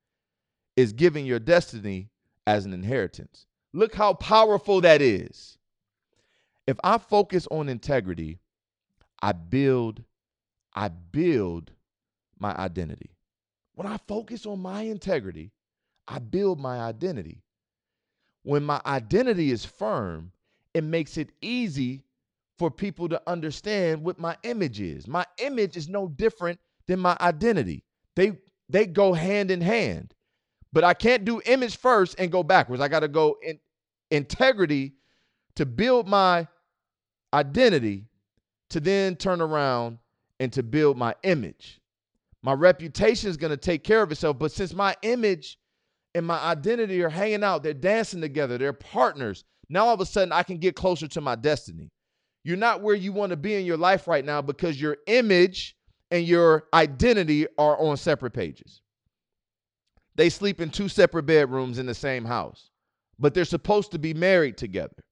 is 0.76 0.93
giving 0.93 1.26
your 1.26 1.39
destiny 1.39 2.10
as 2.48 2.65
an 2.65 2.74
inheritance. 2.74 3.45
Look 3.74 3.95
how 3.95 4.13
powerful 4.13 4.82
that 4.82 5.02
is. 5.02 5.58
If 6.67 6.78
I 6.84 6.98
focus 6.98 7.48
on 7.52 7.69
integrity, 7.69 8.39
I 9.21 9.32
build 9.34 10.04
I 10.74 10.89
build 10.89 11.71
my 12.38 12.54
identity. 12.56 13.12
When 13.76 13.88
I 13.88 13.98
focus 14.08 14.45
on 14.45 14.60
my 14.60 14.82
integrity, 14.82 15.52
I 16.08 16.19
build 16.19 16.60
my 16.60 16.80
identity. 16.80 17.43
When 18.43 18.63
my 18.63 18.82
identity 18.86 19.52
is 19.52 19.63
firm, 19.63 20.32
it 20.74 20.84
makes 20.84 21.17
it 21.17 21.30
easy 21.41 22.04
for 22.58 22.69
people 22.69 23.10
to 23.10 23.21
understand 23.26 24.04
what 24.04 24.19
my 24.19 24.38
image 24.43 24.82
is. 24.82 25.08
My 25.08 25.26
image 25.38 25.78
is 25.78 25.88
no 25.88 26.08
different 26.08 26.60
than 26.88 27.00
my 27.00 27.17
identity. 27.19 27.84
They 28.15 28.34
they 28.69 28.86
go 28.86 29.13
hand 29.13 29.52
in 29.52 29.62
hand. 29.62 30.13
But 30.74 30.84
I 30.84 30.93
can't 30.93 31.24
do 31.24 31.41
image 31.45 31.78
first 31.78 32.15
and 32.19 32.32
go 32.32 32.43
backwards. 32.43 32.82
I 32.82 32.88
got 32.88 33.00
to 33.00 33.08
go 33.08 33.38
in 33.41 33.60
integrity 34.12 34.93
to 35.56 35.65
build 35.65 36.08
my 36.08 36.48
identity 37.34 38.08
to 38.71 38.80
then 38.80 39.15
turn 39.15 39.41
around 39.41 40.00
and 40.39 40.52
to 40.54 40.63
build 40.63 40.98
my 40.98 41.15
image. 41.24 41.80
My 42.43 42.54
reputation 42.54 43.30
is 43.30 43.38
going 43.38 43.52
to 43.52 43.58
take 43.58 43.84
care 43.84 44.02
of 44.02 44.12
itself, 44.12 44.38
but 44.38 44.52
since 44.52 44.74
my 44.74 44.95
image 45.02 45.58
and 46.13 46.26
my 46.26 46.39
identity 46.39 47.02
are 47.04 47.10
hanging 47.10 47.43
out, 47.43 47.63
they're 47.63 47.74
dancing 47.74 48.21
together, 48.21 48.58
they're 48.58 48.74
partners. 48.74 49.43
Now 49.69 49.88
all 49.88 49.93
of 49.93 50.02
a 50.02 50.06
sudden 50.06 50.32
I 50.32 50.43
can 50.43 50.58
get 50.58 50.76
closer 50.76 51.08
to 51.08 51.21
my 51.21 51.36
destiny. 51.36 51.89
You're 52.43 52.58
not 52.58 52.82
where 52.82 52.95
you 52.95 53.12
want 53.12 53.32
to 53.32 53.38
be 53.38 53.56
in 53.56 53.65
your 53.65 53.78
life 53.78 54.08
right 54.08 54.24
now 54.24 54.41
because 54.41 54.80
your 54.80 54.98
image 55.08 55.76
and 56.15 56.25
your 56.25 56.63
identity 56.73 57.45
are 57.58 57.78
on 57.78 57.97
separate 57.97 58.32
pages. 58.32 58.80
They 60.15 60.30
sleep 60.30 60.62
in 60.62 60.69
two 60.69 60.88
separate 60.88 61.25
bedrooms 61.25 61.78
in 61.78 61.86
the 61.86 61.93
same 61.93 62.23
house, 62.23 62.69
but 63.19 63.34
they're 63.34 63.43
supposed 63.43 63.91
to 63.91 63.99
be 63.99 64.13
married 64.13 64.56
together. 64.58 65.04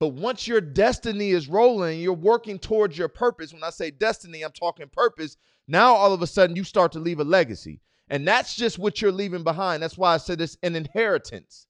But 0.00 0.08
once 0.08 0.48
your 0.48 0.62
destiny 0.62 1.30
is 1.30 1.46
rolling, 1.46 2.00
you're 2.00 2.14
working 2.14 2.58
towards 2.58 2.96
your 2.96 3.08
purpose. 3.08 3.52
When 3.52 3.62
I 3.62 3.68
say 3.70 3.90
destiny, 3.90 4.42
I'm 4.42 4.52
talking 4.52 4.88
purpose. 4.90 5.36
Now, 5.68 5.94
all 5.94 6.14
of 6.14 6.22
a 6.22 6.26
sudden, 6.26 6.56
you 6.56 6.64
start 6.64 6.92
to 6.92 6.98
leave 6.98 7.20
a 7.20 7.24
legacy. 7.24 7.82
And 8.08 8.26
that's 8.26 8.56
just 8.56 8.78
what 8.78 9.02
you're 9.02 9.12
leaving 9.12 9.44
behind. 9.44 9.82
That's 9.82 9.98
why 9.98 10.14
I 10.14 10.16
said 10.16 10.40
it's 10.40 10.56
an 10.62 10.74
inheritance. 10.74 11.66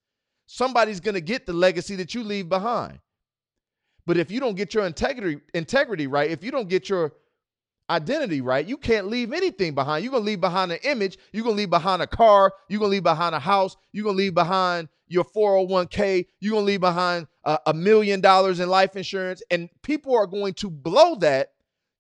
Somebody's 0.47 1.01
going 1.01 1.15
to 1.15 1.21
get 1.21 1.45
the 1.45 1.53
legacy 1.53 1.97
that 1.97 2.15
you 2.15 2.23
leave 2.23 2.49
behind. 2.49 3.01
But 4.07 4.17
if 4.17 4.31
you 4.31 4.39
don't 4.39 4.57
get 4.57 4.75
your 4.75 4.87
integrity 4.87 5.41
integrity 5.55 6.07
right, 6.07 6.31
if 6.31 6.45
you 6.45 6.53
don't 6.53 6.69
get 6.69 6.89
your 6.89 7.13
identity 7.89 8.41
right, 8.41 8.67
you 8.67 8.77
can't 8.77 9.09
leave 9.09 9.33
anything 9.33 9.75
behind. 9.75 10.05
You're 10.05 10.11
going 10.11 10.23
to 10.23 10.27
leave 10.27 10.41
behind 10.41 10.73
an 10.73 10.79
image. 10.83 11.19
You're 11.33 11.45
going 11.45 11.57
to 11.57 11.59
leave 11.59 11.71
behind 11.71 12.03
a 12.03 12.07
car. 12.07 12.53
You're 12.69 12.81
going 12.81 12.91
to 12.91 12.95
leave 12.95 13.03
behind 13.03 13.35
a 13.35 13.41
house. 13.41 13.77
You're 13.93 14.05
going 14.05 14.17
to 14.17 14.23
leave 14.23 14.35
behind 14.35 14.89
your 15.09 15.25
401k. 15.25 16.27
You're 16.41 16.53
going 16.53 16.63
to 16.63 16.67
leave 16.67 16.81
behind 16.81 17.27
a 17.45 17.75
million 17.75 18.21
dollars 18.21 18.61
in 18.61 18.69
life 18.69 18.97
insurance. 18.97 19.43
And 19.51 19.69
people 19.83 20.15
are 20.17 20.27
going 20.27 20.55
to 20.55 20.71
blow 20.71 21.15
that. 21.17 21.51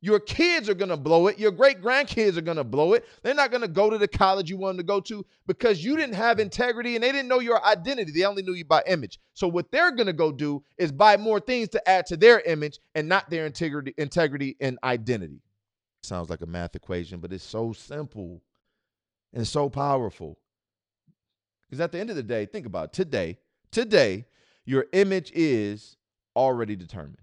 Your 0.02 0.20
kids 0.20 0.68
are 0.68 0.74
going 0.74 0.90
to 0.90 0.96
blow 0.96 1.26
it. 1.26 1.38
Your 1.38 1.50
great 1.50 1.80
grandkids 1.80 2.36
are 2.36 2.42
going 2.42 2.58
to 2.58 2.64
blow 2.64 2.92
it. 2.92 3.06
They're 3.22 3.34
not 3.34 3.50
going 3.50 3.62
to 3.62 3.68
go 3.68 3.88
to 3.90 3.96
the 3.98 4.06
college 4.06 4.50
you 4.50 4.56
wanted 4.56 4.76
to 4.78 4.84
go 4.84 5.00
to 5.00 5.24
because 5.46 5.82
you 5.82 5.96
didn't 5.96 6.14
have 6.14 6.38
integrity 6.38 6.94
and 6.94 7.02
they 7.02 7.10
didn't 7.10 7.28
know 7.28 7.40
your 7.40 7.64
identity. 7.64 8.12
They 8.12 8.24
only 8.24 8.42
knew 8.42 8.52
you 8.52 8.64
by 8.66 8.84
image. 8.86 9.18
So 9.34 9.48
what 9.48 9.72
they're 9.72 9.90
going 9.90 10.06
to 10.06 10.12
go 10.12 10.30
do 10.30 10.62
is 10.76 10.92
buy 10.92 11.16
more 11.16 11.40
things 11.40 11.70
to 11.70 11.88
add 11.88 12.06
to 12.06 12.16
their 12.16 12.40
image 12.40 12.78
and 12.94 13.08
not 13.08 13.30
their 13.30 13.46
integrity, 13.46 13.94
integrity 13.96 14.56
and 14.60 14.78
identity. 14.84 15.40
Sounds 16.06 16.30
like 16.30 16.40
a 16.40 16.46
math 16.46 16.76
equation, 16.76 17.20
but 17.20 17.32
it's 17.32 17.44
so 17.44 17.72
simple 17.72 18.42
and 19.32 19.46
so 19.46 19.68
powerful. 19.68 20.38
Because 21.62 21.80
at 21.80 21.92
the 21.92 21.98
end 21.98 22.10
of 22.10 22.16
the 22.16 22.22
day, 22.22 22.46
think 22.46 22.64
about 22.64 22.86
it. 22.86 22.92
today, 22.92 23.38
today, 23.72 24.26
your 24.64 24.86
image 24.92 25.32
is 25.34 25.96
already 26.36 26.76
determined. 26.76 27.18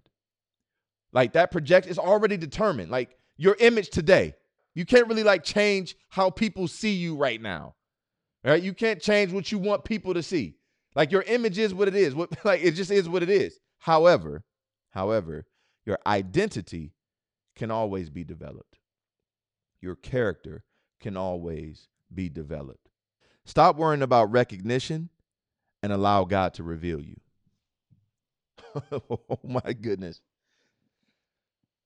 Like 1.14 1.34
that 1.34 1.52
project 1.52 1.88
is 1.88 1.98
already 1.98 2.38
determined. 2.38 2.92
Like 2.92 3.18
your 3.38 3.56
image 3.60 3.90
today. 3.90 4.36
You 4.76 4.86
can't 4.86 5.08
really 5.08 5.24
like 5.24 5.44
change 5.44 5.96
how 6.10 6.30
people 6.30 6.68
see 6.68 6.94
you 6.94 7.16
right 7.16 7.42
now. 7.42 7.76
Right? 8.44 8.62
You 8.62 8.74
can't 8.74 9.02
change 9.02 9.32
what 9.32 9.52
you 9.52 9.60
want 9.60 9.86
people 9.86 10.14
to 10.16 10.24
see. 10.24 10.56
Like 10.96 11.12
your 11.12 11.22
image 11.24 11.58
is 11.58 11.74
what 11.74 11.88
it 11.88 11.96
is. 11.96 12.16
What 12.16 12.32
like 12.46 12.62
it 12.64 12.72
just 12.72 12.92
is 12.92 13.08
what 13.08 13.24
it 13.24 13.30
is. 13.30 13.60
However, 13.78 14.44
however, 14.92 15.46
your 15.86 16.00
identity 16.06 16.93
can 17.56 17.72
always 17.72 18.10
be 18.10 18.24
developed. 18.24 18.80
Your 19.82 19.96
character 19.96 20.64
can 21.00 21.18
always 21.18 21.88
be 22.14 22.30
developed. 22.30 22.90
Stop 23.46 23.76
worrying 23.76 24.02
about 24.02 24.32
recognition 24.32 25.10
and 25.82 25.92
allow 25.92 26.24
God 26.24 26.54
to 26.56 26.64
reveal 26.64 27.02
you. 27.02 27.20
oh 28.92 29.40
my 29.44 29.74
goodness. 29.74 30.22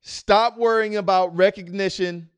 Stop 0.01 0.57
worrying 0.57 0.95
about 0.95 1.35
recognition 1.35 2.29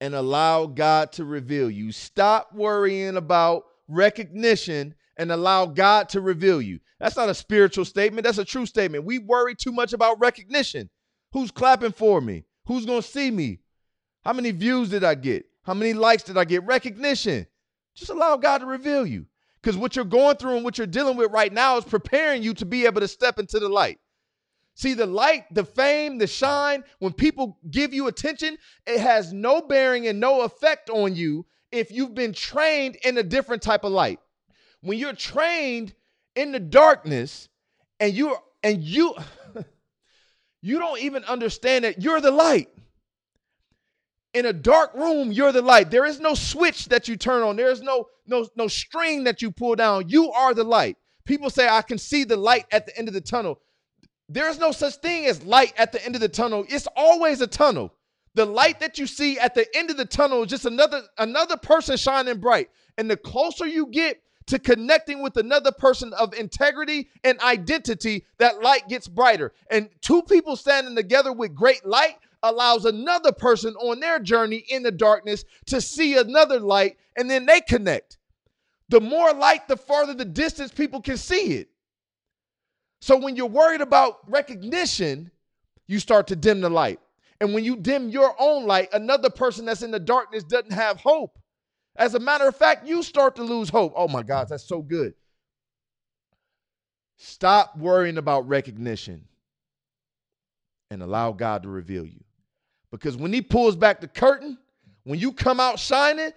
and 0.00 0.14
allow 0.14 0.66
God 0.66 1.12
to 1.12 1.24
reveal 1.24 1.70
you. 1.70 1.92
Stop 1.92 2.52
worrying 2.52 3.16
about 3.16 3.64
recognition 3.88 4.94
and 5.16 5.30
allow 5.30 5.66
God 5.66 6.08
to 6.10 6.20
reveal 6.20 6.60
you. 6.60 6.80
That's 6.98 7.16
not 7.16 7.28
a 7.28 7.34
spiritual 7.34 7.84
statement, 7.84 8.24
that's 8.24 8.38
a 8.38 8.44
true 8.44 8.66
statement. 8.66 9.04
We 9.04 9.18
worry 9.18 9.54
too 9.54 9.72
much 9.72 9.92
about 9.92 10.20
recognition. 10.20 10.90
Who's 11.32 11.50
clapping 11.50 11.92
for 11.92 12.20
me? 12.20 12.44
Who's 12.66 12.86
going 12.86 13.02
to 13.02 13.08
see 13.08 13.30
me? 13.30 13.60
How 14.24 14.32
many 14.32 14.50
views 14.50 14.90
did 14.90 15.04
I 15.04 15.14
get? 15.14 15.46
How 15.62 15.74
many 15.74 15.92
likes 15.92 16.22
did 16.22 16.36
I 16.36 16.44
get? 16.44 16.64
Recognition. 16.64 17.46
Just 17.94 18.10
allow 18.10 18.36
God 18.36 18.58
to 18.58 18.66
reveal 18.66 19.06
you. 19.06 19.26
Because 19.60 19.76
what 19.76 19.94
you're 19.94 20.04
going 20.04 20.36
through 20.36 20.56
and 20.56 20.64
what 20.64 20.78
you're 20.78 20.86
dealing 20.86 21.16
with 21.16 21.30
right 21.32 21.52
now 21.52 21.76
is 21.76 21.84
preparing 21.84 22.42
you 22.42 22.54
to 22.54 22.64
be 22.64 22.86
able 22.86 23.00
to 23.00 23.08
step 23.08 23.38
into 23.38 23.58
the 23.58 23.68
light. 23.68 23.98
See, 24.74 24.94
the 24.94 25.06
light, 25.06 25.44
the 25.52 25.64
fame, 25.64 26.16
the 26.16 26.26
shine, 26.26 26.84
when 27.00 27.12
people 27.12 27.58
give 27.70 27.92
you 27.92 28.06
attention, 28.06 28.56
it 28.86 29.00
has 29.00 29.32
no 29.32 29.60
bearing 29.60 30.06
and 30.06 30.18
no 30.18 30.42
effect 30.42 30.88
on 30.88 31.14
you 31.14 31.44
if 31.70 31.90
you've 31.90 32.14
been 32.14 32.32
trained 32.32 32.96
in 33.04 33.18
a 33.18 33.22
different 33.22 33.62
type 33.62 33.84
of 33.84 33.92
light. 33.92 34.20
When 34.80 34.98
you're 34.98 35.12
trained 35.12 35.94
in 36.34 36.52
the 36.52 36.60
darkness 36.60 37.48
and 37.98 38.14
you're, 38.14 38.38
and 38.62 38.82
you 38.82 39.14
you 40.62 40.78
don't 40.78 41.00
even 41.00 41.24
understand 41.24 41.84
that 41.84 42.02
you're 42.02 42.20
the 42.20 42.30
light. 42.30 42.68
In 44.32 44.46
a 44.46 44.52
dark 44.52 44.94
room 44.94 45.32
you're 45.32 45.52
the 45.52 45.62
light. 45.62 45.90
There 45.90 46.06
is 46.06 46.20
no 46.20 46.34
switch 46.34 46.86
that 46.86 47.08
you 47.08 47.16
turn 47.16 47.42
on. 47.42 47.56
There 47.56 47.70
is 47.70 47.82
no 47.82 48.06
no 48.26 48.46
no 48.56 48.68
string 48.68 49.24
that 49.24 49.42
you 49.42 49.50
pull 49.50 49.74
down. 49.74 50.08
You 50.08 50.30
are 50.30 50.54
the 50.54 50.64
light. 50.64 50.96
People 51.24 51.50
say 51.50 51.68
i 51.68 51.82
can 51.82 51.98
see 51.98 52.24
the 52.24 52.36
light 52.36 52.66
at 52.72 52.86
the 52.86 52.96
end 52.96 53.08
of 53.08 53.14
the 53.14 53.20
tunnel. 53.20 53.60
There 54.28 54.48
is 54.48 54.58
no 54.58 54.70
such 54.70 54.94
thing 54.96 55.26
as 55.26 55.42
light 55.42 55.72
at 55.76 55.90
the 55.90 56.04
end 56.04 56.14
of 56.14 56.20
the 56.20 56.28
tunnel. 56.28 56.64
It's 56.68 56.86
always 56.96 57.40
a 57.40 57.48
tunnel. 57.48 57.92
The 58.34 58.46
light 58.46 58.78
that 58.78 58.98
you 58.98 59.08
see 59.08 59.38
at 59.38 59.56
the 59.56 59.66
end 59.76 59.90
of 59.90 59.96
the 59.96 60.04
tunnel 60.04 60.44
is 60.44 60.50
just 60.50 60.64
another 60.64 61.02
another 61.18 61.56
person 61.56 61.96
shining 61.96 62.38
bright. 62.38 62.68
And 62.96 63.10
the 63.10 63.16
closer 63.16 63.66
you 63.66 63.86
get 63.86 64.22
to 64.46 64.58
connecting 64.58 65.22
with 65.22 65.36
another 65.36 65.72
person 65.72 66.12
of 66.14 66.34
integrity 66.34 67.08
and 67.24 67.38
identity 67.40 68.24
that 68.38 68.62
light 68.62 68.88
gets 68.88 69.06
brighter 69.06 69.52
and 69.70 69.88
two 70.00 70.22
people 70.22 70.56
standing 70.56 70.96
together 70.96 71.32
with 71.32 71.54
great 71.54 71.84
light 71.84 72.16
allows 72.42 72.84
another 72.84 73.32
person 73.32 73.74
on 73.76 74.00
their 74.00 74.18
journey 74.18 74.64
in 74.68 74.82
the 74.82 74.90
darkness 74.90 75.44
to 75.66 75.80
see 75.80 76.16
another 76.16 76.58
light 76.58 76.96
and 77.16 77.30
then 77.30 77.46
they 77.46 77.60
connect. 77.60 78.18
The 78.88 79.00
more 79.00 79.32
light, 79.32 79.68
the 79.68 79.76
farther 79.76 80.14
the 80.14 80.24
distance 80.24 80.72
people 80.72 81.00
can 81.00 81.16
see 81.16 81.54
it. 81.54 81.68
So 83.00 83.16
when 83.16 83.36
you're 83.36 83.46
worried 83.46 83.80
about 83.80 84.18
recognition, 84.28 85.30
you 85.86 85.98
start 85.98 86.26
to 86.28 86.36
dim 86.36 86.60
the 86.60 86.70
light. 86.70 87.00
And 87.40 87.54
when 87.54 87.64
you 87.64 87.76
dim 87.76 88.10
your 88.10 88.34
own 88.38 88.66
light, 88.66 88.88
another 88.92 89.30
person 89.30 89.64
that's 89.64 89.82
in 89.82 89.90
the 89.90 90.00
darkness 90.00 90.44
doesn't 90.44 90.72
have 90.72 90.98
hope. 90.98 91.38
As 91.96 92.14
a 92.14 92.20
matter 92.20 92.46
of 92.46 92.56
fact, 92.56 92.86
you 92.86 93.02
start 93.02 93.36
to 93.36 93.42
lose 93.42 93.68
hope. 93.68 93.92
Oh 93.96 94.08
my 94.08 94.22
God, 94.22 94.48
that's 94.48 94.64
so 94.64 94.80
good. 94.82 95.14
Stop 97.16 97.76
worrying 97.76 98.16
about 98.16 98.48
recognition 98.48 99.26
and 100.90 101.02
allow 101.02 101.32
God 101.32 101.64
to 101.64 101.68
reveal 101.68 102.06
you. 102.06 102.24
Because 102.90 103.16
when 103.16 103.32
he 103.32 103.42
pulls 103.42 103.76
back 103.76 104.00
the 104.00 104.08
curtain, 104.08 104.58
when 105.04 105.18
you 105.18 105.32
come 105.32 105.60
out 105.60 105.78
shining, 105.78 106.30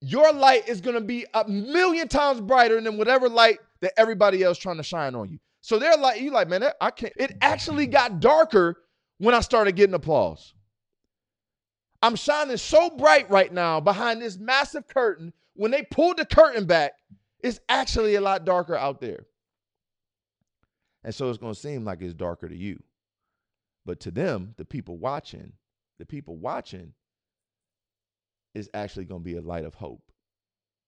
your 0.00 0.32
light 0.32 0.68
is 0.68 0.80
going 0.80 0.94
to 0.94 1.00
be 1.00 1.26
a 1.34 1.46
million 1.48 2.08
times 2.08 2.40
brighter 2.40 2.80
than 2.80 2.96
whatever 2.96 3.28
light 3.28 3.58
that 3.80 3.92
everybody 3.96 4.42
else 4.42 4.58
trying 4.58 4.76
to 4.76 4.82
shine 4.82 5.14
on 5.14 5.28
you. 5.30 5.38
So 5.60 5.78
they're 5.78 5.96
like, 5.96 6.20
you 6.20 6.30
like, 6.30 6.48
man, 6.48 6.64
I 6.80 6.90
can't. 6.90 7.12
It 7.16 7.36
actually 7.40 7.86
got 7.86 8.20
darker 8.20 8.76
when 9.18 9.34
I 9.34 9.40
started 9.40 9.76
getting 9.76 9.94
applause. 9.94 10.54
I'm 12.02 12.16
shining 12.16 12.56
so 12.56 12.90
bright 12.90 13.30
right 13.30 13.52
now 13.52 13.80
behind 13.80 14.20
this 14.20 14.38
massive 14.38 14.88
curtain. 14.88 15.32
When 15.54 15.70
they 15.70 15.82
pulled 15.82 16.16
the 16.16 16.26
curtain 16.26 16.66
back, 16.66 16.94
it's 17.40 17.60
actually 17.68 18.16
a 18.16 18.20
lot 18.20 18.44
darker 18.44 18.76
out 18.76 19.00
there. 19.00 19.26
And 21.04 21.14
so 21.14 21.28
it's 21.28 21.38
going 21.38 21.54
to 21.54 21.60
seem 21.60 21.84
like 21.84 22.00
it's 22.00 22.14
darker 22.14 22.48
to 22.48 22.56
you. 22.56 22.82
But 23.84 24.00
to 24.00 24.10
them, 24.10 24.54
the 24.56 24.64
people 24.64 24.96
watching, 24.96 25.52
the 25.98 26.06
people 26.06 26.36
watching 26.36 26.92
is 28.54 28.70
actually 28.74 29.04
going 29.04 29.22
to 29.22 29.24
be 29.24 29.36
a 29.36 29.40
light 29.40 29.64
of 29.64 29.74
hope. 29.74 30.12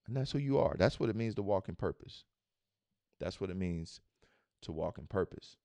And 0.07 0.17
that's 0.17 0.33
who 0.33 0.39
you 0.39 0.59
are. 0.59 0.77
That's 0.79 1.01
what 1.01 1.09
it 1.09 1.17
means 1.17 1.35
to 1.37 1.43
walk 1.43 1.69
in 1.69 1.75
purpose. 1.75 2.25
That's 3.21 3.41
what 3.41 3.51
it 3.51 3.57
means 3.57 4.01
to 4.63 4.73
walk 4.73 4.99
in 4.99 5.07
purpose. 5.07 5.57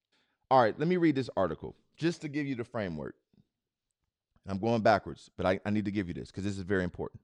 All 0.49 0.61
right, 0.61 0.77
let 0.79 0.87
me 0.87 0.97
read 0.97 1.15
this 1.15 1.29
article 1.35 1.75
just 1.97 2.21
to 2.21 2.27
give 2.27 2.47
you 2.47 2.55
the 2.55 2.63
framework. 2.63 3.15
I'm 4.47 4.59
going 4.59 4.81
backwards, 4.81 5.29
but 5.37 5.45
I, 5.45 5.59
I 5.65 5.69
need 5.69 5.85
to 5.85 5.91
give 5.91 6.07
you 6.07 6.13
this 6.13 6.31
because 6.31 6.43
this 6.43 6.57
is 6.57 6.63
very 6.63 6.83
important. 6.83 7.21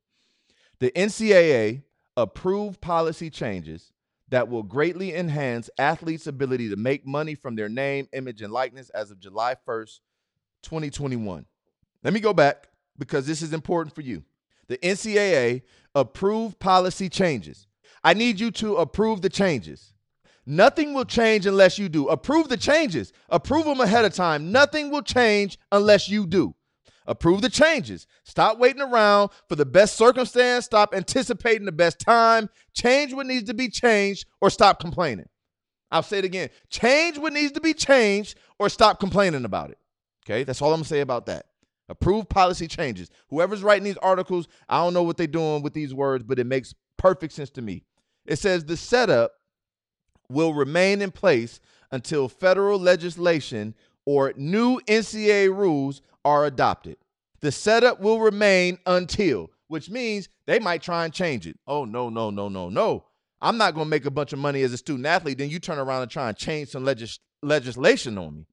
The 0.80 0.91
NCAA 0.91 1.84
approved 2.18 2.82
policy 2.82 3.30
changes 3.30 3.91
that 4.30 4.49
will 4.49 4.63
greatly 4.63 5.16
enhance 5.16 5.70
athletes' 5.78 6.28
ability 6.28 6.70
to 6.70 6.76
make 6.76 7.05
money 7.05 7.36
from 7.36 7.55
their 7.55 7.70
name, 7.70 8.07
image, 8.13 8.41
and 8.41 8.51
likeness 8.51 8.89
as 8.89 9.11
of 9.11 9.20
July 9.20 9.55
1st, 9.68 9.99
2021. 10.63 11.45
Let 12.03 12.13
me 12.13 12.20
go 12.20 12.34
back 12.34 12.68
because 12.97 13.28
this 13.28 13.41
is 13.41 13.53
important 13.53 13.93
for 13.93 14.01
you. 14.01 14.24
The 14.68 14.78
NCAA 14.78 15.61
approved 15.93 16.59
policy 16.59 17.07
changes. 17.09 17.68
I 18.03 18.13
need 18.13 18.39
you 18.39 18.51
to 18.51 18.78
approve 18.78 19.22
the 19.22 19.30
changes. 19.30 19.93
Nothing 20.45 20.93
will 20.93 21.05
change 21.05 21.45
unless 21.45 21.80
you 21.80 21.89
do. 21.89 22.07
Approve 22.07 22.49
the 22.49 22.57
changes. 22.57 23.13
Approve 23.30 23.66
them 23.66 23.80
ahead 23.80 24.05
of 24.05 24.13
time. 24.13 24.51
Nothing 24.51 24.91
will 24.91 25.01
change 25.01 25.57
unless 25.72 26.07
you 26.07 26.28
do. 26.28 26.53
Approve 27.07 27.41
the 27.41 27.49
changes. 27.49 28.07
Stop 28.23 28.57
waiting 28.57 28.81
around 28.81 29.29
for 29.47 29.55
the 29.55 29.65
best 29.65 29.95
circumstance. 29.95 30.65
Stop 30.65 30.93
anticipating 30.93 31.65
the 31.65 31.71
best 31.71 31.99
time. 31.99 32.49
Change 32.73 33.13
what 33.13 33.27
needs 33.27 33.47
to 33.47 33.53
be 33.53 33.69
changed 33.69 34.25
or 34.41 34.49
stop 34.49 34.79
complaining. 34.79 35.27
I'll 35.91 36.03
say 36.03 36.19
it 36.19 36.25
again. 36.25 36.49
Change 36.69 37.17
what 37.17 37.33
needs 37.33 37.51
to 37.53 37.61
be 37.61 37.73
changed 37.73 38.37
or 38.59 38.69
stop 38.69 38.99
complaining 38.99 39.45
about 39.45 39.69
it. 39.69 39.77
Okay, 40.25 40.43
that's 40.43 40.61
all 40.61 40.73
I'm 40.73 40.79
gonna 40.79 40.85
say 40.85 41.01
about 41.01 41.27
that. 41.27 41.45
Approve 41.87 42.27
policy 42.27 42.67
changes. 42.67 43.09
Whoever's 43.29 43.61
writing 43.61 43.83
these 43.83 43.97
articles, 43.97 44.47
I 44.67 44.83
don't 44.83 44.93
know 44.95 45.03
what 45.03 45.17
they're 45.17 45.27
doing 45.27 45.61
with 45.61 45.73
these 45.73 45.93
words, 45.93 46.23
but 46.23 46.39
it 46.39 46.47
makes 46.47 46.73
perfect 46.97 47.33
sense 47.33 47.51
to 47.51 47.61
me. 47.61 47.83
It 48.25 48.39
says 48.39 48.65
the 48.65 48.75
setup 48.75 49.33
will 50.29 50.53
remain 50.55 51.03
in 51.03 51.11
place 51.11 51.59
until 51.91 52.27
federal 52.27 52.79
legislation 52.79 53.75
or 54.05 54.33
new 54.35 54.79
NCAA 54.81 55.55
rules 55.55 56.01
are 56.23 56.45
adopted. 56.45 56.97
The 57.41 57.51
setup 57.51 57.99
will 57.99 58.19
remain 58.19 58.79
until, 58.85 59.51
which 59.67 59.89
means 59.89 60.29
they 60.45 60.59
might 60.59 60.81
try 60.81 61.05
and 61.05 61.13
change 61.13 61.47
it. 61.47 61.59
Oh, 61.67 61.85
no, 61.85 62.09
no, 62.09 62.29
no, 62.29 62.49
no, 62.49 62.69
no. 62.69 63.05
I'm 63.41 63.57
not 63.57 63.73
going 63.73 63.85
to 63.85 63.89
make 63.89 64.05
a 64.05 64.11
bunch 64.11 64.33
of 64.33 64.39
money 64.39 64.63
as 64.63 64.73
a 64.73 64.77
student 64.77 65.05
athlete. 65.05 65.37
Then 65.37 65.49
you 65.49 65.59
turn 65.59 65.77
around 65.77 66.01
and 66.01 66.11
try 66.11 66.29
and 66.29 66.37
change 66.37 66.69
some 66.69 66.85
legis- 66.85 67.19
legislation 67.43 68.17
on 68.17 68.35
me. 68.35 68.47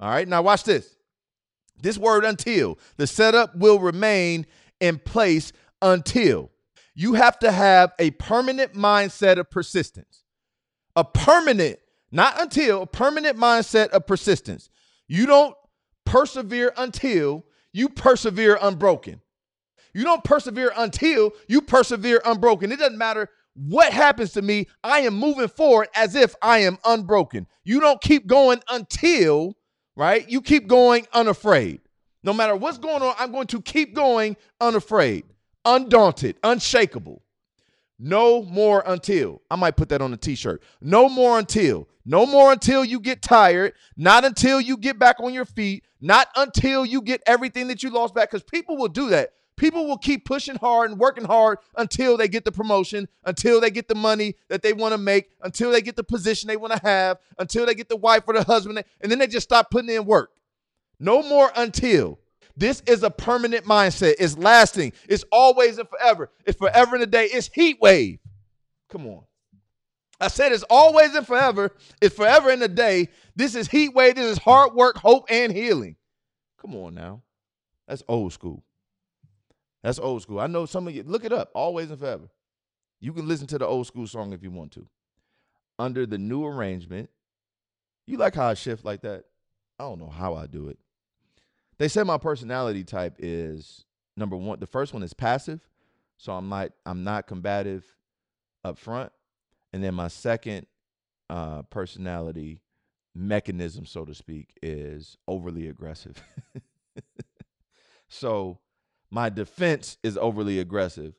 All 0.00 0.08
right, 0.08 0.26
now 0.28 0.42
watch 0.42 0.64
this. 0.64 0.96
This 1.80 1.98
word 1.98 2.24
until, 2.24 2.78
the 2.96 3.06
setup 3.06 3.56
will 3.56 3.78
remain 3.78 4.46
in 4.80 4.98
place 4.98 5.52
until. 5.82 6.50
You 6.94 7.14
have 7.14 7.38
to 7.40 7.52
have 7.52 7.92
a 7.98 8.10
permanent 8.12 8.74
mindset 8.74 9.38
of 9.38 9.50
persistence. 9.50 10.24
A 10.96 11.04
permanent, 11.04 11.78
not 12.10 12.40
until, 12.40 12.82
a 12.82 12.86
permanent 12.86 13.36
mindset 13.36 13.88
of 13.90 14.06
persistence. 14.06 14.70
You 15.08 15.26
don't 15.26 15.56
persevere 16.04 16.72
until 16.76 17.44
you 17.72 17.88
persevere 17.88 18.58
unbroken. 18.60 19.20
You 19.94 20.04
don't 20.04 20.22
persevere 20.22 20.72
until 20.76 21.32
you 21.48 21.62
persevere 21.62 22.20
unbroken. 22.24 22.70
It 22.70 22.78
doesn't 22.78 22.98
matter 22.98 23.28
what 23.54 23.92
happens 23.92 24.32
to 24.32 24.42
me, 24.42 24.68
I 24.84 25.00
am 25.00 25.14
moving 25.14 25.48
forward 25.48 25.88
as 25.96 26.14
if 26.14 26.36
I 26.40 26.58
am 26.58 26.78
unbroken. 26.84 27.48
You 27.64 27.80
don't 27.80 28.00
keep 28.00 28.28
going 28.28 28.60
until 28.68 29.56
right? 29.98 30.30
You 30.30 30.40
keep 30.40 30.68
going 30.68 31.06
unafraid. 31.12 31.80
No 32.22 32.32
matter 32.32 32.54
what's 32.54 32.78
going 32.78 33.02
on, 33.02 33.14
I'm 33.18 33.32
going 33.32 33.48
to 33.48 33.60
keep 33.60 33.94
going 33.94 34.36
unafraid, 34.60 35.24
undaunted, 35.64 36.36
unshakable. 36.44 37.22
No 37.98 38.42
more 38.42 38.82
until. 38.86 39.42
I 39.50 39.56
might 39.56 39.76
put 39.76 39.88
that 39.88 40.00
on 40.00 40.12
a 40.12 40.16
t 40.16 40.34
shirt. 40.34 40.62
No 40.80 41.08
more 41.08 41.38
until. 41.38 41.88
No 42.04 42.26
more 42.26 42.52
until 42.52 42.84
you 42.84 43.00
get 43.00 43.22
tired. 43.22 43.74
Not 43.96 44.24
until 44.24 44.60
you 44.60 44.76
get 44.76 44.98
back 44.98 45.16
on 45.20 45.34
your 45.34 45.44
feet. 45.44 45.84
Not 46.00 46.28
until 46.36 46.86
you 46.86 47.02
get 47.02 47.22
everything 47.26 47.68
that 47.68 47.82
you 47.82 47.90
lost 47.90 48.14
back. 48.14 48.30
Because 48.30 48.44
people 48.44 48.76
will 48.76 48.88
do 48.88 49.08
that. 49.08 49.32
People 49.56 49.88
will 49.88 49.98
keep 49.98 50.24
pushing 50.24 50.54
hard 50.54 50.90
and 50.90 51.00
working 51.00 51.24
hard 51.24 51.58
until 51.76 52.16
they 52.16 52.28
get 52.28 52.44
the 52.44 52.52
promotion, 52.52 53.08
until 53.24 53.60
they 53.60 53.70
get 53.70 53.88
the 53.88 53.94
money 53.96 54.36
that 54.48 54.62
they 54.62 54.72
want 54.72 54.92
to 54.92 54.98
make, 54.98 55.30
until 55.42 55.72
they 55.72 55.82
get 55.82 55.96
the 55.96 56.04
position 56.04 56.46
they 56.46 56.56
want 56.56 56.72
to 56.74 56.80
have, 56.84 57.18
until 57.40 57.66
they 57.66 57.74
get 57.74 57.88
the 57.88 57.96
wife 57.96 58.22
or 58.28 58.34
the 58.34 58.44
husband, 58.44 58.82
and 59.00 59.10
then 59.10 59.18
they 59.18 59.26
just 59.26 59.48
stop 59.48 59.68
putting 59.68 59.90
in 59.90 60.04
work. 60.04 60.30
No 61.00 61.24
more 61.24 61.50
until. 61.56 62.20
This 62.58 62.82
is 62.86 63.04
a 63.04 63.10
permanent 63.10 63.66
mindset. 63.66 64.16
It's 64.18 64.36
lasting. 64.36 64.92
It's 65.08 65.24
always 65.30 65.78
and 65.78 65.88
forever. 65.88 66.28
It's 66.44 66.58
forever 66.58 66.96
and 66.96 67.04
a 67.04 67.06
day. 67.06 67.26
It's 67.26 67.48
heat 67.54 67.78
wave. 67.80 68.18
Come 68.88 69.06
on. 69.06 69.22
I 70.20 70.26
said 70.26 70.50
it's 70.50 70.64
always 70.64 71.14
and 71.14 71.24
forever. 71.24 71.70
It's 72.02 72.16
forever 72.16 72.50
and 72.50 72.60
a 72.60 72.66
day. 72.66 73.10
This 73.36 73.54
is 73.54 73.68
heat 73.68 73.94
wave. 73.94 74.16
This 74.16 74.26
is 74.26 74.38
hard 74.38 74.74
work, 74.74 74.96
hope, 74.96 75.26
and 75.30 75.52
healing. 75.52 75.94
Come 76.60 76.74
on 76.74 76.96
now. 76.96 77.22
That's 77.86 78.02
old 78.08 78.32
school. 78.32 78.64
That's 79.84 80.00
old 80.00 80.22
school. 80.22 80.40
I 80.40 80.48
know 80.48 80.66
some 80.66 80.88
of 80.88 80.96
you 80.96 81.04
look 81.04 81.24
it 81.24 81.32
up. 81.32 81.52
Always 81.54 81.90
and 81.90 82.00
forever. 82.00 82.28
You 83.00 83.12
can 83.12 83.28
listen 83.28 83.46
to 83.46 83.58
the 83.58 83.66
old 83.66 83.86
school 83.86 84.08
song 84.08 84.32
if 84.32 84.42
you 84.42 84.50
want 84.50 84.72
to. 84.72 84.84
Under 85.78 86.06
the 86.06 86.18
new 86.18 86.44
arrangement, 86.44 87.08
you 88.04 88.16
like 88.16 88.34
how 88.34 88.48
I 88.48 88.54
shift 88.54 88.84
like 88.84 89.02
that? 89.02 89.26
I 89.78 89.84
don't 89.84 90.00
know 90.00 90.08
how 90.08 90.34
I 90.34 90.48
do 90.48 90.70
it. 90.70 90.78
They 91.78 91.88
said 91.88 92.06
my 92.06 92.18
personality 92.18 92.84
type 92.84 93.16
is 93.18 93.84
number 94.16 94.36
one. 94.36 94.58
The 94.58 94.66
first 94.66 94.92
one 94.92 95.02
is 95.02 95.14
passive, 95.14 95.68
so 96.16 96.32
I'm 96.32 96.48
not 96.48 96.72
I'm 96.84 97.04
not 97.04 97.26
combative 97.26 97.84
up 98.64 98.78
front, 98.78 99.12
and 99.72 99.82
then 99.82 99.94
my 99.94 100.08
second 100.08 100.66
uh, 101.30 101.62
personality 101.62 102.62
mechanism, 103.14 103.86
so 103.86 104.04
to 104.04 104.14
speak, 104.14 104.50
is 104.60 105.16
overly 105.28 105.68
aggressive. 105.68 106.22
so 108.08 108.58
my 109.10 109.28
defense 109.28 109.98
is 110.02 110.18
overly 110.18 110.58
aggressive, 110.58 111.14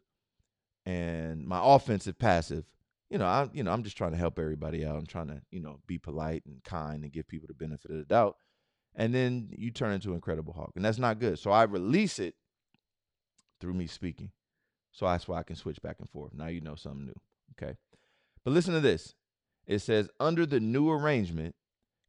and 0.85 1.47
my 1.47 1.59
offensive 1.63 2.19
passive. 2.19 2.65
You 3.09 3.17
know, 3.17 3.25
I 3.25 3.49
you 3.53 3.63
know 3.63 3.71
I'm 3.71 3.83
just 3.83 3.97
trying 3.97 4.11
to 4.11 4.17
help 4.17 4.37
everybody 4.37 4.85
out. 4.85 4.97
I'm 4.97 5.05
trying 5.05 5.27
to 5.27 5.41
you 5.51 5.61
know 5.61 5.79
be 5.87 5.97
polite 5.97 6.43
and 6.45 6.61
kind 6.65 7.03
and 7.03 7.13
give 7.13 7.29
people 7.29 7.47
the 7.47 7.53
benefit 7.53 7.91
of 7.91 7.97
the 7.97 8.03
doubt 8.03 8.35
and 8.95 9.13
then 9.13 9.49
you 9.51 9.71
turn 9.71 9.93
into 9.93 10.09
an 10.09 10.15
Incredible 10.15 10.53
Hulk, 10.53 10.73
and 10.75 10.83
that's 10.83 10.99
not 10.99 11.19
good. 11.19 11.39
So 11.39 11.51
I 11.51 11.63
release 11.63 12.19
it 12.19 12.35
through 13.59 13.73
me 13.73 13.87
speaking. 13.87 14.31
So 14.91 15.05
that's 15.05 15.27
why 15.27 15.39
I 15.39 15.43
can 15.43 15.55
switch 15.55 15.81
back 15.81 15.97
and 15.99 16.09
forth. 16.09 16.33
Now 16.33 16.47
you 16.47 16.61
know 16.61 16.75
something 16.75 17.05
new. 17.05 17.21
Okay. 17.57 17.75
But 18.43 18.53
listen 18.53 18.73
to 18.73 18.79
this. 18.79 19.15
It 19.67 19.79
says 19.79 20.09
under 20.19 20.45
the 20.45 20.59
new 20.59 20.89
arrangement, 20.89 21.55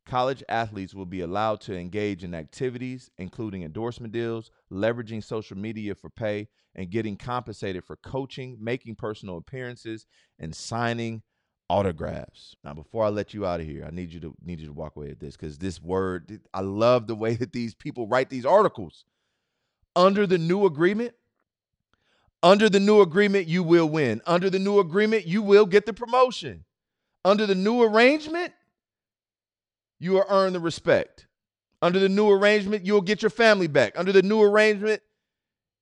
college 0.06 0.42
athletes 0.48 0.94
will 0.94 1.06
be 1.06 1.20
allowed 1.20 1.60
to 1.60 1.76
engage 1.76 2.24
in 2.24 2.34
activities 2.34 3.10
including 3.18 3.62
endorsement 3.62 4.12
deals, 4.12 4.50
leveraging 4.72 5.22
social 5.22 5.56
media 5.56 5.94
for 5.94 6.08
pay, 6.08 6.48
and 6.74 6.90
getting 6.90 7.16
compensated 7.16 7.84
for 7.84 7.96
coaching, 7.96 8.56
making 8.60 8.94
personal 8.94 9.36
appearances, 9.36 10.06
and 10.38 10.54
signing 10.54 11.22
autographs. 11.70 12.56
Now, 12.64 12.74
before 12.74 13.04
I 13.04 13.08
let 13.10 13.32
you 13.32 13.46
out 13.46 13.60
of 13.60 13.66
here, 13.66 13.84
I 13.86 13.90
need 13.90 14.12
you 14.12 14.18
to 14.20 14.34
need 14.44 14.60
you 14.60 14.66
to 14.66 14.72
walk 14.72 14.96
away 14.96 15.08
with 15.08 15.20
this 15.20 15.36
because 15.36 15.56
this 15.58 15.80
word, 15.80 16.40
I 16.52 16.60
love 16.60 17.06
the 17.06 17.14
way 17.14 17.34
that 17.36 17.52
these 17.52 17.74
people 17.74 18.08
write 18.08 18.28
these 18.28 18.44
articles. 18.44 19.04
Under 19.94 20.26
the 20.26 20.38
new 20.38 20.66
agreement, 20.66 21.14
under 22.42 22.68
the 22.68 22.80
new 22.80 23.00
agreement, 23.00 23.46
you 23.46 23.62
will 23.62 23.88
win. 23.88 24.20
Under 24.26 24.50
the 24.50 24.58
new 24.58 24.78
agreement, 24.78 25.26
you 25.26 25.42
will 25.42 25.66
get 25.66 25.86
the 25.86 25.92
promotion. 25.92 26.64
Under 27.24 27.46
the 27.46 27.54
new 27.54 27.82
arrangement, 27.82 28.52
you 29.98 30.12
will 30.12 30.24
earn 30.28 30.52
the 30.52 30.60
respect. 30.60 31.26
Under 31.82 31.98
the 31.98 32.08
new 32.08 32.30
arrangement, 32.30 32.84
you'll 32.84 33.00
get 33.00 33.22
your 33.22 33.30
family 33.30 33.66
back. 33.66 33.98
Under 33.98 34.12
the 34.12 34.22
new 34.22 34.42
arrangement, 34.42 35.02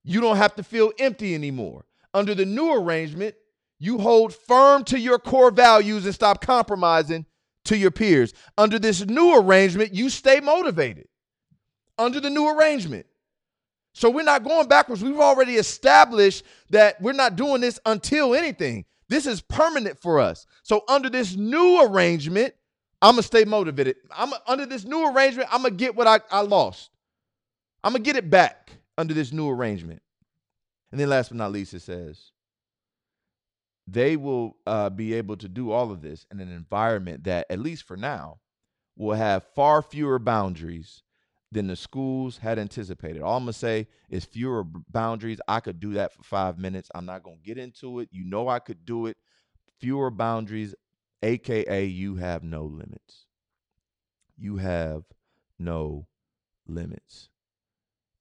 you 0.03 0.21
don't 0.21 0.37
have 0.37 0.55
to 0.55 0.63
feel 0.63 0.91
empty 0.99 1.33
anymore. 1.33 1.85
Under 2.13 2.35
the 2.35 2.45
new 2.45 2.73
arrangement, 2.73 3.35
you 3.79 3.97
hold 3.97 4.33
firm 4.33 4.83
to 4.85 4.99
your 4.99 5.17
core 5.17 5.51
values 5.51 6.05
and 6.05 6.13
stop 6.13 6.41
compromising 6.41 7.25
to 7.65 7.77
your 7.77 7.91
peers. 7.91 8.33
Under 8.57 8.77
this 8.77 9.05
new 9.05 9.39
arrangement, 9.39 9.93
you 9.93 10.09
stay 10.09 10.39
motivated. 10.39 11.07
Under 11.97 12.19
the 12.19 12.29
new 12.29 12.47
arrangement. 12.49 13.05
So 13.93 14.09
we're 14.09 14.23
not 14.23 14.43
going 14.43 14.67
backwards. 14.67 15.03
We've 15.03 15.19
already 15.19 15.55
established 15.55 16.43
that 16.69 17.01
we're 17.01 17.13
not 17.13 17.35
doing 17.35 17.61
this 17.61 17.79
until 17.85 18.35
anything. 18.35 18.85
This 19.07 19.25
is 19.25 19.41
permanent 19.41 19.99
for 19.99 20.19
us. 20.19 20.45
So 20.63 20.83
under 20.87 21.09
this 21.09 21.35
new 21.35 21.83
arrangement, 21.83 22.53
I'm 23.01 23.13
gonna 23.13 23.23
stay 23.23 23.45
motivated. 23.45 23.95
I'm 24.11 24.31
under 24.45 24.65
this 24.65 24.85
new 24.85 25.09
arrangement, 25.11 25.49
I'm 25.51 25.63
gonna 25.63 25.75
get 25.75 25.95
what 25.95 26.05
I, 26.05 26.19
I 26.31 26.41
lost. 26.41 26.91
I'm 27.83 27.93
gonna 27.93 28.03
get 28.03 28.17
it 28.17 28.29
back 28.29 28.71
under 28.97 29.13
this 29.13 29.31
new 29.31 29.49
arrangement. 29.49 30.01
And 30.91 30.99
then 30.99 31.09
last 31.09 31.29
but 31.29 31.37
not 31.37 31.51
least, 31.51 31.73
it 31.73 31.81
says, 31.81 32.31
they 33.91 34.17
will 34.17 34.57
uh, 34.65 34.89
be 34.89 35.13
able 35.13 35.37
to 35.37 35.47
do 35.47 35.71
all 35.71 35.91
of 35.91 36.01
this 36.01 36.25
in 36.31 36.39
an 36.39 36.51
environment 36.51 37.23
that, 37.23 37.45
at 37.49 37.59
least 37.59 37.83
for 37.83 37.97
now, 37.97 38.39
will 38.95 39.15
have 39.15 39.43
far 39.55 39.81
fewer 39.81 40.19
boundaries 40.19 41.03
than 41.51 41.67
the 41.67 41.75
schools 41.75 42.37
had 42.37 42.59
anticipated. 42.59 43.21
All 43.21 43.37
I'm 43.37 43.43
gonna 43.43 43.53
say 43.53 43.87
is 44.09 44.25
fewer 44.25 44.63
boundaries. 44.89 45.39
I 45.47 45.59
could 45.61 45.79
do 45.79 45.93
that 45.93 46.13
for 46.13 46.23
five 46.23 46.59
minutes. 46.59 46.91
I'm 46.93 47.05
not 47.05 47.23
gonna 47.23 47.37
get 47.43 47.57
into 47.57 47.99
it. 47.99 48.09
You 48.11 48.23
know 48.25 48.47
I 48.47 48.59
could 48.59 48.85
do 48.85 49.07
it. 49.07 49.17
Fewer 49.79 50.11
boundaries, 50.11 50.75
aka 51.23 51.85
you 51.85 52.17
have 52.17 52.43
no 52.43 52.65
limits. 52.65 53.25
You 54.37 54.57
have 54.57 55.03
no 55.57 56.07
limits. 56.67 57.29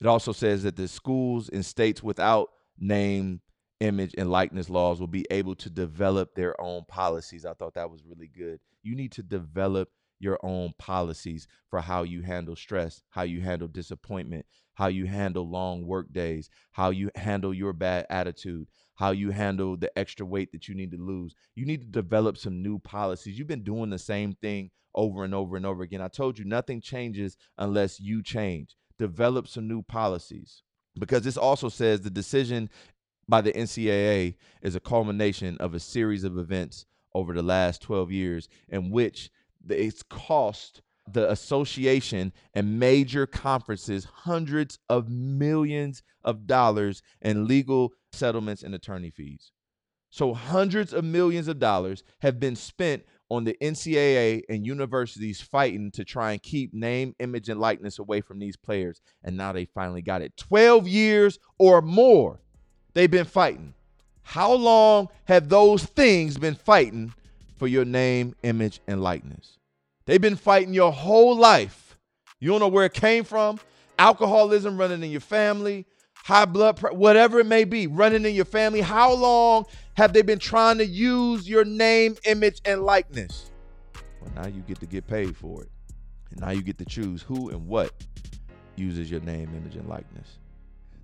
It 0.00 0.06
also 0.06 0.32
says 0.32 0.62
that 0.62 0.76
the 0.76 0.88
schools 0.88 1.48
in 1.48 1.62
states 1.62 2.02
without 2.02 2.48
name 2.78 3.40
image 3.80 4.14
and 4.18 4.30
likeness 4.30 4.68
laws 4.70 5.00
will 5.00 5.06
be 5.06 5.26
able 5.30 5.54
to 5.56 5.70
develop 5.70 6.34
their 6.34 6.60
own 6.60 6.84
policies. 6.88 7.44
I 7.44 7.54
thought 7.54 7.74
that 7.74 7.90
was 7.90 8.04
really 8.04 8.28
good. 8.28 8.60
You 8.82 8.94
need 8.94 9.12
to 9.12 9.22
develop 9.22 9.90
your 10.20 10.38
own 10.42 10.72
policies 10.78 11.46
for 11.70 11.80
how 11.80 12.02
you 12.02 12.22
handle 12.22 12.56
stress, 12.56 13.02
how 13.10 13.22
you 13.22 13.40
handle 13.40 13.68
disappointment, 13.68 14.46
how 14.74 14.88
you 14.88 15.06
handle 15.06 15.48
long 15.48 15.86
work 15.86 16.12
days, 16.12 16.50
how 16.72 16.90
you 16.90 17.10
handle 17.14 17.54
your 17.54 17.72
bad 17.72 18.06
attitude, 18.10 18.66
how 18.96 19.12
you 19.12 19.30
handle 19.30 19.76
the 19.76 19.96
extra 19.96 20.26
weight 20.26 20.50
that 20.52 20.68
you 20.68 20.74
need 20.74 20.90
to 20.90 20.98
lose. 20.98 21.34
You 21.54 21.66
need 21.66 21.82
to 21.82 21.86
develop 21.86 22.36
some 22.36 22.62
new 22.62 22.80
policies. 22.80 23.38
You've 23.38 23.46
been 23.46 23.62
doing 23.62 23.90
the 23.90 23.98
same 23.98 24.32
thing 24.32 24.70
over 24.94 25.22
and 25.22 25.34
over 25.34 25.56
and 25.56 25.64
over 25.64 25.82
again. 25.82 26.00
I 26.00 26.08
told 26.08 26.38
you 26.38 26.44
nothing 26.44 26.80
changes 26.80 27.36
unless 27.58 28.00
you 28.00 28.22
change. 28.22 28.76
Develop 28.98 29.46
some 29.46 29.68
new 29.68 29.82
policies 29.82 30.62
because 30.98 31.22
this 31.22 31.36
also 31.36 31.68
says 31.68 32.00
the 32.00 32.10
decision 32.10 32.68
by 33.28 33.40
the 33.40 33.52
NCAA 33.52 34.34
is 34.62 34.74
a 34.74 34.80
culmination 34.80 35.56
of 35.58 35.74
a 35.74 35.80
series 35.80 36.24
of 36.24 36.38
events 36.38 36.86
over 37.14 37.34
the 37.34 37.42
last 37.42 37.82
12 37.82 38.10
years 38.10 38.48
in 38.68 38.90
which 38.90 39.30
it's 39.68 40.02
cost 40.02 40.82
the 41.12 41.30
association 41.30 42.32
and 42.54 42.78
major 42.78 43.26
conferences 43.26 44.04
hundreds 44.04 44.78
of 44.88 45.08
millions 45.08 46.02
of 46.24 46.46
dollars 46.46 47.02
in 47.22 47.46
legal 47.46 47.92
settlements 48.12 48.62
and 48.62 48.74
attorney 48.74 49.10
fees. 49.10 49.52
So, 50.10 50.32
hundreds 50.32 50.92
of 50.92 51.04
millions 51.04 51.48
of 51.48 51.58
dollars 51.58 52.02
have 52.20 52.40
been 52.40 52.56
spent 52.56 53.04
on 53.30 53.44
the 53.44 53.56
NCAA 53.60 54.42
and 54.48 54.66
universities 54.66 55.40
fighting 55.40 55.90
to 55.92 56.04
try 56.04 56.32
and 56.32 56.42
keep 56.42 56.72
name, 56.72 57.14
image, 57.18 57.50
and 57.50 57.60
likeness 57.60 57.98
away 57.98 58.22
from 58.22 58.38
these 58.38 58.56
players. 58.56 59.02
And 59.22 59.36
now 59.36 59.52
they 59.52 59.66
finally 59.66 60.00
got 60.00 60.22
it. 60.22 60.36
12 60.38 60.88
years 60.88 61.38
or 61.58 61.82
more 61.82 62.40
they've 62.98 63.08
been 63.08 63.24
fighting. 63.24 63.74
How 64.22 64.52
long 64.52 65.08
have 65.26 65.48
those 65.48 65.84
things 65.84 66.36
been 66.36 66.56
fighting 66.56 67.14
for 67.56 67.68
your 67.68 67.84
name, 67.84 68.34
image, 68.42 68.80
and 68.88 69.00
likeness? 69.00 69.56
They've 70.04 70.20
been 70.20 70.34
fighting 70.34 70.74
your 70.74 70.90
whole 70.90 71.36
life. 71.36 71.96
You 72.40 72.50
don't 72.50 72.58
know 72.58 72.66
where 72.66 72.86
it 72.86 72.94
came 72.94 73.22
from. 73.22 73.60
Alcoholism 74.00 74.76
running 74.76 75.04
in 75.04 75.12
your 75.12 75.20
family, 75.20 75.86
high 76.12 76.44
blood 76.44 76.76
pressure, 76.78 76.96
whatever 76.96 77.38
it 77.38 77.46
may 77.46 77.62
be, 77.62 77.86
running 77.86 78.24
in 78.24 78.34
your 78.34 78.44
family. 78.44 78.80
How 78.80 79.12
long 79.12 79.66
have 79.94 80.12
they 80.12 80.22
been 80.22 80.40
trying 80.40 80.78
to 80.78 80.86
use 80.86 81.48
your 81.48 81.64
name, 81.64 82.16
image, 82.24 82.60
and 82.64 82.82
likeness? 82.82 83.52
Well, 84.20 84.32
now 84.34 84.48
you 84.48 84.62
get 84.62 84.80
to 84.80 84.86
get 84.86 85.06
paid 85.06 85.36
for 85.36 85.62
it. 85.62 85.70
And 86.32 86.40
now 86.40 86.50
you 86.50 86.62
get 86.62 86.78
to 86.78 86.84
choose 86.84 87.22
who 87.22 87.50
and 87.50 87.68
what 87.68 87.92
uses 88.74 89.08
your 89.08 89.20
name, 89.20 89.50
image, 89.56 89.76
and 89.76 89.88
likeness. 89.88 90.38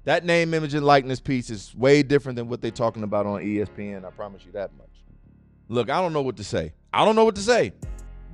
That 0.05 0.24
name, 0.24 0.52
image, 0.52 0.74
and 0.74 0.84
likeness 0.84 1.20
piece 1.20 1.48
is 1.48 1.74
way 1.74 2.02
different 2.02 2.36
than 2.36 2.48
what 2.48 2.61
they're 2.61 2.70
talking 2.70 3.02
about 3.02 3.24
on 3.24 3.40
ESPN. 3.40 4.05
I 4.05 4.11
promise 4.11 4.42
you 4.44 4.52
that 4.52 4.70
much. 4.76 4.88
Look, 5.68 5.88
I 5.88 6.00
don't 6.00 6.12
know 6.12 6.22
what 6.22 6.36
to 6.36 6.44
say. 6.44 6.74
I 6.92 7.05
don't 7.07 7.16
know 7.16 7.24
what 7.24 7.36
to 7.36 7.40
say. 7.40 7.72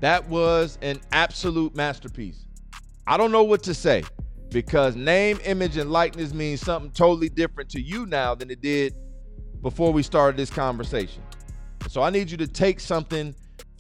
That 0.01 0.29
was 0.29 0.79
an 0.83 1.01
absolute 1.13 1.77
masterpiece. 1.77 2.45
I 3.07 3.17
don't 3.17 3.31
know 3.31 3.45
what 3.45 3.63
to 3.65 3.75
say 3.75 4.03
because 4.51 4.97
name, 4.97 5.39
image, 5.45 5.77
and 5.77 5.93
likeness 5.93 6.35
means 6.35 6.61
something 6.61 6.91
totally 6.91 7.29
different 7.29 7.71
to 7.71 7.81
you 7.81 8.07
now 8.07 8.35
than 8.35 8.51
it 8.51 8.61
did 8.61 8.95
before 9.63 9.93
we 9.93 10.03
started 10.03 10.37
this 10.37 10.51
conversation. 10.51 11.23
So 11.89 12.03
I 12.03 12.11
need 12.11 12.31
you 12.31 12.37
to 12.39 12.49
take 12.49 12.81
something 12.81 13.35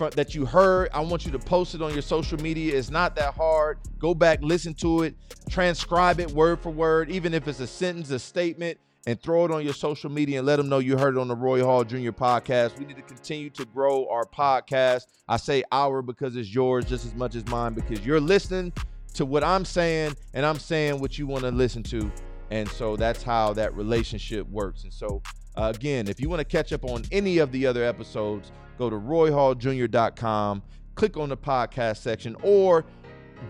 that 0.08 0.34
you 0.34 0.46
heard. 0.46 0.88
I 0.94 1.00
want 1.00 1.26
you 1.26 1.32
to 1.32 1.38
post 1.38 1.74
it 1.74 1.82
on 1.82 1.92
your 1.92 2.02
social 2.02 2.40
media. 2.40 2.76
It's 2.76 2.90
not 2.90 3.14
that 3.16 3.34
hard. 3.34 3.78
Go 3.98 4.14
back, 4.14 4.38
listen 4.42 4.74
to 4.74 5.02
it, 5.02 5.14
transcribe 5.48 6.20
it 6.20 6.30
word 6.30 6.60
for 6.60 6.70
word, 6.70 7.10
even 7.10 7.34
if 7.34 7.46
it's 7.46 7.60
a 7.60 7.66
sentence, 7.66 8.10
a 8.10 8.18
statement, 8.18 8.78
and 9.06 9.20
throw 9.22 9.44
it 9.44 9.50
on 9.50 9.64
your 9.64 9.74
social 9.74 10.10
media 10.10 10.38
and 10.38 10.46
let 10.46 10.56
them 10.56 10.68
know 10.68 10.78
you 10.78 10.96
heard 10.96 11.16
it 11.16 11.20
on 11.20 11.28
the 11.28 11.34
Roy 11.34 11.62
Hall 11.62 11.84
Jr. 11.84 12.10
podcast. 12.10 12.78
We 12.78 12.84
need 12.84 12.96
to 12.96 13.02
continue 13.02 13.50
to 13.50 13.64
grow 13.66 14.06
our 14.08 14.24
podcast. 14.24 15.06
I 15.28 15.36
say 15.36 15.62
our 15.72 16.02
because 16.02 16.36
it's 16.36 16.54
yours 16.54 16.84
just 16.84 17.04
as 17.04 17.14
much 17.14 17.34
as 17.34 17.46
mine 17.46 17.74
because 17.74 18.04
you're 18.04 18.20
listening 18.20 18.72
to 19.14 19.24
what 19.24 19.42
I'm 19.42 19.64
saying 19.64 20.16
and 20.34 20.44
I'm 20.44 20.58
saying 20.58 21.00
what 21.00 21.18
you 21.18 21.26
want 21.26 21.44
to 21.44 21.50
listen 21.50 21.82
to. 21.84 22.10
And 22.50 22.68
so 22.68 22.96
that's 22.96 23.22
how 23.22 23.52
that 23.54 23.74
relationship 23.74 24.48
works. 24.48 24.84
And 24.84 24.92
so, 24.92 25.22
uh, 25.56 25.72
again, 25.74 26.08
if 26.08 26.20
you 26.20 26.28
want 26.28 26.40
to 26.40 26.44
catch 26.44 26.72
up 26.72 26.84
on 26.84 27.04
any 27.12 27.38
of 27.38 27.52
the 27.52 27.66
other 27.66 27.84
episodes, 27.84 28.52
go 28.80 28.88
to 28.88 28.96
royhalljr.com, 28.96 30.62
click 30.94 31.18
on 31.18 31.28
the 31.28 31.36
podcast 31.36 31.98
section, 31.98 32.34
or 32.42 32.86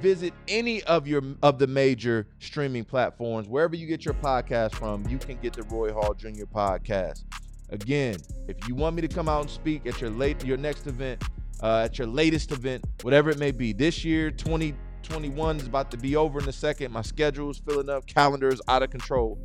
visit 0.00 0.34
any 0.48 0.82
of 0.84 1.06
your 1.06 1.22
of 1.42 1.58
the 1.58 1.66
major 1.68 2.26
streaming 2.40 2.84
platforms. 2.84 3.48
Wherever 3.48 3.76
you 3.76 3.86
get 3.86 4.04
your 4.04 4.14
podcast 4.14 4.74
from 4.74 5.06
you 5.08 5.18
can 5.18 5.36
get 5.36 5.52
the 5.52 5.62
roy 5.64 5.92
hall 5.92 6.14
jr 6.14 6.44
podcast. 6.44 7.24
Again 7.70 8.16
if 8.48 8.56
you 8.68 8.74
want 8.74 8.96
me 8.96 9.02
to 9.02 9.08
come 9.08 9.28
out 9.28 9.42
and 9.42 9.50
speak 9.50 9.86
at 9.86 10.00
your 10.00 10.10
late 10.10 10.44
your 10.44 10.56
next 10.56 10.86
event 10.86 11.22
uh, 11.62 11.82
at 11.86 11.98
your 11.98 12.06
latest 12.06 12.52
event 12.52 12.84
whatever 13.02 13.30
it 13.30 13.38
may 13.38 13.50
be 13.50 13.72
this 13.72 14.04
year 14.04 14.30
2021 14.30 15.56
is 15.56 15.66
about 15.66 15.90
to 15.90 15.96
be 15.96 16.14
over 16.14 16.40
in 16.40 16.48
a 16.48 16.52
second. 16.52 16.92
My 16.92 17.02
schedule 17.02 17.50
is 17.50 17.58
filling 17.58 17.88
up 17.88 18.06
calendar 18.06 18.48
is 18.48 18.62
out 18.68 18.84
of 18.84 18.90
control. 18.90 19.38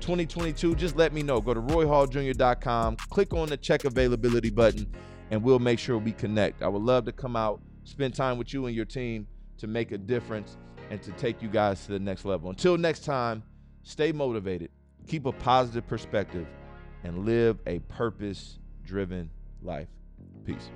2022 0.00 0.76
just 0.76 0.96
let 0.96 1.12
me 1.12 1.22
know. 1.22 1.42
Go 1.42 1.52
to 1.52 1.60
royhalljr.com 1.60 2.96
click 2.96 3.34
on 3.34 3.48
the 3.48 3.56
check 3.58 3.84
availability 3.84 4.50
button 4.50 4.90
and 5.30 5.42
we'll 5.42 5.58
make 5.58 5.78
sure 5.78 5.98
we 5.98 6.12
connect 6.12 6.62
i 6.62 6.68
would 6.68 6.82
love 6.82 7.04
to 7.04 7.12
come 7.12 7.36
out 7.36 7.60
spend 7.84 8.14
time 8.14 8.38
with 8.38 8.52
you 8.52 8.66
and 8.66 8.76
your 8.76 8.84
team 8.84 9.26
to 9.58 9.66
make 9.66 9.92
a 9.92 9.98
difference 9.98 10.56
and 10.90 11.00
to 11.02 11.12
take 11.12 11.40
you 11.40 11.48
guys 11.48 11.86
to 11.86 11.92
the 11.92 11.98
next 11.98 12.24
level. 12.24 12.50
Until 12.50 12.76
next 12.76 13.04
time, 13.04 13.42
stay 13.82 14.12
motivated, 14.12 14.70
keep 15.06 15.26
a 15.26 15.32
positive 15.32 15.86
perspective, 15.86 16.46
and 17.04 17.24
live 17.24 17.58
a 17.66 17.78
purpose 17.80 18.58
driven 18.84 19.30
life. 19.62 19.88
Peace. 20.44 20.70